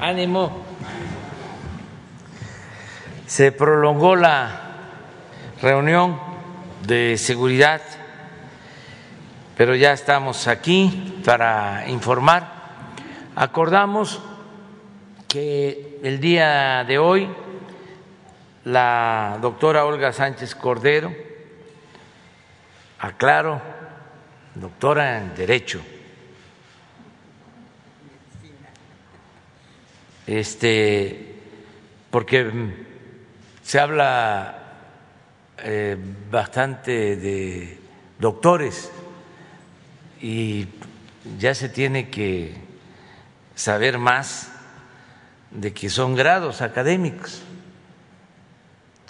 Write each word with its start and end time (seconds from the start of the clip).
ánimo. 0.00 0.64
Se 3.26 3.52
prolongó 3.52 4.16
la 4.16 4.60
reunión 5.60 6.18
de 6.86 7.16
seguridad, 7.18 7.82
pero 9.56 9.74
ya 9.74 9.92
estamos 9.92 10.46
aquí 10.46 11.20
para 11.24 11.88
informar. 11.88 12.48
Acordamos 13.34 14.20
que 15.26 15.98
el 16.02 16.20
día 16.20 16.84
de 16.84 16.98
hoy 16.98 17.28
la 18.64 19.38
doctora 19.40 19.84
Olga 19.84 20.12
Sánchez 20.12 20.54
Cordero, 20.54 21.12
aclaro, 22.98 23.60
doctora 24.54 25.18
en 25.18 25.34
Derecho, 25.34 25.80
este, 30.28 31.36
porque 32.10 32.50
se 33.62 33.80
habla 33.80 34.58
eh, 35.56 35.96
bastante 36.30 37.16
de 37.16 37.78
doctores 38.18 38.90
y 40.20 40.66
ya 41.38 41.54
se 41.54 41.70
tiene 41.70 42.10
que 42.10 42.54
saber 43.54 43.96
más 43.96 44.50
de 45.50 45.72
que 45.72 45.88
son 45.88 46.14
grados 46.14 46.60
académicos, 46.60 47.40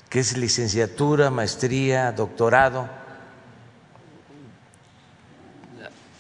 que 0.09 0.21
es 0.21 0.37
licenciatura, 0.37 1.31
maestría, 1.31 2.13
doctorado. 2.13 2.89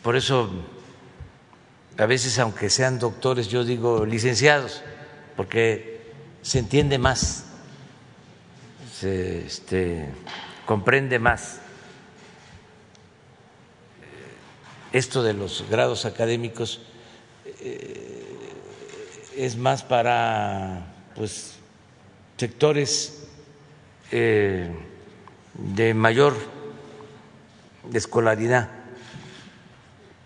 Por 0.02 0.16
eso, 0.16 0.50
a 1.98 2.06
veces, 2.06 2.38
aunque 2.38 2.70
sean 2.70 3.00
doctores, 3.00 3.48
yo 3.48 3.64
digo 3.64 4.06
licenciados, 4.06 4.82
porque 5.36 6.12
se 6.42 6.60
entiende 6.60 6.96
más, 6.96 7.44
se 8.94 9.44
este, 9.44 10.08
comprende 10.64 11.18
más 11.18 11.60
esto 14.92 15.22
de 15.22 15.34
los 15.34 15.64
grados 15.68 16.04
académicos. 16.04 16.80
Eh, 17.60 18.24
es 19.36 19.56
más 19.56 19.82
para 19.82 20.94
pues 21.14 21.56
sectores 22.36 23.26
eh, 24.10 24.70
de 25.54 25.94
mayor 25.94 26.36
escolaridad, 27.92 28.68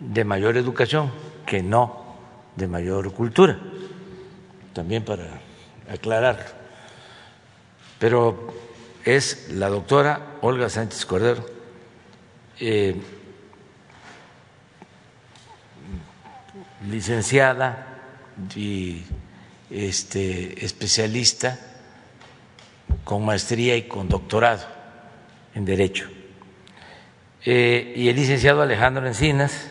de 0.01 0.25
mayor 0.25 0.57
educación, 0.57 1.11
que 1.47 1.63
no 1.63 2.17
de 2.57 2.69
mayor 2.69 3.13
cultura, 3.13 3.59
también 4.73 5.05
para 5.05 5.41
aclarar. 5.91 6.47
Pero 7.99 8.53
es 9.05 9.49
la 9.51 9.69
doctora 9.69 10.39
Olga 10.41 10.69
Sánchez 10.69 11.07
Cordero, 11.07 11.45
eh, 12.59 12.95
licenciada 16.89 17.87
y 18.55 19.03
este, 19.71 20.65
especialista 20.65 21.59
con 23.05 23.25
maestría 23.25 23.77
y 23.77 23.83
con 23.83 24.09
doctorado 24.09 24.63
en 25.55 25.65
Derecho. 25.65 26.09
Eh, 27.45 27.95
y 27.97 28.09
el 28.09 28.17
licenciado 28.17 28.63
Alejandro 28.63 29.07
Encinas, 29.07 29.69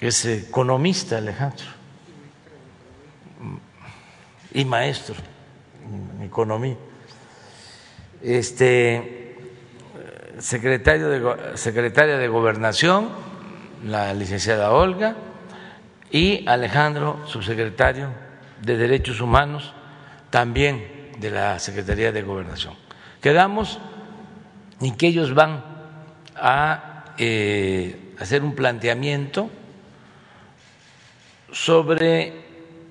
que 0.00 0.08
es 0.08 0.24
economista, 0.24 1.18
Alejandro, 1.18 1.66
y 4.54 4.64
maestro 4.64 5.14
en 6.16 6.22
economía. 6.22 6.76
Este 8.22 9.36
secretario 10.38 11.08
de, 11.10 11.58
secretaria 11.58 12.16
de 12.16 12.28
Gobernación, 12.28 13.10
la 13.84 14.14
licenciada 14.14 14.72
Olga, 14.72 15.16
y 16.10 16.48
Alejandro, 16.48 17.20
subsecretario 17.26 18.08
de 18.62 18.78
Derechos 18.78 19.20
Humanos, 19.20 19.74
también 20.30 21.12
de 21.18 21.30
la 21.30 21.58
Secretaría 21.58 22.10
de 22.10 22.22
Gobernación. 22.22 22.72
Quedamos 23.20 23.78
en 24.80 24.96
que 24.96 25.08
ellos 25.08 25.34
van 25.34 25.62
a 26.36 27.14
eh, 27.18 28.14
hacer 28.18 28.42
un 28.42 28.54
planteamiento 28.54 29.50
sobre 31.52 32.32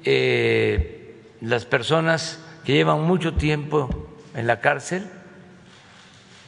eh, 0.03 1.15
las 1.41 1.65
personas 1.65 2.39
que 2.63 2.73
llevan 2.73 3.01
mucho 3.01 3.33
tiempo 3.33 3.89
en 4.35 4.47
la 4.47 4.59
cárcel 4.59 5.07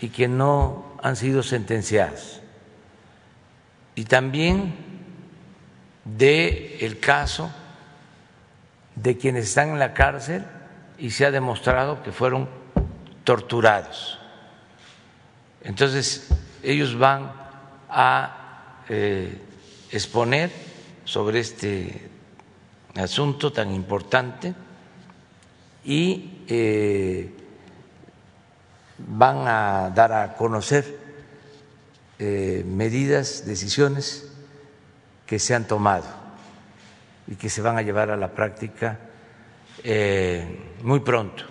y 0.02 0.10
que 0.10 0.28
no 0.28 0.98
han 1.02 1.16
sido 1.16 1.44
sentenciadas. 1.44 2.42
Y 3.96 4.06
también 4.06 4.74
de 6.06 6.78
el 6.82 7.00
caso 7.00 7.52
de 8.96 9.18
quienes 9.18 9.46
están 9.46 9.70
en 9.70 9.80
la 9.80 9.94
cárcel 9.94 10.46
y 10.98 11.12
se 11.12 11.26
ha 11.26 11.32
demostrado 11.32 12.04
que 12.04 12.12
fueron 12.12 12.50
torturados. 13.24 14.20
Entonces, 15.64 16.30
ellos 16.64 16.98
van 16.98 17.32
a 17.90 18.84
eh, 18.90 19.38
exponer 19.92 20.52
sobre 21.12 21.42
este 21.42 22.10
asunto 22.96 23.52
tan 23.52 23.76
importante 23.76 24.56
y 25.84 26.46
eh, 26.48 27.30
van 28.98 29.46
a 29.46 29.90
dar 29.94 30.14
a 30.14 30.34
conocer 30.38 30.86
eh, 32.18 32.64
medidas, 32.66 33.46
decisiones 33.46 34.32
que 35.26 35.38
se 35.38 35.54
han 35.54 35.68
tomado 35.68 36.06
y 37.28 37.36
que 37.36 37.50
se 37.50 37.62
van 37.62 37.78
a 37.78 37.82
llevar 37.82 38.10
a 38.10 38.16
la 38.16 38.32
práctica 38.32 38.98
eh, 39.84 40.72
muy 40.82 41.02
pronto, 41.02 41.44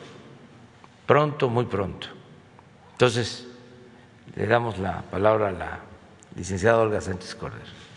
pronto, 1.05 1.51
muy 1.51 1.67
pronto. 1.67 2.07
Entonces, 2.93 3.47
le 4.35 4.47
damos 4.47 4.79
la 4.79 5.03
palabra 5.03 5.49
a 5.49 5.53
la 5.53 5.81
licenciada 6.35 6.79
Olga 6.79 7.03
Sánchez 7.03 7.35
Cordero. 7.35 7.90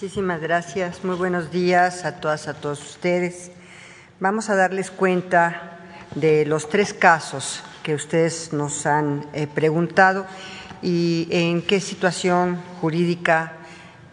Muchísimas 0.00 0.40
gracias. 0.40 1.04
Muy 1.04 1.14
buenos 1.14 1.50
días 1.50 2.06
a 2.06 2.22
todas, 2.22 2.48
a 2.48 2.54
todos 2.54 2.80
ustedes. 2.80 3.50
Vamos 4.18 4.48
a 4.48 4.56
darles 4.56 4.90
cuenta 4.90 5.76
de 6.14 6.46
los 6.46 6.70
tres 6.70 6.94
casos 6.94 7.62
que 7.82 7.94
ustedes 7.94 8.54
nos 8.54 8.86
han 8.86 9.26
eh, 9.34 9.46
preguntado 9.46 10.24
y 10.80 11.28
en 11.30 11.60
qué 11.60 11.82
situación 11.82 12.58
jurídica 12.80 13.52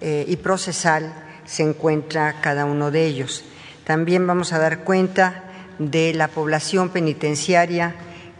eh, 0.01 0.25
y 0.27 0.35
procesal 0.35 1.13
se 1.45 1.63
encuentra 1.63 2.41
cada 2.41 2.65
uno 2.65 2.91
de 2.91 3.05
ellos. 3.05 3.45
También 3.85 4.27
vamos 4.27 4.51
a 4.51 4.59
dar 4.59 4.79
cuenta 4.79 5.45
de 5.79 6.13
la 6.13 6.27
población 6.27 6.89
penitenciaria 6.89 7.95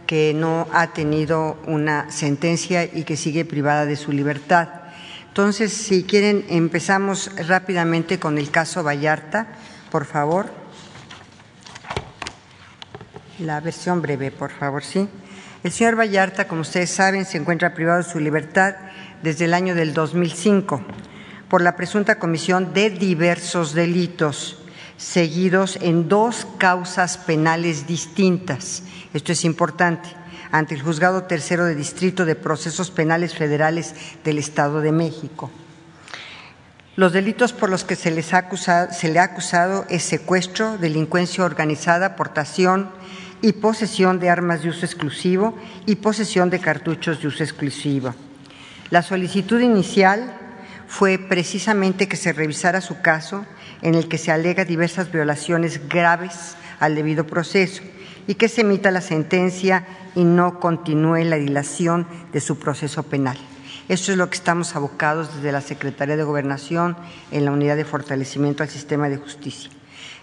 que 0.06 0.34
no 0.34 0.68
ha 0.70 0.88
tenido 0.88 1.56
una 1.66 2.10
sentencia 2.10 2.84
y 2.84 3.04
que 3.04 3.16
sigue 3.16 3.46
privada 3.46 3.86
de 3.86 3.96
su 3.96 4.12
libertad. 4.12 4.77
Entonces, 5.38 5.72
si 5.72 6.02
quieren, 6.02 6.44
empezamos 6.48 7.30
rápidamente 7.46 8.18
con 8.18 8.38
el 8.38 8.50
caso 8.50 8.82
Vallarta, 8.82 9.46
por 9.88 10.04
favor. 10.04 10.50
La 13.38 13.60
versión 13.60 14.02
breve, 14.02 14.32
por 14.32 14.50
favor, 14.50 14.82
sí. 14.82 15.08
El 15.62 15.70
señor 15.70 15.96
Vallarta, 15.96 16.48
como 16.48 16.62
ustedes 16.62 16.90
saben, 16.90 17.24
se 17.24 17.38
encuentra 17.38 17.72
privado 17.72 18.02
de 18.02 18.10
su 18.10 18.18
libertad 18.18 18.74
desde 19.22 19.44
el 19.44 19.54
año 19.54 19.76
del 19.76 19.94
2005 19.94 20.82
por 21.48 21.62
la 21.62 21.76
presunta 21.76 22.18
comisión 22.18 22.74
de 22.74 22.90
diversos 22.90 23.74
delitos 23.74 24.58
seguidos 24.96 25.78
en 25.80 26.08
dos 26.08 26.48
causas 26.58 27.16
penales 27.16 27.86
distintas. 27.86 28.82
Esto 29.14 29.30
es 29.30 29.44
importante 29.44 30.17
ante 30.50 30.74
el 30.74 30.82
Juzgado 30.82 31.24
Tercero 31.24 31.64
de 31.64 31.74
Distrito 31.74 32.24
de 32.24 32.34
Procesos 32.34 32.90
Penales 32.90 33.34
Federales 33.34 33.94
del 34.24 34.38
Estado 34.38 34.80
de 34.80 34.92
México. 34.92 35.50
Los 36.96 37.12
delitos 37.12 37.52
por 37.52 37.70
los 37.70 37.84
que 37.84 37.94
se, 37.94 38.10
le 38.10 38.24
ha 39.18 39.22
acusado 39.22 39.86
es 39.88 40.02
secuestro, 40.02 40.78
delincuencia 40.78 41.44
organizada, 41.44 42.06
aportación, 42.06 42.90
y 43.40 43.52
posesión 43.52 44.18
de 44.18 44.30
armas 44.30 44.62
de 44.62 44.70
uso 44.70 44.84
exclusivo 44.84 45.56
y 45.86 45.96
posesión 45.96 46.50
de 46.50 46.60
cartuchos 46.60 47.20
de 47.20 47.28
uso 47.28 47.42
exclusivo. 47.42 48.14
La 48.90 49.02
solicitud 49.02 49.60
inicial 49.60 50.34
fue 50.86 51.18
precisamente 51.18 52.08
que 52.08 52.16
se 52.16 52.32
revisara 52.32 52.80
su 52.80 53.00
caso 53.00 53.44
en 53.82 53.94
el 53.94 54.08
que 54.08 54.18
se 54.18 54.32
alega 54.32 54.64
diversas 54.64 55.12
violaciones 55.12 55.88
graves 55.88 56.56
al 56.80 56.94
debido 56.94 57.26
proceso 57.26 57.82
y 58.26 58.34
que 58.34 58.48
se 58.48 58.62
emita 58.62 58.90
la 58.90 59.00
sentencia 59.00 59.86
y 60.18 60.24
no 60.24 60.58
continúe 60.58 61.22
la 61.22 61.36
dilación 61.36 62.04
de 62.32 62.40
su 62.40 62.58
proceso 62.58 63.04
penal. 63.04 63.38
Esto 63.88 64.10
es 64.10 64.18
lo 64.18 64.28
que 64.28 64.34
estamos 64.34 64.74
abocados 64.74 65.32
desde 65.36 65.52
la 65.52 65.60
Secretaría 65.60 66.16
de 66.16 66.24
Gobernación 66.24 66.96
en 67.30 67.44
la 67.44 67.52
Unidad 67.52 67.76
de 67.76 67.84
Fortalecimiento 67.84 68.64
al 68.64 68.68
Sistema 68.68 69.08
de 69.08 69.16
Justicia. 69.16 69.70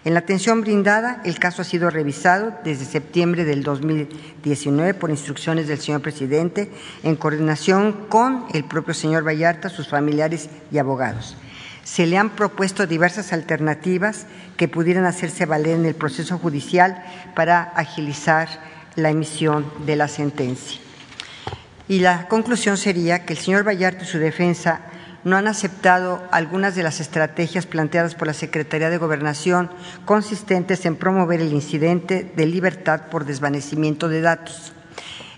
En 0.03 0.13
la 0.13 0.19
atención 0.19 0.59
brindada, 0.59 1.21
el 1.23 1.39
caso 1.39 1.61
ha 1.61 1.65
sido 1.65 1.89
revisado 1.89 2.53
desde 2.65 2.83
septiembre 2.83 3.45
del 3.45 3.63
2019 3.63 4.95
por 4.95 5.11
instrucciones 5.11 5.69
del 5.69 5.79
señor 5.79 6.01
presidente 6.01 6.69
en 7.03 7.15
coordinación 7.15 7.93
con 8.09 8.47
el 8.53 8.65
propio 8.65 8.93
señor 8.93 9.25
Vallarta, 9.25 9.69
sus 9.69 9.87
familiares 9.87 10.49
y 10.73 10.77
abogados. 10.77 11.37
Se 11.85 12.05
le 12.05 12.17
han 12.17 12.31
propuesto 12.31 12.85
diversas 12.85 13.31
alternativas 13.31 14.25
que 14.57 14.67
pudieran 14.67 15.05
hacerse 15.05 15.45
valer 15.45 15.75
en 15.75 15.85
el 15.85 15.95
proceso 15.95 16.37
judicial 16.37 17.01
para 17.33 17.61
agilizar 17.61 18.74
la 18.95 19.09
emisión 19.09 19.71
de 19.85 19.95
la 19.95 20.07
sentencia. 20.07 20.79
Y 21.87 21.99
la 21.99 22.27
conclusión 22.27 22.77
sería 22.77 23.25
que 23.25 23.33
el 23.33 23.39
señor 23.39 23.67
Vallarta 23.67 24.03
y 24.03 24.07
su 24.07 24.17
defensa 24.17 24.81
no 25.23 25.37
han 25.37 25.47
aceptado 25.47 26.23
algunas 26.31 26.75
de 26.75 26.83
las 26.83 26.99
estrategias 26.99 27.65
planteadas 27.65 28.15
por 28.15 28.27
la 28.27 28.33
Secretaría 28.33 28.89
de 28.89 28.97
Gobernación 28.97 29.71
consistentes 30.05 30.85
en 30.85 30.95
promover 30.95 31.41
el 31.41 31.51
incidente 31.51 32.31
de 32.35 32.45
libertad 32.45 33.09
por 33.09 33.25
desvanecimiento 33.25 34.07
de 34.07 34.21
datos. 34.21 34.71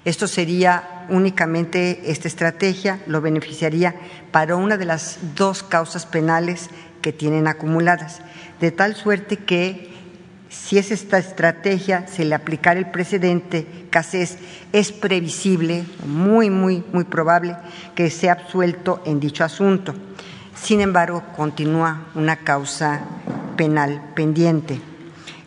Esto 0.04 0.28
sería 0.28 1.06
únicamente 1.10 2.12
esta 2.12 2.28
estrategia, 2.28 3.00
lo 3.08 3.22
beneficiaría 3.22 3.96
para 4.32 4.56
una 4.56 4.78
de 4.78 4.86
las 4.86 5.20
dos 5.36 5.64
causas 5.64 6.06
penales 6.06 6.70
que 7.02 7.14
tienen 7.14 7.48
acumuladas, 7.48 8.22
de 8.60 8.72
tal 8.72 8.96
suerte 8.96 9.38
que 9.38 9.97
si 10.66 10.78
es 10.78 10.92
esta 10.92 11.18
estrategia, 11.18 12.08
se 12.08 12.26
le 12.26 12.36
aplicara 12.36 12.80
el 12.80 12.92
precedente 12.92 13.66
CACES, 13.90 14.38
es 14.74 14.92
previsible, 14.92 15.86
muy, 16.06 16.50
muy, 16.50 16.84
muy 16.92 17.04
probable 17.06 17.56
que 17.96 18.10
sea 18.10 18.34
absuelto 18.34 19.02
en 19.06 19.20
dicho 19.20 19.44
asunto. 19.44 19.94
Sin 20.56 20.82
embargo, 20.82 21.24
continúa 21.36 22.08
una 22.16 22.38
causa 22.38 23.02
penal 23.56 24.12
pendiente. 24.16 24.82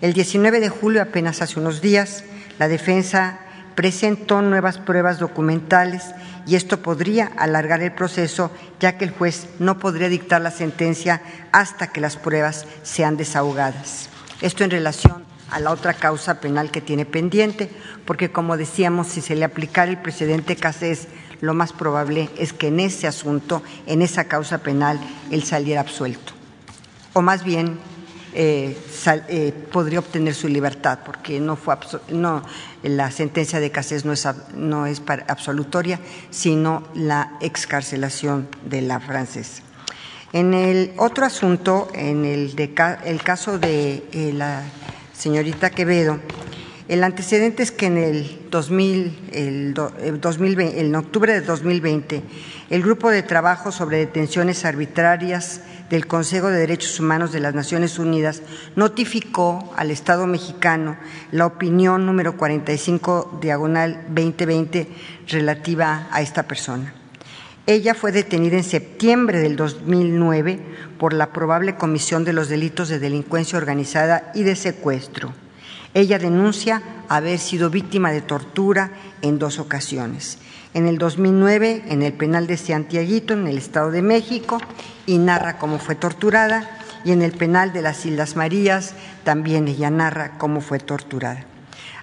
El 0.00 0.12
19 0.12 0.60
de 0.60 0.68
julio, 0.68 1.02
apenas 1.02 1.42
hace 1.42 1.60
unos 1.60 1.80
días, 1.80 2.24
la 2.58 2.68
defensa 2.68 3.40
presentó 3.74 4.42
nuevas 4.42 4.78
pruebas 4.78 5.18
documentales 5.18 6.04
y 6.46 6.56
esto 6.56 6.82
podría 6.82 7.30
alargar 7.36 7.82
el 7.82 7.92
proceso, 7.92 8.50
ya 8.78 8.98
que 8.98 9.04
el 9.04 9.10
juez 9.10 9.48
no 9.58 9.78
podría 9.78 10.08
dictar 10.08 10.40
la 10.40 10.50
sentencia 10.50 11.22
hasta 11.52 11.88
que 11.88 12.00
las 12.00 12.16
pruebas 12.16 12.66
sean 12.82 13.16
desahogadas. 13.16 14.09
Esto 14.40 14.64
en 14.64 14.70
relación 14.70 15.24
a 15.50 15.60
la 15.60 15.70
otra 15.70 15.94
causa 15.94 16.40
penal 16.40 16.70
que 16.70 16.80
tiene 16.80 17.04
pendiente, 17.04 17.70
porque 18.04 18.30
como 18.30 18.56
decíamos, 18.56 19.08
si 19.08 19.20
se 19.20 19.34
le 19.34 19.44
aplicara 19.44 19.90
el 19.90 19.98
precedente 19.98 20.56
CACES, 20.56 21.08
lo 21.40 21.54
más 21.54 21.72
probable 21.72 22.30
es 22.38 22.52
que 22.52 22.68
en 22.68 22.80
ese 22.80 23.06
asunto, 23.06 23.62
en 23.86 24.02
esa 24.02 24.24
causa 24.24 24.58
penal, 24.58 25.00
él 25.30 25.42
saliera 25.42 25.80
absuelto. 25.80 26.32
O 27.12 27.22
más 27.22 27.44
bien, 27.44 27.78
eh, 28.32 28.78
eh, 29.28 29.52
podría 29.72 29.98
obtener 29.98 30.34
su 30.34 30.48
libertad, 30.48 31.00
porque 31.04 31.40
no 31.40 31.56
fue 31.56 31.76
no, 32.10 32.42
la 32.82 33.10
sentencia 33.10 33.58
de 33.58 33.70
Casés 33.70 34.04
no 34.04 34.12
es, 34.12 34.28
no 34.54 34.86
es 34.86 35.02
absolutoria, 35.26 35.98
sino 36.30 36.84
la 36.94 37.32
excarcelación 37.40 38.48
de 38.64 38.82
la 38.82 39.00
francesa. 39.00 39.62
En 40.32 40.54
el 40.54 40.92
otro 40.96 41.26
asunto, 41.26 41.88
en 41.92 42.24
el, 42.24 42.54
el 43.04 43.22
caso 43.22 43.58
de 43.58 44.04
eh, 44.12 44.32
la 44.32 44.62
señorita 45.12 45.70
Quevedo, 45.70 46.20
el 46.86 47.02
antecedente 47.02 47.62
es 47.64 47.72
que 47.72 47.86
en 47.86 47.98
el 47.98 48.48
2000, 48.50 49.30
el, 49.32 49.74
en 50.58 50.94
octubre 50.94 51.32
de 51.32 51.40
2020, 51.40 52.22
el 52.68 52.82
Grupo 52.82 53.10
de 53.10 53.22
Trabajo 53.22 53.72
sobre 53.72 53.98
Detenciones 53.98 54.64
Arbitrarias 54.64 55.62
del 55.88 56.06
Consejo 56.06 56.48
de 56.48 56.58
Derechos 56.58 57.00
Humanos 57.00 57.32
de 57.32 57.40
las 57.40 57.54
Naciones 57.54 57.98
Unidas 57.98 58.42
notificó 58.76 59.72
al 59.76 59.90
Estado 59.90 60.28
mexicano 60.28 60.96
la 61.32 61.46
opinión 61.46 62.06
número 62.06 62.36
45 62.36 63.38
diagonal 63.40 64.04
2020 64.08 64.88
relativa 65.28 66.08
a 66.12 66.22
esta 66.22 66.44
persona. 66.44 66.99
Ella 67.66 67.94
fue 67.94 68.10
detenida 68.10 68.56
en 68.56 68.64
septiembre 68.64 69.38
del 69.38 69.56
2009 69.56 70.58
por 70.98 71.12
la 71.12 71.32
probable 71.32 71.76
comisión 71.76 72.24
de 72.24 72.32
los 72.32 72.48
delitos 72.48 72.88
de 72.88 72.98
delincuencia 72.98 73.58
organizada 73.58 74.32
y 74.34 74.42
de 74.42 74.56
secuestro. 74.56 75.32
Ella 75.92 76.18
denuncia 76.18 76.82
haber 77.08 77.38
sido 77.38 77.68
víctima 77.68 78.12
de 78.12 78.22
tortura 78.22 78.92
en 79.22 79.38
dos 79.38 79.58
ocasiones. 79.58 80.38
En 80.72 80.86
el 80.86 80.98
2009 80.98 81.82
en 81.88 82.02
el 82.02 82.12
penal 82.12 82.46
de 82.46 82.56
Santiaguito, 82.56 83.34
en 83.34 83.46
el 83.48 83.58
Estado 83.58 83.90
de 83.90 84.02
México, 84.02 84.58
y 85.06 85.18
narra 85.18 85.58
cómo 85.58 85.78
fue 85.78 85.96
torturada, 85.96 86.78
y 87.04 87.12
en 87.12 87.22
el 87.22 87.32
penal 87.32 87.72
de 87.72 87.82
las 87.82 88.06
Islas 88.06 88.36
Marías 88.36 88.94
también 89.24 89.66
ella 89.68 89.90
narra 89.90 90.38
cómo 90.38 90.60
fue 90.60 90.78
torturada. 90.78 91.49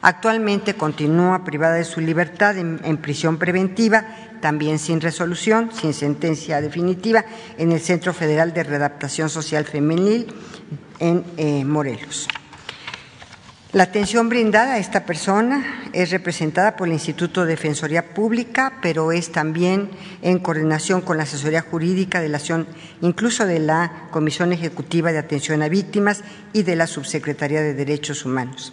Actualmente 0.08 0.76
continúa 0.76 1.44
privada 1.44 1.76
de 1.76 1.84
su 1.84 2.00
libertad 2.00 2.58
en, 2.58 2.98
prisión 3.00 3.36
preventiva, 3.36 4.06
también 4.40 4.80
sin 4.80 5.02
resolución, 5.02 5.70
sin 5.74 5.94
sentencia 5.94 6.62
definitiva, 6.62 7.26
en 7.58 7.74
el 7.74 7.82
Centro 7.82 8.14
Federal 8.14 8.54
de 8.54 8.64
Readaptación 8.64 9.30
Social 9.30 9.66
Femenil 9.66 10.34
en 11.00 11.26
eh, 11.36 11.66
Morelos. 11.66 12.30
La 13.74 13.84
atención 13.84 14.30
brindada 14.30 14.76
a 14.76 14.78
esta 14.78 15.06
persona 15.06 15.90
es 15.92 16.10
representada 16.12 16.78
por 16.78 16.88
el 16.88 16.94
Instituto 16.94 17.44
de 17.44 17.50
Defensoría 17.58 18.14
Pública, 18.14 18.76
pero 18.82 19.12
es 19.12 19.34
también 19.34 19.90
en 20.22 20.40
coordinación 20.40 21.02
con 21.02 21.18
la 21.18 21.24
asesoría 21.24 21.60
jurídica 21.60 22.22
de 22.22 22.30
la 22.30 22.40
incluso 23.02 23.46
de 23.46 23.60
la 23.60 24.08
Comisión 24.12 24.54
Ejecutiva 24.54 25.12
de 25.12 25.18
Atención 25.18 25.64
a 25.64 25.68
Víctimas 25.68 26.24
y 26.54 26.64
de 26.64 26.78
la 26.78 26.88
Subsecretaría 26.88 27.62
de 27.62 27.74
Derechos 27.74 28.24
Humanos. 28.24 28.72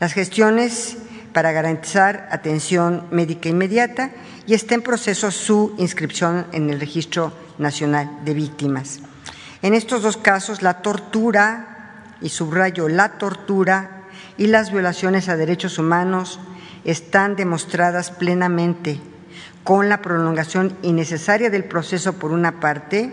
Las 0.00 0.14
gestiones 0.14 0.96
para 1.34 1.52
garantizar 1.52 2.26
atención 2.32 3.04
médica 3.10 3.50
inmediata 3.50 4.10
y 4.46 4.54
está 4.54 4.74
en 4.74 4.80
proceso 4.80 5.30
su 5.30 5.74
inscripción 5.76 6.46
en 6.52 6.70
el 6.70 6.80
Registro 6.80 7.34
Nacional 7.58 8.10
de 8.24 8.32
Víctimas. 8.32 9.00
En 9.60 9.74
estos 9.74 10.00
dos 10.00 10.16
casos, 10.16 10.62
la 10.62 10.80
tortura, 10.80 12.14
y 12.22 12.30
subrayo 12.30 12.88
la 12.88 13.18
tortura, 13.18 14.04
y 14.38 14.46
las 14.46 14.72
violaciones 14.72 15.28
a 15.28 15.36
derechos 15.36 15.78
humanos 15.78 16.40
están 16.86 17.36
demostradas 17.36 18.10
plenamente 18.10 18.98
con 19.64 19.90
la 19.90 20.00
prolongación 20.00 20.78
innecesaria 20.80 21.50
del 21.50 21.64
proceso 21.64 22.14
por 22.14 22.32
una 22.32 22.58
parte 22.58 23.12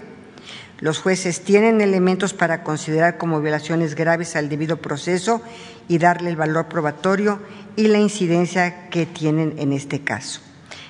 los 0.80 1.00
jueces 1.00 1.42
tienen 1.42 1.82
elementos 1.82 2.36
para 2.36 2.64
considerar 2.64 3.18
como 3.18 3.42
violaciones 3.42 3.96
graves 3.96 4.36
al 4.36 4.48
debido 4.48 4.78
proceso 4.78 5.42
y 5.88 5.98
darle 5.98 6.30
el 6.30 6.36
valor 6.36 6.68
probatorio 6.68 7.40
y 7.76 7.88
la 7.88 8.00
incidencia 8.00 8.90
que 8.90 9.06
tienen 9.06 9.56
en 9.58 9.74
este 9.74 10.02
caso. 10.02 10.42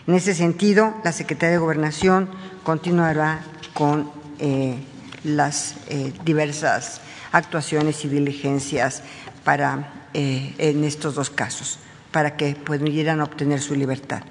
En 0.08 0.16
ese 0.16 0.34
sentido, 0.34 0.96
la 1.04 1.12
Secretaría 1.12 1.54
de 1.54 1.58
Gobernación 1.58 2.30
continuará 2.63 3.42
con 3.74 4.10
eh, 4.39 4.77
las 5.24 5.75
eh, 5.89 6.13
diversas 6.24 7.01
actuaciones 7.32 8.06
y 8.06 8.08
diligencias 8.08 9.04
para, 9.44 10.08
eh, 10.13 10.56
en 10.58 10.84
estos 10.86 11.16
dos 11.16 11.30
casos, 11.30 11.80
para 12.12 12.38
que 12.38 12.56
pudieran 12.56 13.20
obtener 13.20 13.60
su 13.60 13.75
libertad. 13.75 14.22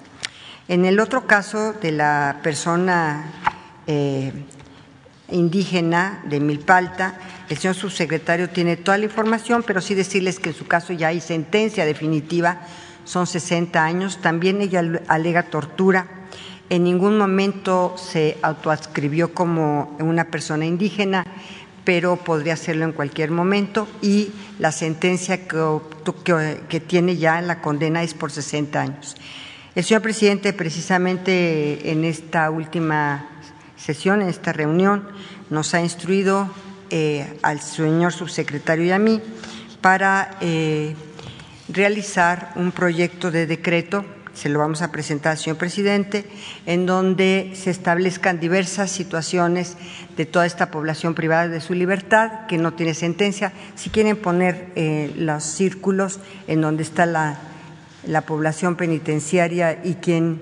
En 0.69 0.87
el 0.87 0.99
otro 0.99 1.27
caso 1.27 1.75
de 1.75 1.93
la 1.93 2.41
persona 2.43 3.33
indígena 5.31 6.23
de 6.25 6.41
Milpalta. 6.41 7.19
El 7.49 7.59
señor 7.59 7.75
subsecretario 7.75 8.51
tiene 8.51 8.77
toda 8.77 8.99
la 8.99 9.05
información, 9.05 9.65
pero 9.67 9.81
sí 9.81 9.95
decirles 9.95 10.39
que 10.39 10.51
en 10.51 10.57
su 10.57 10.67
caso 10.67 10.93
ya 10.93 11.09
hay 11.09 11.21
sentencia 11.21 11.85
definitiva, 11.85 12.61
son 13.05 13.27
60 13.27 13.85
años. 13.85 14.19
También 14.21 14.61
ella 14.61 14.83
alega 15.09 15.45
tortura. 15.45 16.07
En 16.69 16.83
ningún 16.83 17.17
momento 17.17 17.95
se 17.97 18.37
autoadscribió 18.43 19.33
como 19.33 19.97
una 20.01 20.25
persona 20.25 20.67
indígena, 20.67 21.25
pero 21.85 22.17
podría 22.17 22.55
hacerlo 22.55 22.85
en 22.85 22.93
cualquier 22.93 23.31
momento. 23.31 23.87
Y 24.03 24.31
la 24.59 24.73
sentencia 24.73 25.47
que, 25.47 25.81
que 26.69 26.81
tiene 26.81 27.17
ya 27.17 27.41
la 27.41 27.61
condena 27.61 28.03
es 28.03 28.15
por 28.15 28.33
60 28.33 28.81
años. 28.81 29.17
El 29.77 29.85
señor 29.85 30.03
presidente, 30.03 30.53
precisamente 30.53 31.93
en 31.93 32.05
esta 32.05 32.51
última 32.51 33.36
sesión, 33.87 34.21
en 34.21 34.29
esta 34.29 34.53
reunión, 34.53 35.07
nos 35.49 35.73
ha 35.75 35.81
instruido 35.81 36.51
eh, 36.91 37.39
al 37.43 37.61
señor 37.61 38.13
subsecretario 38.13 38.85
y 38.85 38.91
a 38.91 38.99
mí 38.99 39.23
para 39.81 40.37
eh, 40.41 40.97
realizar 41.69 42.53
un 42.57 42.73
proyecto 42.73 43.31
de 43.31 43.47
decreto, 43.47 44.05
se 44.35 44.49
lo 44.49 44.59
vamos 44.59 44.83
a 44.83 44.91
presentar 44.91 45.33
al 45.33 45.39
señor 45.39 45.57
presidente, 45.57 46.27
en 46.67 46.85
donde 46.85 47.53
se 47.55 47.71
establezcan 47.71 48.41
diversas 48.41 48.91
situaciones 48.91 49.77
de 50.17 50.27
toda 50.27 50.47
esta 50.47 50.73
población 50.73 51.15
privada 51.15 51.47
de 51.47 51.61
su 51.61 51.73
libertad, 51.73 52.47
que 52.49 52.59
no 52.59 52.75
tiene 52.75 52.93
sentencia. 52.93 53.53
Si 53.77 53.89
quieren 53.89 54.17
poner 54.17 54.73
eh, 54.75 55.13
los 55.17 55.45
círculos 55.45 56.19
en 56.49 56.61
donde 56.61 56.83
está 56.83 57.07
la 57.07 57.39
la 58.07 58.23
población 58.23 58.77
penitenciaria 58.77 59.81
y 59.85 59.95
quien 59.95 60.41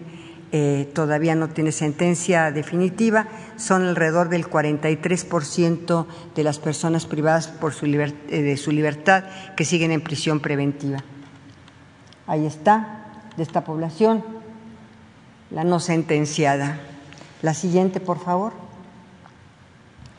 eh, 0.57 0.89
todavía 0.95 1.35
no 1.35 1.49
tiene 1.49 1.73
sentencia 1.73 2.53
definitiva, 2.53 3.27
son 3.57 3.89
alrededor 3.89 4.29
del 4.29 4.49
43% 4.49 6.07
de 6.33 6.45
las 6.45 6.61
personas 6.61 7.07
privadas 7.07 7.49
por 7.49 7.75
su 7.75 7.87
eh, 7.87 8.15
de 8.29 8.57
su 8.57 8.71
libertad 8.71 9.25
que 9.57 9.65
siguen 9.65 9.91
en 9.91 10.01
prisión 10.01 10.39
preventiva. 10.39 10.99
Ahí 12.29 12.47
está, 12.47 13.03
de 13.37 13.43
esta 13.43 13.65
población, 13.65 14.23
la 15.51 15.65
no 15.65 15.81
sentenciada. 15.81 16.79
La 17.43 17.53
siguiente, 17.53 17.99
por 17.99 18.21
favor. 18.21 18.53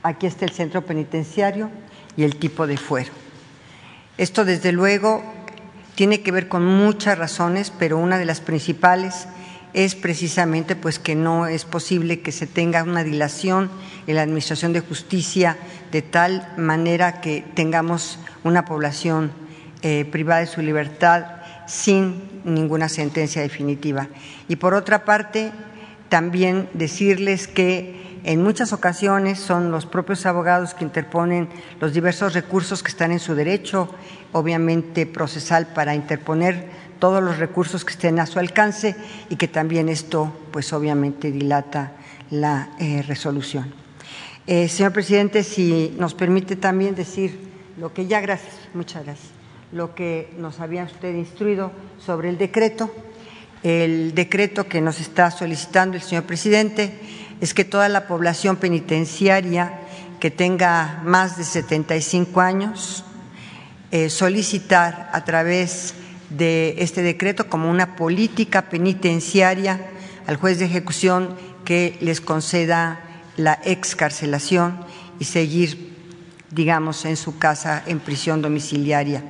Aquí 0.04 0.28
está 0.28 0.44
el 0.44 0.52
centro 0.52 0.86
penitenciario 0.86 1.70
y 2.18 2.26
el 2.26 2.36
tipo 2.36 2.68
de 2.68 2.76
fuero. 2.76 3.14
Esto, 4.18 4.44
desde 4.44 4.74
luego, 4.74 5.24
tiene 5.96 6.20
que 6.20 6.34
ver 6.34 6.50
con 6.50 6.66
muchas 6.66 7.18
razones, 7.18 7.72
pero 7.80 7.98
una 7.98 8.18
de 8.18 8.26
las 8.26 8.42
principales 8.42 9.30
es 9.76 9.94
precisamente 9.94 10.78
pues 10.78 11.00
que 11.00 11.16
no 11.16 11.48
es 11.48 11.66
posible 11.66 12.22
que 12.22 12.32
se 12.32 12.48
tenga 12.48 12.82
una 12.82 13.04
dilación 13.04 13.70
en 14.08 14.16
la 14.16 14.22
administración 14.22 14.72
de 14.72 14.80
justicia 14.80 15.58
de 15.92 16.02
tal 16.02 16.48
manera 16.56 17.20
que 17.20 17.44
tengamos 17.56 18.18
una 18.46 18.64
población 18.64 19.34
eh, 19.82 20.06
privada 20.10 20.40
de 20.40 20.48
su 20.48 20.62
libertad 20.62 21.26
sin 21.68 22.42
ninguna 22.46 22.88
sentencia 22.88 23.42
definitiva. 23.42 24.08
Y 24.48 24.56
por 24.56 24.74
otra 24.74 25.04
parte, 25.04 25.52
también 26.08 26.70
decirles 26.74 27.50
que 27.50 28.22
en 28.24 28.42
muchas 28.42 28.72
ocasiones 28.72 29.40
son 29.40 29.72
los 29.72 29.86
propios 29.86 30.26
abogados 30.26 30.74
que 30.74 30.86
interponen 30.86 31.50
los 31.82 31.94
diversos 31.94 32.34
recursos 32.34 32.82
que 32.82 32.92
están 32.92 33.12
en 33.12 33.20
su 33.20 33.36
derecho, 33.36 33.94
obviamente 34.32 35.06
procesal, 35.06 35.68
para 35.68 35.96
interponer 35.96 36.85
todos 37.00 37.22
los 37.24 37.38
recursos 37.38 37.86
que 37.86 37.92
estén 37.92 38.20
a 38.20 38.26
su 38.26 38.40
alcance 38.40 38.96
y 39.30 39.36
que 39.36 39.48
también 39.48 39.90
esto, 39.90 40.34
pues 40.52 40.74
obviamente, 40.74 41.32
dilata 41.32 41.94
la 42.32 42.70
eh, 42.80 43.04
resolución. 43.08 43.74
Eh, 44.48 44.68
señor 44.70 44.94
presidente, 44.94 45.44
si 45.44 45.96
nos 45.98 46.14
permite 46.14 46.56
también 46.56 46.96
decir 46.96 47.40
lo 47.78 47.94
que 47.94 48.06
ya, 48.06 48.22
gracias, 48.22 48.54
muchas 48.74 49.04
gracias, 49.04 49.30
lo 49.72 49.96
que 49.96 50.34
nos 50.38 50.60
había 50.60 50.84
usted 50.84 51.16
instruido 51.16 51.72
sobre 52.00 52.30
el 52.30 52.38
decreto, 52.38 52.94
el 53.64 54.14
decreto 54.14 54.68
que 54.68 54.82
nos 54.82 55.00
está 55.00 55.32
solicitando 55.32 55.98
el 55.98 56.04
señor 56.04 56.26
presidente 56.26 57.00
es 57.42 57.54
que 57.54 57.66
toda 57.66 57.90
la 57.90 58.08
población 58.08 58.58
penitenciaria 58.58 59.80
que 60.20 60.30
tenga 60.32 61.02
más 61.04 61.38
de 61.38 61.44
75 61.44 62.40
años 62.42 63.04
eh, 63.92 64.10
solicitar 64.10 65.10
a 65.14 65.26
través 65.26 65.96
de 66.30 66.76
este 66.80 67.02
decreto 67.02 67.48
como 67.48 67.70
una 67.70 67.96
política 67.96 68.70
penitenciaria 68.70 69.90
al 70.28 70.38
juez 70.38 70.60
de 70.60 70.66
ejecución 70.66 71.36
que 71.64 71.98
les 72.02 72.22
conceda 72.22 73.00
la 73.38 73.60
excarcelación 73.64 74.80
y 75.20 75.26
seguir, 75.26 75.94
digamos, 76.52 77.06
en 77.06 77.18
su 77.18 77.38
casa 77.38 77.84
en 77.86 78.00
prisión 78.00 78.42
domiciliaria. 78.42 79.24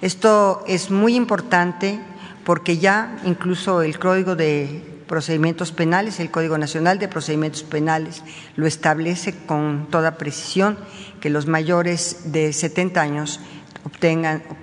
Esto 0.00 0.64
es 0.66 0.90
muy 0.90 1.16
importante 1.16 2.00
porque 2.44 2.78
ya 2.78 3.18
incluso 3.24 3.82
el 3.82 3.98
Código 3.98 4.36
de 4.36 4.82
procedimientos 5.08 5.72
penales, 5.72 6.20
el 6.20 6.30
Código 6.30 6.56
Nacional 6.56 6.98
de 6.98 7.08
Procedimientos 7.08 7.64
Penales 7.64 8.22
lo 8.54 8.66
establece 8.66 9.34
con 9.34 9.88
toda 9.90 10.16
precisión 10.16 10.78
que 11.20 11.30
los 11.30 11.46
mayores 11.46 12.32
de 12.32 12.52
70 12.52 13.00
años 13.00 13.40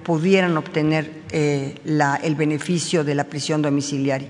pudieran 0.03 0.57
obtener 0.57 1.11
eh, 1.31 1.75
el 2.23 2.35
beneficio 2.35 3.03
de 3.03 3.15
la 3.15 3.25
prisión 3.25 3.61
domiciliaria. 3.61 4.29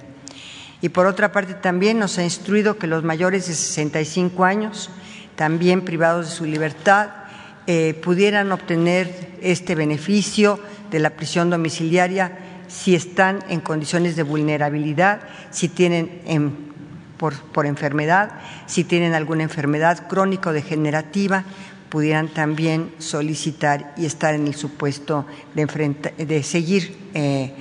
Y 0.81 0.89
por 0.89 1.07
otra 1.07 1.31
parte 1.31 1.53
también 1.53 1.99
nos 1.99 2.17
ha 2.17 2.23
instruido 2.23 2.77
que 2.77 2.87
los 2.87 3.03
mayores 3.03 3.47
de 3.47 3.53
65 3.53 4.45
años, 4.45 4.89
también 5.35 5.81
privados 5.81 6.29
de 6.29 6.35
su 6.35 6.45
libertad, 6.45 7.09
eh, 7.67 7.99
pudieran 8.03 8.51
obtener 8.51 9.37
este 9.41 9.73
beneficio 9.73 10.59
de 10.91 10.99
la 10.99 11.11
prisión 11.11 11.49
domiciliaria 11.49 12.37
si 12.67 12.95
están 12.95 13.43
en 13.49 13.59
condiciones 13.59 14.15
de 14.15 14.23
vulnerabilidad, 14.23 15.21
si 15.51 15.69
tienen 15.69 16.21
por, 17.17 17.65
enfermedad, 17.65 18.31
si 18.65 18.83
tienen 18.83 19.13
alguna 19.13 19.43
enfermedad 19.43 20.07
crónico-degenerativa, 20.07 21.43
pudieran 21.95 22.27
también 22.27 22.91
solicitar 22.97 23.93
y 23.95 24.05
estar 24.05 24.35
en 24.35 24.47
el 24.47 24.55
supuesto 24.55 25.25
de, 25.53 26.43
seguir 26.43 26.93
eh, 27.13 27.53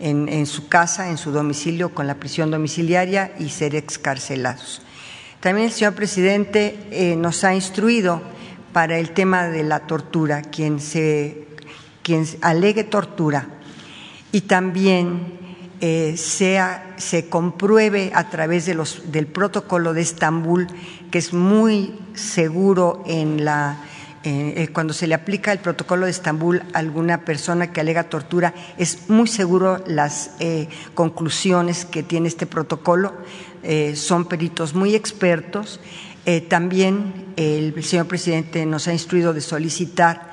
en, 0.00 0.46
su 0.46 0.66
casa, 0.66 1.10
en 1.10 1.16
su 1.16 1.30
domicilio, 1.30 1.94
con 1.94 2.08
la 2.08 2.16
prisión 2.16 2.50
domiciliaria 2.50 3.30
y 3.38 3.50
ser 3.50 3.76
excarcelados. 3.76 4.82
También 5.38 5.68
el 5.68 5.72
señor 5.72 5.94
presidente 5.94 6.76
eh, 6.90 7.14
nos 7.14 7.44
ha 7.44 7.54
instruido 7.54 8.20
para 8.72 8.98
el 8.98 9.12
tema 9.12 9.46
de 9.46 9.62
la 9.62 9.86
tortura, 9.86 10.42
quien, 10.42 10.80
se, 10.80 11.46
quien 12.02 12.26
alegue 12.42 12.82
tortura 12.82 13.46
y 14.32 14.40
también 14.40 15.38
eh, 15.80 16.16
sea, 16.16 16.96
se 16.96 17.28
compruebe 17.28 18.10
a 18.12 18.28
través 18.28 18.66
de 18.66 18.74
los, 18.74 19.12
del 19.12 19.28
protocolo 19.28 19.94
de 19.94 20.00
Estambul, 20.00 20.66
que 21.10 21.18
es 21.18 21.32
muy 21.32 21.94
seguro 22.14 23.02
en 23.06 23.44
la, 23.44 23.78
eh, 24.24 24.54
eh, 24.56 24.68
cuando 24.72 24.92
se 24.92 25.06
le 25.06 25.14
aplica 25.14 25.52
el 25.52 25.58
protocolo 25.58 26.06
de 26.06 26.10
Estambul 26.10 26.62
a 26.72 26.78
alguna 26.78 27.24
persona 27.24 27.72
que 27.72 27.80
alega 27.80 28.04
tortura, 28.04 28.54
es 28.76 29.08
muy 29.08 29.28
seguro 29.28 29.82
las 29.86 30.32
conclusiones 30.94 31.84
que 31.84 32.02
tiene 32.02 32.28
este 32.28 32.46
protocolo. 32.46 33.14
son 33.94 34.26
peritos 34.26 34.74
muy 34.74 34.94
expertos. 34.94 35.80
también 36.48 37.34
el 37.36 37.74
señor 37.82 38.06
presidente 38.06 38.64
nos 38.66 38.86
ha 38.86 38.92
instruido 38.92 39.32
de 39.32 39.40
solicitar 39.40 40.28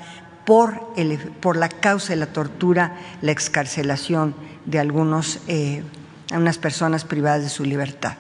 por, 0.46 0.94
el, 0.96 1.17
por 1.17 1.58
la 1.58 1.70
causa 1.70 2.13
de 2.13 2.17
la 2.17 2.27
tortura, 2.27 2.98
la 3.22 3.32
excarcelación 3.32 4.36
de 4.65 4.79
algunos, 4.79 5.39
eh, 5.48 5.84
unas 6.32 6.58
personas 6.58 7.03
privadas 7.03 7.44
de 7.44 7.50
su 7.50 7.65
libertad. 7.65 8.13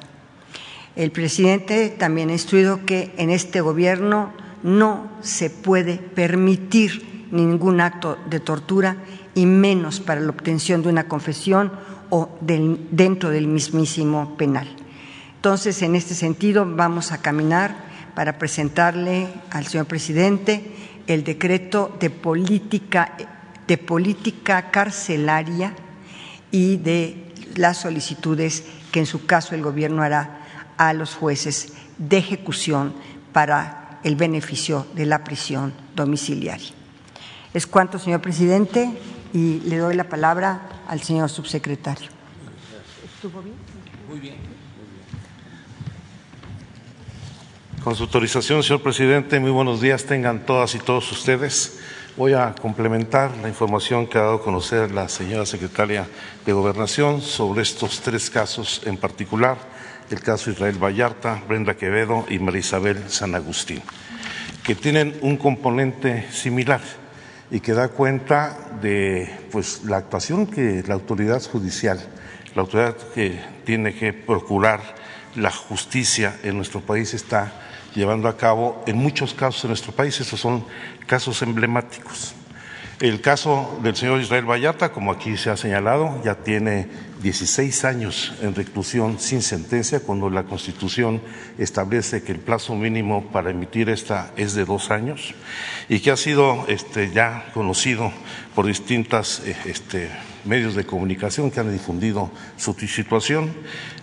El 0.95 1.11
presidente 1.11 1.89
también 1.89 2.29
ha 2.29 2.33
instruido 2.33 2.85
que 2.85 3.13
en 3.17 3.29
este 3.29 3.59
gobierno 3.59 4.31
no 4.63 5.11
se 5.21 5.49
puede 5.49 5.97
permitir 5.97 7.27
ningún 7.31 7.81
acto 7.81 8.17
de 8.29 8.39
tortura 8.39 8.97
y 9.33 9.45
menos 9.45 9.99
para 9.99 10.21
la 10.21 10.29
obtención 10.29 10.81
de 10.81 10.89
una 10.89 11.07
confesión 11.07 11.73
o 12.09 12.29
dentro 12.39 13.29
del 13.29 13.47
mismísimo 13.47 14.37
penal. 14.37 14.67
Entonces, 15.35 15.81
en 15.81 15.95
este 15.95 16.15
sentido, 16.15 16.65
vamos 16.65 17.11
a 17.11 17.21
caminar 17.21 17.75
para 18.15 18.37
presentarle 18.37 19.27
al 19.51 19.67
señor 19.67 19.87
presidente 19.87 20.71
el 21.07 21.23
decreto 21.23 21.95
de 21.99 22.09
política, 22.09 23.17
de 23.67 23.77
política 23.77 24.71
carcelaria 24.71 25.75
y 26.51 26.77
de 26.77 27.33
las 27.55 27.77
solicitudes 27.77 28.63
que 28.91 29.01
en 29.01 29.05
su 29.05 29.25
caso 29.25 29.55
el 29.55 29.61
Gobierno 29.61 30.01
hará 30.01 30.44
a 30.77 30.93
los 30.93 31.15
jueces 31.15 31.73
de 31.97 32.17
ejecución 32.17 32.93
para 33.33 33.99
el 34.03 34.15
beneficio 34.15 34.85
de 34.93 35.05
la 35.05 35.23
prisión 35.23 35.73
domiciliaria. 35.95 36.69
Es 37.53 37.65
cuanto, 37.65 37.97
señor 37.99 38.21
presidente, 38.21 38.91
y 39.33 39.61
le 39.61 39.77
doy 39.77 39.95
la 39.95 40.07
palabra 40.09 40.83
al 40.87 41.01
señor 41.01 41.29
subsecretario. 41.29 42.09
¿Estuvo 43.03 43.41
bien? 43.41 43.55
Muy 44.07 44.19
bien. 44.19 44.35
Con 47.83 47.95
su 47.95 48.03
autorización, 48.03 48.63
señor 48.63 48.81
presidente, 48.81 49.39
muy 49.39 49.51
buenos 49.51 49.79
días 49.79 50.05
tengan 50.05 50.45
todas 50.45 50.73
y 50.75 50.79
todos 50.79 51.11
ustedes. 51.11 51.79
Voy 52.17 52.33
a 52.33 52.55
complementar 52.55 53.35
la 53.37 53.49
información 53.49 54.07
que 54.07 54.17
ha 54.17 54.21
dado 54.21 54.35
a 54.35 54.41
conocer 54.41 54.91
la 54.91 55.07
señora 55.09 55.45
secretaria 55.45 56.07
de 56.45 56.53
Gobernación 56.53 57.21
sobre 57.21 57.61
estos 57.61 58.01
tres 58.01 58.29
casos 58.29 58.81
en 58.85 58.97
particular, 58.97 59.57
el 60.09 60.19
caso 60.21 60.51
Israel 60.51 60.77
Vallarta, 60.81 61.41
Brenda 61.47 61.75
Quevedo 61.75 62.25
y 62.29 62.39
Marisabel 62.39 63.09
San 63.09 63.35
Agustín, 63.35 63.81
que 64.63 64.75
tienen 64.75 65.17
un 65.21 65.37
componente 65.37 66.29
similar 66.31 66.81
y 67.51 67.59
que 67.59 67.73
da 67.73 67.89
cuenta 67.89 68.57
de 68.81 69.29
pues, 69.51 69.83
la 69.83 69.97
actuación 69.97 70.47
que 70.47 70.83
la 70.87 70.93
autoridad 70.93 71.41
judicial, 71.43 71.99
la 72.53 72.61
autoridad 72.61 72.95
que 73.13 73.39
tiene 73.63 73.93
que 73.95 74.13
procurar 74.13 74.81
la 75.35 75.51
justicia 75.51 76.37
en 76.43 76.55
nuestro 76.55 76.81
país 76.81 77.13
está 77.13 77.51
llevando 77.95 78.27
a 78.27 78.37
cabo 78.37 78.83
en 78.85 78.97
muchos 78.97 79.33
casos 79.33 79.63
en 79.63 79.69
nuestro 79.69 79.91
país. 79.91 80.19
Estos 80.19 80.39
son 80.39 80.65
casos 81.07 81.41
emblemáticos. 81.41 82.34
El 83.01 83.19
caso 83.19 83.77
del 83.83 83.93
señor 83.97 84.21
Israel 84.21 84.49
Vallarta, 84.49 84.93
como 84.93 85.11
aquí 85.11 85.35
se 85.35 85.49
ha 85.49 85.57
señalado, 85.57 86.21
ya 86.23 86.35
tiene 86.35 86.87
16 87.21 87.83
años 87.83 88.33
en 88.41 88.55
reclusión 88.55 89.19
sin 89.19 89.41
sentencia, 89.41 89.99
cuando 89.99 90.29
la 90.29 90.43
Constitución 90.43 91.21
establece 91.57 92.23
que 92.23 92.31
el 92.31 92.39
plazo 92.39 92.73
mínimo 92.73 93.25
para 93.33 93.49
emitir 93.49 93.89
esta 93.89 94.31
es 94.37 94.53
de 94.53 94.63
dos 94.63 94.91
años 94.91 95.33
y 95.89 95.99
que 95.99 96.11
ha 96.11 96.15
sido 96.15 96.63
este, 96.69 97.11
ya 97.11 97.51
conocido 97.53 98.13
por 98.55 98.65
distintos 98.65 99.41
eh, 99.45 99.57
este, 99.65 100.09
medios 100.45 100.73
de 100.73 100.85
comunicación 100.85 101.51
que 101.51 101.59
han 101.59 101.73
difundido 101.73 102.31
su 102.55 102.73
situación. 102.75 103.53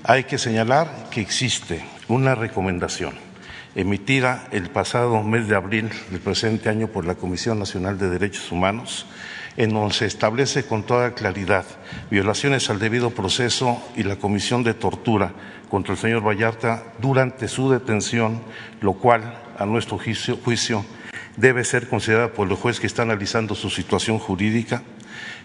Hay 0.04 0.24
que 0.24 0.36
señalar 0.36 1.08
que 1.10 1.22
existe 1.22 1.82
una 2.08 2.34
recomendación 2.34 3.31
emitida 3.74 4.48
el 4.52 4.70
pasado 4.70 5.22
mes 5.22 5.48
de 5.48 5.56
abril 5.56 5.90
del 6.10 6.20
presente 6.20 6.68
año 6.68 6.88
por 6.88 7.06
la 7.06 7.14
Comisión 7.14 7.58
Nacional 7.58 7.98
de 7.98 8.10
Derechos 8.10 8.52
Humanos, 8.52 9.06
en 9.56 9.72
donde 9.72 9.94
se 9.94 10.06
establece 10.06 10.64
con 10.64 10.82
toda 10.82 11.14
claridad 11.14 11.64
violaciones 12.10 12.70
al 12.70 12.78
debido 12.78 13.10
proceso 13.10 13.82
y 13.96 14.02
la 14.02 14.16
comisión 14.16 14.62
de 14.62 14.74
tortura 14.74 15.32
contra 15.68 15.94
el 15.94 15.98
señor 15.98 16.26
Vallarta 16.26 16.84
durante 17.00 17.48
su 17.48 17.70
detención, 17.70 18.42
lo 18.80 18.94
cual, 18.94 19.38
a 19.58 19.66
nuestro 19.66 19.98
juicio, 19.98 20.84
debe 21.36 21.64
ser 21.64 21.88
considerada 21.88 22.32
por 22.32 22.48
el 22.48 22.56
juez 22.56 22.78
que 22.78 22.86
está 22.86 23.02
analizando 23.02 23.54
su 23.54 23.70
situación 23.70 24.18
jurídica 24.18 24.82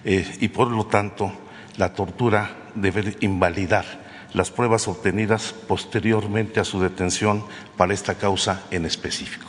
eh, 0.03 0.25
y, 0.41 0.49
por 0.49 0.69
lo 0.69 0.85
tanto, 0.85 1.31
la 1.77 1.93
tortura 1.93 2.51
debe 2.75 3.15
invalidar 3.21 4.06
las 4.33 4.51
pruebas 4.51 4.87
obtenidas 4.87 5.53
posteriormente 5.67 6.59
a 6.59 6.65
su 6.65 6.81
detención 6.81 7.45
para 7.77 7.93
esta 7.93 8.15
causa 8.15 8.63
en 8.71 8.85
específico. 8.85 9.47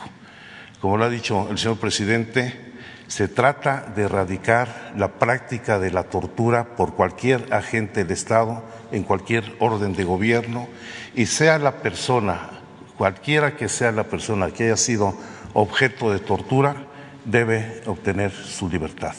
Como 0.81 0.97
lo 0.97 1.05
ha 1.05 1.09
dicho 1.09 1.47
el 1.49 1.57
señor 1.57 1.77
presidente, 1.77 2.69
se 3.07 3.27
trata 3.27 3.91
de 3.95 4.03
erradicar 4.03 4.93
la 4.95 5.13
práctica 5.13 5.79
de 5.79 5.91
la 5.91 6.03
tortura 6.03 6.75
por 6.75 6.93
cualquier 6.93 7.51
agente 7.53 8.03
del 8.03 8.13
Estado 8.13 8.63
en 8.91 9.03
cualquier 9.03 9.55
orden 9.59 9.93
de 9.93 10.03
gobierno 10.03 10.67
y 11.15 11.25
sea 11.25 11.57
la 11.57 11.81
persona, 11.81 12.61
cualquiera 12.97 13.57
que 13.57 13.67
sea 13.67 13.91
la 13.91 14.03
persona 14.03 14.51
que 14.51 14.65
haya 14.65 14.77
sido 14.77 15.15
objeto 15.53 16.11
de 16.11 16.19
tortura, 16.19 16.85
debe 17.25 17.81
obtener 17.87 18.31
su 18.31 18.69
libertad. 18.69 19.15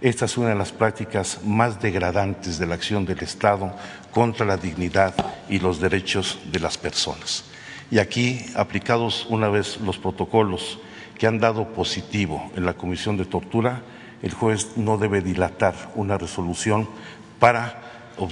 Esta 0.00 0.26
es 0.26 0.36
una 0.36 0.50
de 0.50 0.54
las 0.54 0.70
prácticas 0.70 1.40
más 1.44 1.80
degradantes 1.80 2.58
de 2.58 2.66
la 2.66 2.74
acción 2.74 3.04
del 3.04 3.20
Estado 3.20 3.74
contra 4.14 4.46
la 4.46 4.56
dignidad 4.56 5.12
y 5.50 5.58
los 5.58 5.80
derechos 5.80 6.38
de 6.50 6.60
las 6.60 6.78
personas. 6.78 7.44
Y 7.90 7.98
aquí, 7.98 8.46
aplicados 8.54 9.26
una 9.28 9.48
vez 9.48 9.80
los 9.80 9.98
protocolos 9.98 10.78
que 11.18 11.26
han 11.26 11.40
dado 11.40 11.68
positivo 11.74 12.50
en 12.56 12.64
la 12.64 12.74
Comisión 12.74 13.16
de 13.16 13.24
Tortura, 13.24 13.82
el 14.22 14.32
juez 14.32 14.76
no 14.76 14.96
debe 14.96 15.20
dilatar 15.20 15.74
una 15.96 16.16
resolución 16.16 16.88
para 17.40 17.82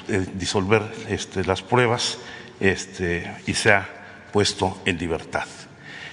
eh, 0.09 0.27
disolver 0.35 0.83
este, 1.09 1.45
las 1.45 1.63
pruebas 1.63 2.19
este, 2.61 3.31
y 3.47 3.55
sea 3.55 3.89
puesto 4.33 4.81
en 4.87 4.99
libertad. 4.99 5.47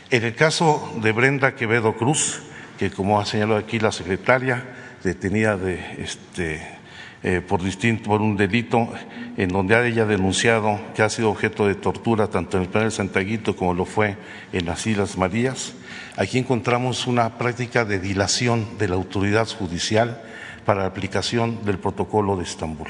En 0.09 0.23
el 0.23 0.35
caso 0.35 0.91
de 1.01 1.11
Brenda 1.11 1.55
Quevedo 1.55 1.95
Cruz, 1.95 2.41
que 2.79 2.89
como 2.89 3.19
ha 3.19 3.25
señalado 3.25 3.59
aquí 3.59 3.79
la 3.79 3.91
secretaria, 3.91 4.65
detenida 5.03 5.55
de, 5.55 6.01
este, 6.01 6.78
eh, 7.23 7.41
por, 7.41 7.61
distinto, 7.61 8.05
por 8.09 8.21
un 8.21 8.37
delito 8.37 8.89
en 9.37 9.49
donde 9.49 9.75
ha 9.75 9.85
ella 9.85 10.05
denunciado 10.05 10.79
que 10.95 11.01
ha 11.01 11.09
sido 11.09 11.29
objeto 11.29 11.67
de 11.67 11.75
tortura 11.75 12.27
tanto 12.27 12.57
en 12.57 12.63
el 12.63 12.69
penal 12.69 12.87
de 12.87 12.95
Santaguito 12.95 13.55
como 13.55 13.73
lo 13.73 13.85
fue 13.85 14.17
en 14.53 14.65
las 14.65 14.85
Islas 14.87 15.17
Marías. 15.17 15.73
Aquí 16.15 16.37
encontramos 16.37 17.07
una 17.07 17.37
práctica 17.37 17.85
de 17.85 17.99
dilación 17.99 18.77
de 18.77 18.87
la 18.87 18.95
autoridad 18.95 19.47
judicial 19.47 20.21
para 20.65 20.81
la 20.81 20.87
aplicación 20.87 21.65
del 21.65 21.77
protocolo 21.77 22.37
de 22.37 22.43
Estambul. 22.43 22.87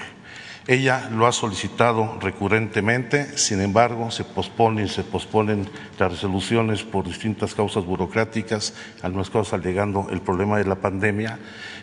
Ella 0.70 1.10
lo 1.10 1.26
ha 1.26 1.32
solicitado 1.32 2.20
recurrentemente, 2.22 3.40
sin 3.40 3.60
embargo, 3.60 4.12
se 4.12 4.24
posponen 4.24 4.88
se 4.88 5.04
posponen 5.04 5.68
las 5.98 6.12
resoluciones 6.12 6.84
por 6.84 7.08
distintas 7.08 7.56
causas 7.56 7.86
burocráticas, 7.86 8.76
algunas 9.02 9.32
cosas 9.32 9.54
alegando 9.54 10.10
el 10.12 10.22
problema 10.22 10.60
de 10.60 10.66
la 10.66 10.76
pandemia. 10.76 11.40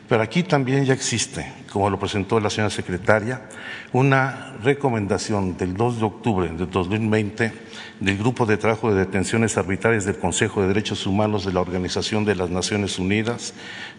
Pero 0.08 0.22
aquí 0.22 0.44
también 0.44 0.84
ya 0.84 0.94
existe, 0.94 1.52
como 1.72 1.90
lo 1.90 1.98
presentó 1.98 2.38
la 2.38 2.48
señora 2.48 2.70
secretaria, 2.70 3.48
una 3.92 4.54
recomendación 4.62 5.56
del 5.56 5.74
2 5.74 5.98
de 5.98 6.04
octubre 6.04 6.48
de 6.48 6.66
2020 6.66 7.52
del 7.98 8.18
Grupo 8.18 8.46
de 8.46 8.56
Trabajo 8.56 8.92
de 8.92 9.00
Detenciones 9.00 9.58
Arbitrarias 9.58 10.04
del 10.04 10.18
Consejo 10.18 10.62
de 10.62 10.68
Derechos 10.68 11.08
Humanos 11.08 11.44
de 11.44 11.52
la 11.52 11.60
Organización 11.60 12.24
de 12.24 12.36
las 12.36 12.50
Naciones 12.50 13.00
Unidas, 13.00 13.52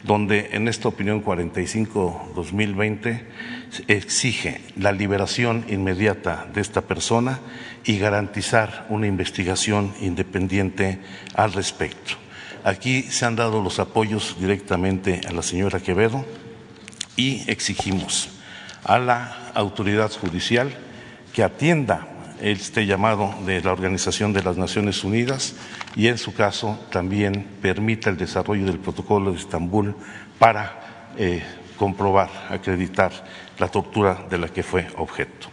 donde 0.06 0.52
en 0.54 0.70
esta 0.70 0.88
opinión 0.88 1.26
45-2020 1.26 3.26
exige 3.88 4.62
la 4.78 4.92
liberación 4.92 5.66
inmediata 5.68 6.48
de 6.54 6.62
esta 6.62 6.82
persona 6.82 7.40
y 7.84 8.00
garantizar 8.00 8.86
una 8.90 9.08
investigación 9.08 9.94
independiente 10.02 11.00
al 11.34 11.54
respecto. 11.54 12.16
Aquí 12.64 13.04
se 13.04 13.26
han 13.26 13.36
dado 13.36 13.62
los 13.62 13.80
apoyos 13.80 14.36
directamente 14.40 15.22
a 15.28 15.32
la 15.32 15.42
señora 15.42 15.80
Quevedo 15.80 16.26
y 17.16 17.50
exigimos 17.50 18.30
a 18.84 19.00
la 19.00 19.52
autoridad 19.54 20.12
judicial 20.12 20.74
que 21.34 21.44
atienda 21.44 22.08
este 22.42 22.86
llamado 22.86 23.34
de 23.46 23.62
la 23.62 23.72
Organización 23.72 24.34
de 24.34 24.44
las 24.44 24.58
Naciones 24.58 25.04
Unidas 25.04 25.56
y 25.96 26.08
en 26.08 26.18
su 26.18 26.34
caso 26.34 26.80
también 26.92 27.48
permita 27.62 28.10
el 28.10 28.18
desarrollo 28.18 28.66
del 28.66 28.80
protocolo 28.80 29.32
de 29.32 29.38
Estambul 29.38 29.96
para 30.38 31.14
eh, 31.18 31.44
comprobar, 31.78 32.30
acreditar 32.50 33.12
la 33.60 33.68
tortura 33.70 34.26
de 34.30 34.38
la 34.38 34.50
que 34.50 34.64
fue 34.64 34.88
objeto. 34.98 35.48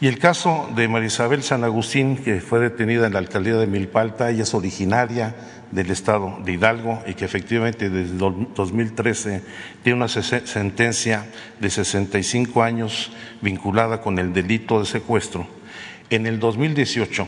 Y 0.00 0.06
el 0.06 0.20
caso 0.20 0.68
de 0.76 0.86
María 0.86 1.08
Isabel 1.08 1.42
San 1.42 1.64
Agustín, 1.64 2.18
que 2.18 2.40
fue 2.40 2.60
detenida 2.60 3.08
en 3.08 3.14
la 3.14 3.18
alcaldía 3.18 3.56
de 3.56 3.66
Milpalta, 3.66 4.30
ella 4.30 4.44
es 4.44 4.54
originaria 4.54 5.34
del 5.72 5.90
estado 5.90 6.38
de 6.44 6.52
Hidalgo 6.52 7.02
y 7.04 7.14
que 7.14 7.24
efectivamente 7.24 7.90
desde 7.90 8.14
2013 8.16 9.42
tiene 9.82 9.96
una 9.96 10.06
sentencia 10.08 11.26
de 11.58 11.68
65 11.68 12.62
años 12.62 13.10
vinculada 13.42 14.00
con 14.00 14.20
el 14.20 14.32
delito 14.32 14.78
de 14.78 14.86
secuestro. 14.86 15.48
En 16.10 16.26
el 16.26 16.38
2018, 16.38 17.26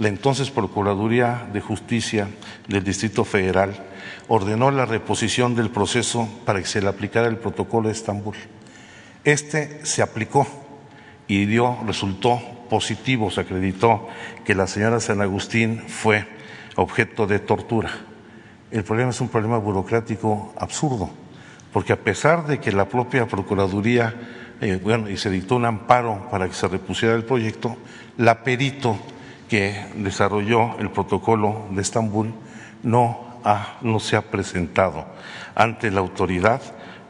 la 0.00 0.08
entonces 0.08 0.50
Procuraduría 0.50 1.48
de 1.52 1.60
Justicia 1.60 2.28
del 2.66 2.82
Distrito 2.82 3.24
Federal 3.24 3.86
ordenó 4.28 4.70
la 4.70 4.84
reposición 4.84 5.54
del 5.54 5.70
proceso 5.70 6.28
para 6.44 6.60
que 6.60 6.66
se 6.66 6.80
le 6.80 6.88
aplicara 6.88 7.26
el 7.26 7.38
protocolo 7.38 7.88
de 7.88 7.94
Estambul. 7.94 8.36
Este 9.24 9.84
se 9.84 10.02
aplicó 10.02 10.46
y 11.26 11.46
dio, 11.46 11.78
resultó 11.86 12.40
positivo, 12.68 13.30
se 13.30 13.40
acreditó 13.40 14.08
que 14.44 14.54
la 14.54 14.66
señora 14.66 15.00
San 15.00 15.20
Agustín 15.20 15.82
fue 15.88 16.26
objeto 16.76 17.26
de 17.26 17.38
tortura. 17.38 17.90
El 18.70 18.84
problema 18.84 19.10
es 19.10 19.20
un 19.20 19.28
problema 19.28 19.58
burocrático 19.58 20.52
absurdo, 20.58 21.10
porque 21.72 21.94
a 21.94 22.00
pesar 22.00 22.46
de 22.46 22.60
que 22.60 22.70
la 22.70 22.88
propia 22.88 23.26
Procuraduría, 23.26 24.14
eh, 24.60 24.78
bueno, 24.82 25.08
y 25.08 25.16
se 25.16 25.30
dictó 25.30 25.56
un 25.56 25.64
amparo 25.64 26.28
para 26.30 26.46
que 26.46 26.54
se 26.54 26.68
repusiera 26.68 27.14
el 27.14 27.24
proyecto, 27.24 27.76
la 28.18 28.42
perito 28.44 28.98
que 29.48 29.86
desarrolló 29.96 30.78
el 30.78 30.90
protocolo 30.90 31.66
de 31.70 31.80
Estambul 31.80 32.34
no, 32.82 33.27
no 33.82 34.00
se 34.00 34.16
ha 34.16 34.22
presentado 34.22 35.06
ante 35.54 35.90
la 35.90 36.00
autoridad 36.00 36.60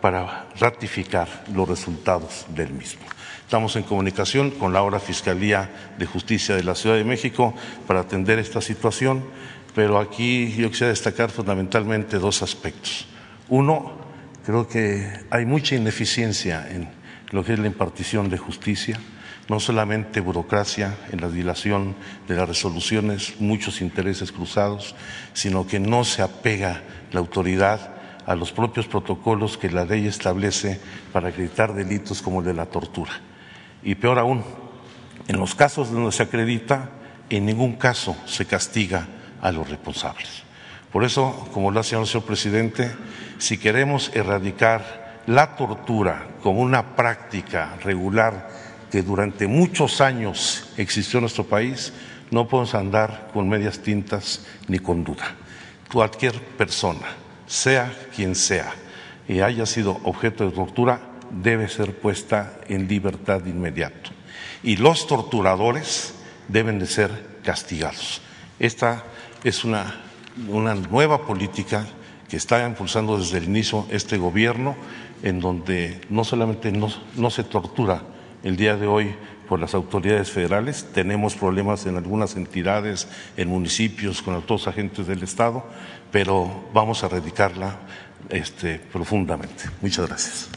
para 0.00 0.46
ratificar 0.58 1.28
los 1.52 1.68
resultados 1.68 2.46
del 2.54 2.72
mismo. 2.72 3.02
Estamos 3.42 3.76
en 3.76 3.82
comunicación 3.82 4.50
con 4.50 4.72
la 4.72 5.00
Fiscalía 5.00 5.94
de 5.98 6.06
Justicia 6.06 6.54
de 6.54 6.62
la 6.62 6.74
Ciudad 6.74 6.96
de 6.96 7.04
México 7.04 7.54
para 7.86 8.00
atender 8.00 8.38
esta 8.38 8.60
situación 8.60 9.24
pero 9.78 10.00
aquí 10.00 10.52
yo 10.56 10.70
quisiera 10.70 10.90
destacar 10.90 11.30
fundamentalmente 11.30 12.18
dos 12.18 12.42
aspectos. 12.42 13.06
Uno, 13.48 13.92
creo 14.44 14.66
que 14.66 15.08
hay 15.30 15.46
mucha 15.46 15.76
ineficiencia 15.76 16.66
en 16.68 16.88
lo 17.30 17.44
que 17.44 17.52
es 17.52 17.60
la 17.60 17.68
impartición 17.68 18.28
de 18.28 18.38
justicia, 18.38 18.98
no 19.48 19.61
solamente 19.61 20.20
burocracia 20.20 20.94
en 21.11 21.20
la 21.20 21.28
dilación 21.28 21.96
de 22.28 22.37
las 22.37 22.48
resoluciones, 22.48 23.40
muchos 23.40 23.80
intereses 23.80 24.30
cruzados, 24.30 24.94
sino 25.32 25.66
que 25.66 25.80
no 25.80 26.04
se 26.04 26.22
apega 26.22 26.82
la 27.12 27.20
autoridad 27.20 27.94
a 28.26 28.34
los 28.34 28.52
propios 28.52 28.87
protocolos 28.87 29.56
que 29.56 29.70
la 29.70 29.87
ley 29.87 30.06
establece 30.06 30.78
para 31.12 31.30
acreditar 31.30 31.72
delitos 31.72 32.20
como 32.20 32.40
el 32.40 32.46
de 32.46 32.54
la 32.54 32.66
tortura. 32.66 33.12
Y 33.82 33.94
peor 33.94 34.18
aún, 34.18 34.44
en 35.28 35.38
los 35.38 35.54
casos 35.54 35.90
donde 35.90 36.12
se 36.12 36.24
acredita, 36.24 36.90
en 37.30 37.46
ningún 37.46 37.76
caso 37.76 38.14
se 38.26 38.44
castiga 38.44 39.08
a 39.40 39.50
los 39.50 39.68
responsables. 39.70 40.42
Por 40.92 41.04
eso, 41.04 41.48
como 41.54 41.70
lo 41.70 41.78
ha 41.78 41.82
el 41.82 42.06
señor 42.06 42.24
presidente, 42.24 42.90
si 43.38 43.56
queremos 43.56 44.11
erradicar 44.14 45.22
la 45.26 45.56
tortura 45.56 46.26
como 46.42 46.61
una 46.61 46.96
práctica 46.96 47.76
regular 47.82 48.48
que 48.90 49.03
durante 49.03 49.46
muchos 49.46 50.01
años 50.01 50.68
existió 50.77 51.18
en 51.18 51.22
nuestro 51.22 51.44
país, 51.44 51.92
no 52.31 52.48
podemos 52.48 52.74
andar 52.74 53.31
con 53.33 53.48
medias 53.48 53.81
tintas 53.81 54.46
ni 54.66 54.79
con 54.79 55.05
duda. 55.05 55.35
Cualquier 55.92 56.40
persona, 56.40 57.07
sea 57.46 57.92
quien 58.14 58.35
sea, 58.35 58.72
y 59.27 59.40
haya 59.40 59.66
sido 59.66 60.01
objeto 60.05 60.44
de 60.44 60.53
tortura 60.53 61.01
debe 61.31 61.68
ser 61.68 61.94
puesta 61.98 62.59
en 62.68 62.88
libertad 62.88 63.42
de 63.42 63.51
inmediato. 63.51 64.11
Y 64.62 64.77
los 64.77 65.07
torturadores 65.07 66.14
deben 66.48 66.79
de 66.79 66.87
ser 66.87 67.11
castigados. 67.44 68.20
Esta 68.59 69.05
es 69.44 69.64
una, 69.64 70.01
una 70.48 70.74
nueva 70.74 71.27
política 71.27 71.87
que 72.29 72.37
está 72.37 72.66
impulsando 72.66 73.18
desde 73.18 73.38
el 73.38 73.44
inicio 73.44 73.87
este 73.90 74.18
gobierno, 74.18 74.77
en 75.22 75.40
donde 75.40 76.01
no 76.11 76.24
solamente 76.24 76.72
no, 76.72 76.88
no 77.16 77.31
se 77.31 77.44
tortura 77.44 78.03
el 78.42 78.57
día 78.57 78.77
de 78.77 78.87
hoy 78.87 79.14
por 79.48 79.59
las 79.59 79.74
autoridades 79.74 80.31
federales, 80.31 80.87
tenemos 80.92 81.35
problemas 81.35 81.87
en 81.87 81.96
algunas 81.96 82.37
entidades, 82.37 83.09
en 83.37 83.48
municipios, 83.48 84.20
con 84.20 84.35
otros 84.35 84.68
agentes 84.68 85.07
del 85.07 85.22
Estado, 85.22 85.64
pero 86.12 86.68
vamos 86.74 87.03
a 87.03 87.07
erradicarla 87.07 87.79
este, 88.29 88.79
profundamente. 88.79 89.64
Muchas 89.81 90.07
gracias. 90.07 90.51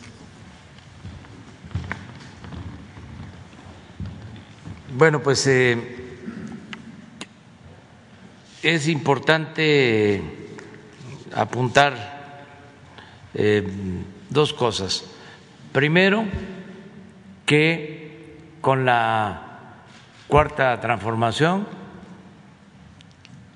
Bueno, 4.93 5.21
pues 5.23 5.47
eh, 5.47 5.77
es 8.61 8.87
importante 8.89 10.21
apuntar 11.33 12.43
eh, 13.33 13.65
dos 14.29 14.53
cosas. 14.53 15.05
Primero, 15.71 16.25
que 17.51 18.37
con 18.61 18.85
la 18.85 19.41
cuarta 20.29 20.79
transformación, 20.79 21.67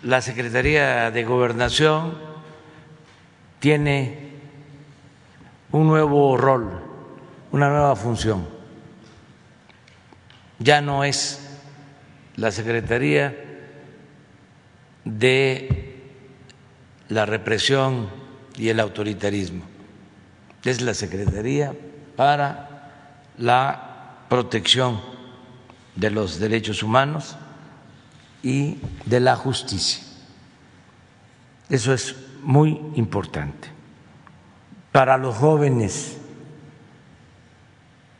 la 0.04 0.20
Secretaría 0.20 1.12
de 1.12 1.24
Gobernación 1.24 2.18
tiene 3.60 4.34
un 5.72 5.88
nuevo 5.88 6.36
rol, 6.36 6.82
una 7.54 7.70
nueva 7.70 7.96
función. 7.96 8.46
Ya 10.60 10.82
no 10.82 11.06
es 11.06 11.58
la 12.36 12.52
Secretaría 12.52 13.34
de 15.06 16.02
la 17.08 17.26
represión 17.26 18.10
y 18.58 18.68
el 18.68 18.82
autoritarismo, 18.82 19.64
es 20.66 20.82
la 20.82 20.94
Secretaría 20.94 21.74
para 22.18 22.66
la 23.38 23.85
protección 24.36 25.00
de 25.96 26.12
los 26.12 26.40
derechos 26.40 26.84
humanos 26.84 27.38
y 28.44 28.80
de 29.06 29.22
la 29.22 29.38
justicia. 29.38 30.04
Eso 31.70 31.94
es 31.94 32.18
muy 32.42 32.82
importante. 32.96 33.70
Para 34.92 35.18
los 35.18 35.38
jóvenes 35.38 36.18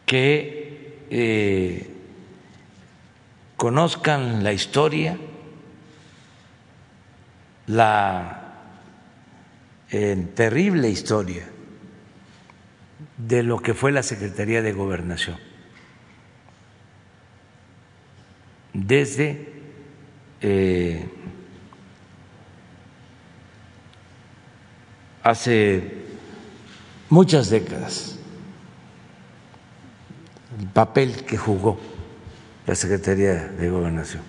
que 0.06 1.04
eh, 1.10 1.94
conozcan 3.58 4.42
la 4.42 4.54
historia, 4.54 5.18
la 7.68 8.54
eh, 9.92 10.28
terrible 10.34 10.90
historia 10.90 11.46
de 13.18 13.44
lo 13.44 13.60
que 13.60 13.74
fue 13.74 13.92
la 13.92 14.02
Secretaría 14.02 14.62
de 14.62 14.72
Gobernación. 14.72 15.55
Desde 18.76 19.48
eh, 20.42 21.06
hace 25.24 25.94
muchas 27.10 27.50
décadas 27.50 28.20
el 30.60 30.68
papel 30.68 31.24
que 31.24 31.38
jugó 31.38 31.80
la 32.68 32.76
Secretaría 32.76 33.48
de 33.48 33.70
Gobernación. 33.70 34.24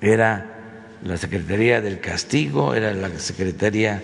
Era 0.00 0.46
la 1.02 1.16
Secretaría 1.16 1.80
del 1.80 1.98
Castigo, 1.98 2.76
era 2.76 2.94
la 2.94 3.10
Secretaría 3.18 4.00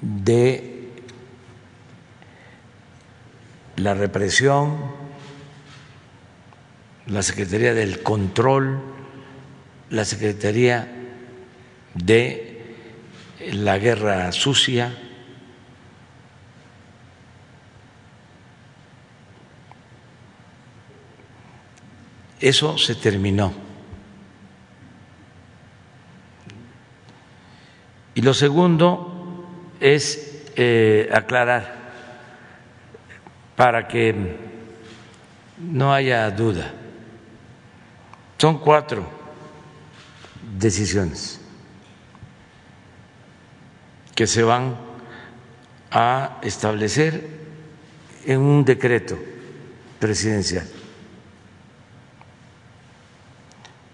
de 0.00 0.77
la 3.78 3.94
represión, 3.94 4.76
la 7.06 7.22
Secretaría 7.22 7.74
del 7.74 8.02
Control, 8.02 8.80
la 9.90 10.04
Secretaría 10.04 10.88
de 11.94 12.76
la 13.52 13.78
Guerra 13.78 14.30
Sucia, 14.32 14.96
Eso 22.40 22.78
se 22.78 22.94
terminó. 22.94 23.52
Y 28.14 28.22
lo 28.22 28.32
segundo 28.32 29.44
es 29.80 30.44
eh, 30.54 31.08
aclarar 31.12 31.77
para 33.58 33.88
que 33.88 34.14
no 35.58 35.92
haya 35.92 36.30
duda. 36.30 36.72
Son 38.36 38.60
cuatro 38.60 39.04
decisiones 40.56 41.40
que 44.14 44.28
se 44.28 44.44
van 44.44 44.76
a 45.90 46.38
establecer 46.42 47.28
en 48.26 48.38
un 48.38 48.64
decreto 48.64 49.18
presidencial. 49.98 50.68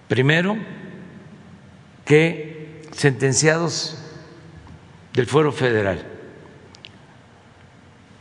Primero, 0.09 0.59
que 2.05 2.83
sentenciados 2.92 3.96
del 5.14 5.27
fuero 5.27 5.53
federal, 5.53 6.05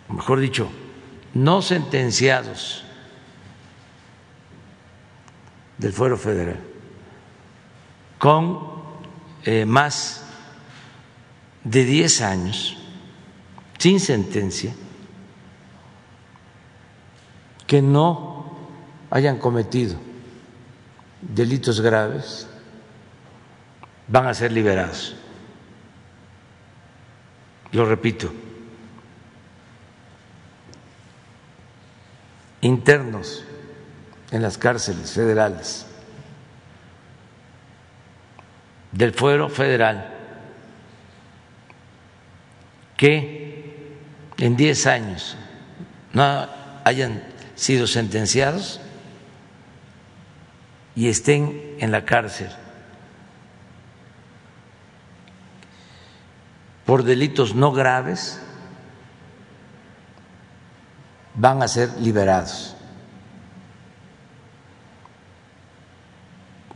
mejor 0.08 0.39
dicho, 0.39 0.71
no 1.33 1.61
sentenciados 1.61 2.83
del 5.77 5.93
fuero 5.93 6.17
federal, 6.17 6.59
con 8.17 8.59
eh, 9.43 9.65
más 9.65 10.23
de 11.63 11.85
10 11.85 12.21
años, 12.21 12.77
sin 13.77 13.99
sentencia, 13.99 14.73
que 17.67 17.81
no 17.81 18.55
hayan 19.09 19.39
cometido 19.39 19.97
delitos 21.21 21.81
graves 21.81 22.47
van 24.07 24.27
a 24.27 24.33
ser 24.33 24.51
liberados. 24.51 25.15
Lo 27.71 27.85
repito, 27.85 28.31
internos 32.63 33.43
en 34.32 34.41
las 34.41 34.58
cárceles 34.58 35.12
federales 35.12 35.86
del 38.93 39.13
fuero 39.13 39.49
federal 39.49 40.13
que 42.95 43.97
en 44.38 44.56
10 44.56 44.88
años 44.88 45.36
no 46.13 46.47
hayan 46.86 47.21
sido 47.56 47.86
sentenciados 47.86 48.80
y 50.95 51.10
estén 51.10 51.76
en 51.80 51.91
la 51.91 52.06
cárcel 52.06 52.49
por 56.86 57.04
delitos 57.04 57.56
no 57.56 57.73
graves 57.73 58.41
van 61.35 61.61
a 61.61 61.67
ser 61.67 61.89
liberados. 61.99 62.75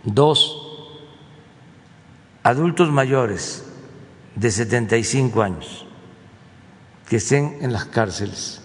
Dos, 0.04 0.56
adultos 2.44 2.90
mayores 2.90 3.66
de 4.36 4.52
75 4.52 5.42
años 5.42 5.86
que 7.10 7.18
estén 7.18 7.58
en 7.62 7.74
las 7.74 7.86
cárceles, 7.86 8.62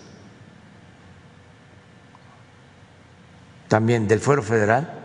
también 3.68 4.07
del 4.07 4.20
fuero 4.20 4.42
federal, 4.42 5.02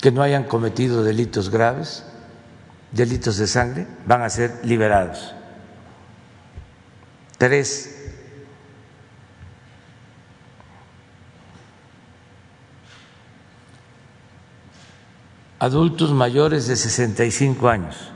que 0.00 0.10
no 0.10 0.22
hayan 0.22 0.44
cometido 0.44 1.02
delitos 1.04 1.50
graves, 1.50 2.04
delitos 2.92 3.36
de 3.36 3.46
sangre, 3.46 3.86
van 4.06 4.22
a 4.22 4.30
ser 4.30 4.60
liberados. 4.64 5.34
Tres, 7.40 7.96
adultos 15.58 16.12
mayores 16.12 16.66
de 16.66 16.76
65 16.76 17.66
años. 17.66 18.12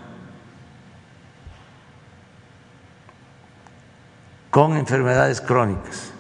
Con 4.51 4.77
enfermedades 4.77 5.41
crónicas. 5.41 6.13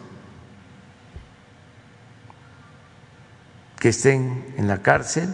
Que 3.78 3.90
estén 3.90 4.54
en 4.56 4.66
la 4.66 4.80
cárcel. 4.80 5.28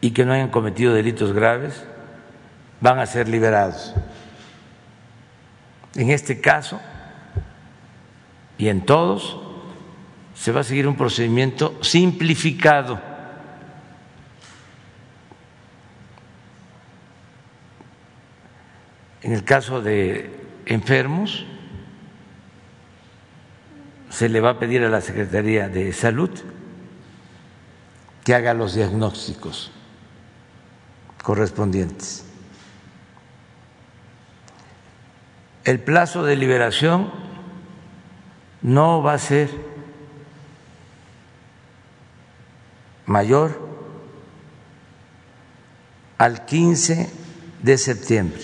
Y 0.00 0.10
que 0.10 0.24
no 0.24 0.32
hayan 0.32 0.50
cometido 0.50 0.92
delitos 0.92 1.32
graves 1.32 1.93
van 2.84 2.98
a 2.98 3.06
ser 3.06 3.30
liberados. 3.30 3.94
En 5.94 6.10
este 6.10 6.38
caso 6.38 6.78
y 8.58 8.68
en 8.68 8.84
todos 8.84 9.38
se 10.34 10.52
va 10.52 10.60
a 10.60 10.64
seguir 10.64 10.86
un 10.86 10.94
procedimiento 10.94 11.78
simplificado. 11.80 13.00
En 19.22 19.32
el 19.32 19.44
caso 19.44 19.80
de 19.80 20.38
enfermos, 20.66 21.46
se 24.10 24.28
le 24.28 24.42
va 24.42 24.50
a 24.50 24.58
pedir 24.58 24.84
a 24.84 24.90
la 24.90 25.00
Secretaría 25.00 25.70
de 25.70 25.90
Salud 25.94 26.30
que 28.24 28.34
haga 28.34 28.52
los 28.52 28.74
diagnósticos 28.74 29.72
correspondientes. 31.22 32.23
El 35.64 35.80
plazo 35.80 36.24
de 36.24 36.36
liberación 36.36 37.10
no 38.60 39.02
va 39.02 39.14
a 39.14 39.18
ser 39.18 39.48
mayor 43.06 43.58
al 46.18 46.44
15 46.44 47.10
de 47.62 47.78
septiembre. 47.78 48.42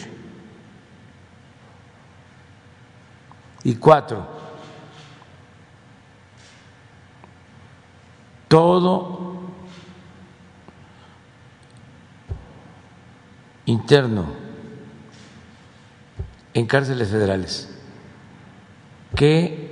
Y 3.65 3.75
cuatro, 3.75 4.27
todo 8.49 9.41
interno 13.67 14.40
en 16.55 16.67
cárceles 16.67 17.09
federales 17.09 17.69
que 19.17 19.71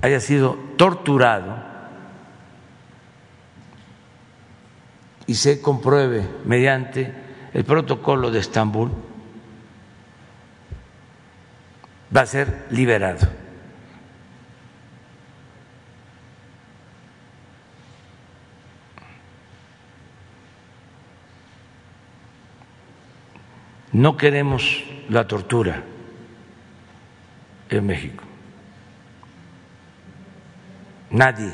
haya 0.00 0.20
sido 0.20 0.56
torturado 0.76 1.56
y 5.26 5.34
se 5.34 5.62
compruebe 5.62 6.28
mediante 6.44 7.14
el 7.54 7.64
protocolo 7.64 8.30
de 8.30 8.40
Estambul, 8.40 8.90
va 12.14 12.22
a 12.22 12.26
ser 12.26 12.66
liberado. 12.70 13.41
No 23.92 24.16
queremos 24.16 24.82
la 25.10 25.26
tortura 25.28 25.82
en 27.68 27.86
México. 27.86 28.24
Nadie 31.10 31.52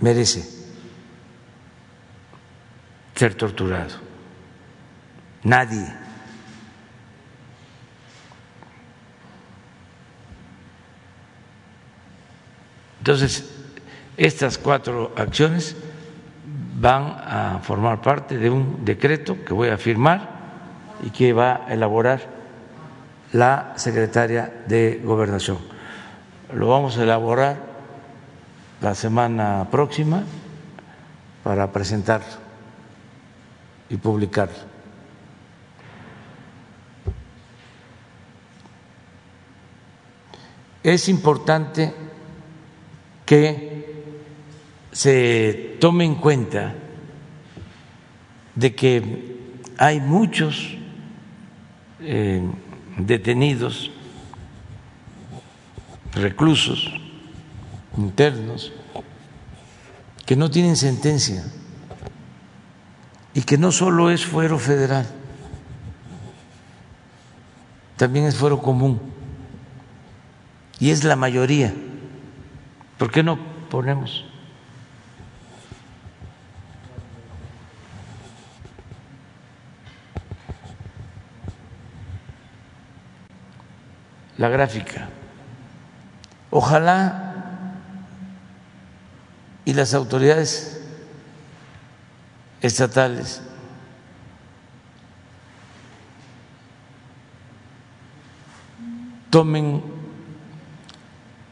merece 0.00 0.42
ser 3.14 3.34
torturado. 3.34 4.00
Nadie. 5.44 5.86
Entonces, 12.98 13.48
estas 14.16 14.58
cuatro 14.58 15.12
acciones 15.16 15.76
van 16.80 17.04
a 17.04 17.60
formar 17.62 18.02
parte 18.02 18.36
de 18.36 18.50
un 18.50 18.84
decreto 18.84 19.44
que 19.44 19.52
voy 19.52 19.68
a 19.68 19.78
firmar 19.78 20.37
y 21.02 21.10
que 21.10 21.32
va 21.32 21.66
a 21.66 21.72
elaborar 21.72 22.20
la 23.32 23.74
secretaria 23.76 24.62
de 24.66 25.00
Gobernación. 25.04 25.58
Lo 26.52 26.68
vamos 26.68 26.96
a 26.96 27.02
elaborar 27.02 27.56
la 28.80 28.94
semana 28.94 29.66
próxima 29.70 30.22
para 31.42 31.70
presentarlo 31.70 32.26
y 33.88 33.96
publicarlo. 33.96 34.78
Es 40.82 41.08
importante 41.08 41.92
que 43.26 43.68
se 44.92 45.76
tome 45.80 46.04
en 46.04 46.14
cuenta 46.14 46.74
de 48.54 48.74
que 48.74 49.36
hay 49.76 50.00
muchos 50.00 50.77
eh, 52.00 52.42
detenidos, 52.98 53.90
reclusos 56.12 56.92
internos, 57.96 58.72
que 60.26 60.36
no 60.36 60.50
tienen 60.50 60.76
sentencia 60.76 61.44
y 63.34 63.42
que 63.42 63.58
no 63.58 63.72
solo 63.72 64.10
es 64.10 64.24
fuero 64.24 64.58
federal, 64.58 65.06
también 67.96 68.26
es 68.26 68.36
fuero 68.36 68.60
común 68.60 69.00
y 70.78 70.90
es 70.90 71.04
la 71.04 71.16
mayoría. 71.16 71.74
¿Por 72.98 73.10
qué 73.10 73.22
no 73.22 73.38
ponemos? 73.70 74.27
La 84.38 84.48
gráfica. 84.48 85.08
Ojalá 86.50 87.34
y 89.64 89.74
las 89.74 89.92
autoridades 89.92 90.80
estatales 92.62 93.42
tomen 99.28 99.82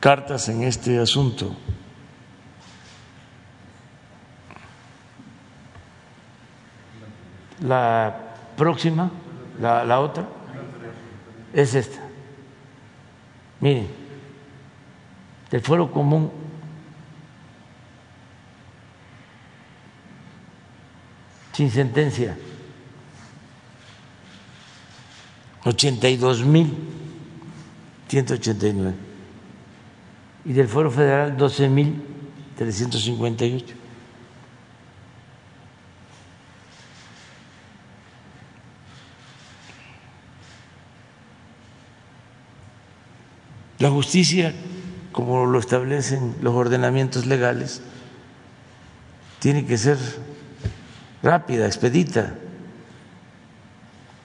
cartas 0.00 0.48
en 0.48 0.62
este 0.62 0.98
asunto. 0.98 1.54
La 7.60 8.16
próxima, 8.56 9.10
la, 9.60 9.84
la 9.84 10.00
otra, 10.00 10.26
es 11.52 11.74
esta. 11.74 12.05
Miren, 13.60 13.88
del 15.50 15.60
fuero 15.60 15.90
común. 15.90 16.30
Sin 21.52 21.70
sentencia, 21.70 22.36
82 25.64 26.44
mil 26.44 26.70
189 28.08 28.94
y 30.44 30.52
del 30.52 30.68
fuero 30.68 30.90
federal 30.90 31.36
12 31.36 31.68
mil 31.68 32.02
358. 32.56 33.85
La 43.78 43.90
justicia, 43.90 44.54
como 45.12 45.46
lo 45.46 45.58
establecen 45.58 46.34
los 46.40 46.54
ordenamientos 46.54 47.26
legales, 47.26 47.82
tiene 49.38 49.66
que 49.66 49.76
ser 49.76 49.98
rápida, 51.22 51.66
expedita. 51.66 52.34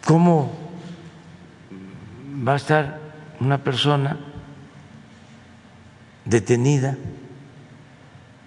¿Cómo 0.05 0.51
va 2.47 2.53
a 2.53 2.57
estar 2.57 2.99
una 3.39 3.63
persona 3.63 4.17
detenida 6.25 6.97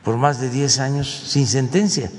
por 0.02 0.16
más 0.16 0.40
de 0.40 0.50
10 0.50 0.78
años 0.78 1.08
sin 1.08 1.46
sentencia? 1.46 2.10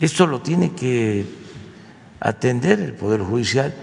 Esto 0.00 0.26
lo 0.26 0.40
tiene 0.40 0.72
que 0.72 1.26
atender 2.20 2.80
el 2.80 2.92
Poder 2.92 3.22
Judicial, 3.22 3.74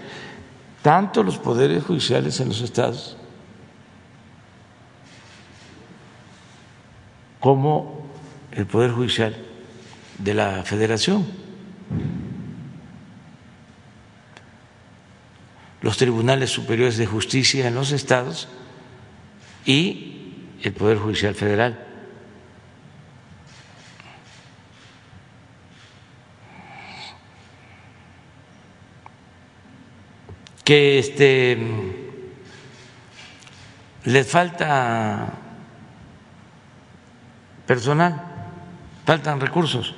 tanto 0.82 1.22
los 1.22 1.38
poderes 1.38 1.84
judiciales 1.84 2.40
en 2.40 2.48
los 2.48 2.60
estados 2.60 3.16
como 7.40 8.06
el 8.52 8.66
Poder 8.66 8.92
Judicial 8.92 9.36
de 10.18 10.34
la 10.34 10.62
Federación. 10.64 11.26
los 15.80 15.96
tribunales 15.96 16.50
superiores 16.50 16.96
de 16.96 17.06
justicia 17.06 17.68
en 17.68 17.74
los 17.74 17.92
estados 17.92 18.48
y 19.64 20.44
el 20.62 20.72
Poder 20.72 20.98
Judicial 20.98 21.34
Federal. 21.34 21.87
Que 30.68 30.98
este 30.98 31.56
les 34.04 34.26
falta 34.28 35.32
personal, 37.66 38.20
faltan 39.06 39.40
recursos. 39.40 39.94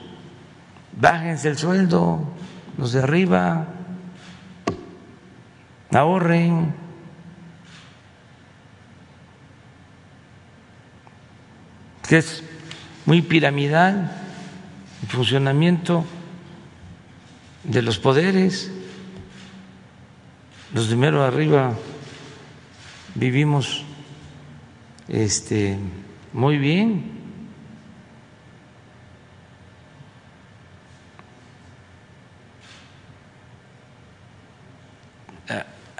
Bájense 0.93 1.49
el 1.49 1.59
sueldo, 1.59 2.23
los 2.79 2.93
de 2.93 3.03
arriba 3.03 3.67
ahorren. 5.91 6.73
que 12.09 12.19
es 12.19 12.45
muy 13.07 13.23
piramidal 13.23 14.11
el 15.03 15.09
funcionamiento 15.09 16.05
de 17.65 17.83
los 17.83 17.99
poderes. 17.99 18.71
Los 20.73 20.87
primeros 20.87 21.27
arriba 21.27 21.75
vivimos 23.15 23.85
este, 25.09 25.77
muy 26.33 26.59
bien. 26.59 27.21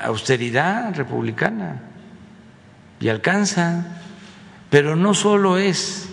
austeridad 0.03 0.95
republicana 0.95 1.83
y 3.01 3.09
alcanza, 3.09 4.01
pero 4.71 4.97
no 4.97 5.13
solo 5.13 5.59
es 5.59 6.09